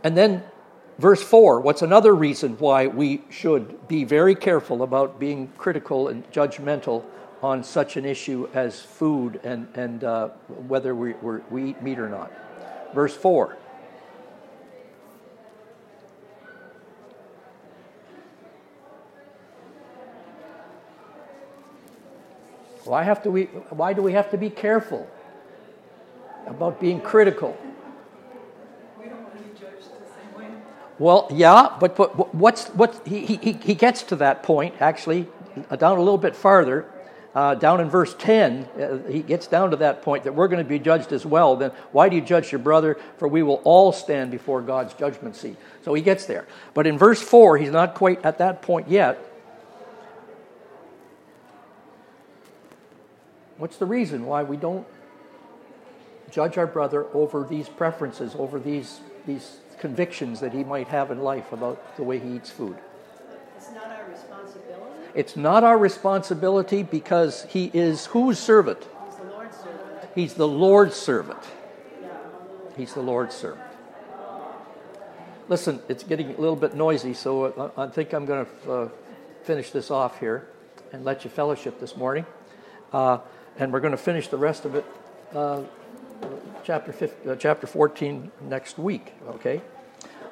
And 0.05 0.17
then 0.17 0.43
verse 0.99 1.23
4 1.23 1.61
what's 1.61 1.83
another 1.83 2.15
reason 2.15 2.57
why 2.59 2.87
we 2.87 3.23
should 3.31 3.89
be 3.89 4.05
very 4.05 4.35
careful 4.35 4.83
about 4.83 5.19
being 5.19 5.49
critical 5.59 6.09
and 6.09 6.31
judgmental 6.33 7.05
on 7.43 7.63
such 7.63 7.97
an 7.97 8.05
issue 8.05 8.49
as 8.53 8.81
food 8.81 9.41
and, 9.45 9.69
and 9.75 10.03
uh, 10.03 10.29
whether 10.67 10.95
we, 10.95 11.13
we 11.51 11.71
eat 11.71 11.83
meat 11.83 11.99
or 11.99 12.09
not? 12.09 12.33
Verse 12.95 13.15
4. 13.15 13.57
Why, 22.85 23.03
have 23.03 23.23
to 23.25 23.31
we, 23.31 23.45
why 23.69 23.93
do 23.93 24.01
we 24.01 24.13
have 24.13 24.31
to 24.31 24.39
be 24.39 24.49
careful 24.49 25.07
about 26.47 26.81
being 26.81 27.03
critical? 27.03 27.55
Well, 30.99 31.29
yeah, 31.33 31.77
but, 31.79 31.97
but 31.97 32.35
what's 32.35 32.67
what 32.69 33.07
he, 33.07 33.25
he, 33.25 33.53
he 33.53 33.75
gets 33.75 34.03
to 34.05 34.17
that 34.17 34.43
point 34.43 34.75
actually 34.81 35.27
uh, 35.71 35.77
down 35.77 35.97
a 35.97 36.01
little 36.01 36.19
bit 36.19 36.35
farther. 36.35 36.87
Uh, 37.35 37.55
down 37.55 37.81
in 37.81 37.89
verse 37.89 38.17
10, 38.19 38.65
uh, 38.65 38.99
he 39.09 39.23
gets 39.23 39.47
down 39.47 39.71
to 39.71 39.77
that 39.77 40.03
point 40.03 40.25
that 40.25 40.35
we're 40.35 40.49
going 40.49 40.65
to 40.65 40.69
be 40.69 40.79
judged 40.79 41.13
as 41.13 41.25
well. 41.25 41.55
Then 41.55 41.71
why 41.93 42.09
do 42.09 42.17
you 42.17 42.23
judge 42.23 42.51
your 42.51 42.59
brother? 42.59 42.99
For 43.19 43.29
we 43.29 43.45
will 43.45 43.61
all 43.65 43.93
stand 43.93 44.33
before 44.33 44.61
God's 44.61 44.93
judgment 44.95 45.37
seat. 45.37 45.57
So 45.85 45.95
he 45.95 46.03
gets 46.03 46.25
there. 46.25 46.49
But 46.75 46.87
in 46.87 46.99
verse 46.99 47.23
4, 47.23 47.59
he's 47.59 47.71
not 47.71 47.95
quite 47.95 48.25
at 48.25 48.39
that 48.39 48.63
point 48.63 48.89
yet. 48.89 49.25
What's 53.59 53.77
the 53.77 53.87
reason 53.87 54.27
why 54.27 54.43
we 54.43 54.57
don't 54.57 54.87
judge 56.31 56.59
our 56.59 56.67
brother 56.67 57.07
over 57.15 57.45
these 57.45 57.69
preferences, 57.69 58.35
over 58.37 58.59
these, 58.59 59.01
these 59.27 59.59
convictions 59.79 60.41
that 60.41 60.53
he 60.53 60.65
might 60.65 60.89
have 60.89 61.11
in 61.11 61.21
life 61.21 61.53
about 61.53 61.97
the 61.97 62.03
way 62.03 62.19
he 62.19 62.37
eats 62.37 62.51
food. 62.51 62.77
It's 63.57 63.71
not 63.73 63.87
our 63.87 64.11
responsibility. 64.11 65.07
It's 65.15 65.37
not 65.37 65.65
our 65.65 65.79
responsibility 65.79 66.83
because 66.83 67.45
he 67.49 67.71
is 67.73 68.07
whose 68.07 68.39
servant? 68.39 68.79
He's 68.83 69.15
the 69.17 69.27
Lord's 69.29 69.57
servant. 69.57 70.15
He's 70.15 70.35
the 70.35 70.47
Lord's 70.47 70.97
servant. 70.97 71.43
He's 72.77 72.95
the 72.95 73.03
Lord's 73.03 73.35
servant. 73.35 73.65
Listen, 75.49 75.81
it's 75.89 76.05
getting 76.05 76.35
a 76.35 76.41
little 76.41 76.57
bit 76.57 76.75
noisy, 76.75 77.15
so 77.15 77.73
I 77.77 77.85
I 77.85 77.89
think 77.89 78.13
I'm 78.13 78.27
going 78.27 78.47
to 78.47 78.73
uh, 78.73 78.89
finish 79.45 79.71
this 79.71 79.91
off 79.91 80.21
here 80.21 80.47
and 80.93 81.05
let 81.05 81.25
you 81.25 81.31
fellowship 81.31 81.81
this 81.81 81.97
morning. 81.97 82.27
Uh, 82.93 83.19
and 83.59 83.73
we're 83.73 83.81
going 83.81 83.93
to 83.93 83.97
finish 83.97 84.29
the 84.29 84.37
rest 84.37 84.65
of 84.65 84.75
it, 84.75 84.85
uh, 85.35 85.63
chapter, 86.65 86.93
15, 86.93 87.31
uh, 87.31 87.37
chapter 87.37 87.67
14, 87.67 88.31
next 88.43 88.79
week, 88.79 89.13
okay? 89.29 89.61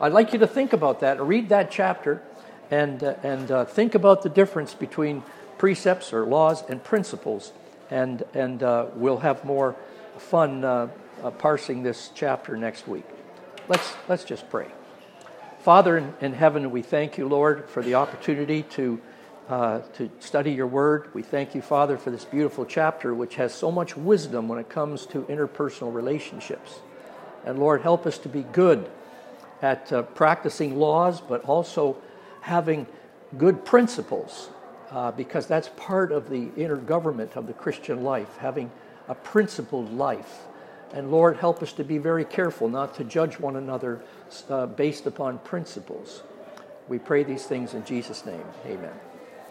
I'd 0.01 0.13
like 0.13 0.33
you 0.33 0.39
to 0.41 0.47
think 0.47 0.73
about 0.73 1.01
that, 1.01 1.21
read 1.21 1.49
that 1.49 1.71
chapter, 1.71 2.23
and, 2.71 3.03
uh, 3.03 3.15
and 3.23 3.51
uh, 3.51 3.65
think 3.65 3.95
about 3.95 4.23
the 4.23 4.29
difference 4.29 4.75
between 4.75 5.23
precepts 5.59 6.13
or 6.13 6.27
laws 6.27 6.63
and 6.69 6.83
principles, 6.83 7.53
and, 7.91 8.23
and 8.35 8.63
uh, 8.63 8.87
we'll 8.95 9.19
have 9.19 9.45
more 9.45 9.77
fun 10.19 10.65
uh, 10.65 10.89
uh, 11.23 11.31
parsing 11.31 11.83
this 11.83 12.11
chapter 12.15 12.57
next 12.57 12.87
week. 12.87 13.05
Let's, 13.69 13.95
let's 14.09 14.25
just 14.25 14.49
pray. 14.51 14.69
Father 15.61 15.97
in, 15.97 16.15
in 16.21 16.33
heaven, 16.33 16.71
we 16.71 16.83
thank 16.83 17.19
you, 17.19 17.27
Lord, 17.27 17.69
for 17.69 17.83
the 17.83 17.95
opportunity 17.95 18.63
to, 18.63 19.01
uh, 19.49 19.81
to 19.95 20.11
study 20.19 20.53
your 20.53 20.67
word. 20.67 21.09
We 21.15 21.23
thank 21.23 21.55
you, 21.55 21.63
Father, 21.63 21.97
for 21.97 22.11
this 22.11 22.25
beautiful 22.25 22.65
chapter, 22.65 23.15
which 23.15 23.37
has 23.37 23.55
so 23.55 23.71
much 23.71 23.97
wisdom 23.97 24.49
when 24.49 24.59
it 24.59 24.69
comes 24.69 25.07
to 25.07 25.23
interpersonal 25.23 25.95
relationships. 25.95 26.81
And 27.45 27.59
Lord, 27.59 27.83
help 27.83 28.07
us 28.07 28.19
to 28.19 28.29
be 28.29 28.43
good 28.43 28.91
at 29.63 29.93
uh, 29.93 30.03
practicing 30.03 30.77
laws, 30.79 31.21
but 31.21 31.45
also 31.45 31.97
having 32.41 32.87
good 33.39 33.65
principles, 33.65 34.51
uh, 34.91 35.13
because 35.13 35.47
that's 35.47 35.71
part 35.77 36.13
of 36.13 36.29
the 36.29 36.49
inner 36.57 36.77
government 36.77 37.37
of 37.37 37.47
the 37.47 37.53
Christian 37.53 38.03
life, 38.03 38.37
having 38.39 38.71
a 39.09 39.15
principled 39.15 39.93
life. 39.93 40.47
And 40.93 41.11
Lord, 41.11 41.37
help 41.37 41.63
us 41.63 41.73
to 41.75 41.85
be 41.85 41.99
very 41.99 42.25
careful 42.25 42.69
not 42.69 42.95
to 42.97 43.05
judge 43.05 43.39
one 43.39 43.57
another 43.57 44.01
uh, 44.49 44.67
based 44.67 45.07
upon 45.07 45.39
principles. 45.39 46.23
We 46.89 46.99
pray 46.99 47.25
these 47.25 47.45
things 47.45 47.75
in 47.75 47.85
Jesus' 47.85 48.25
name. 48.25 48.45
Amen. 48.65 48.95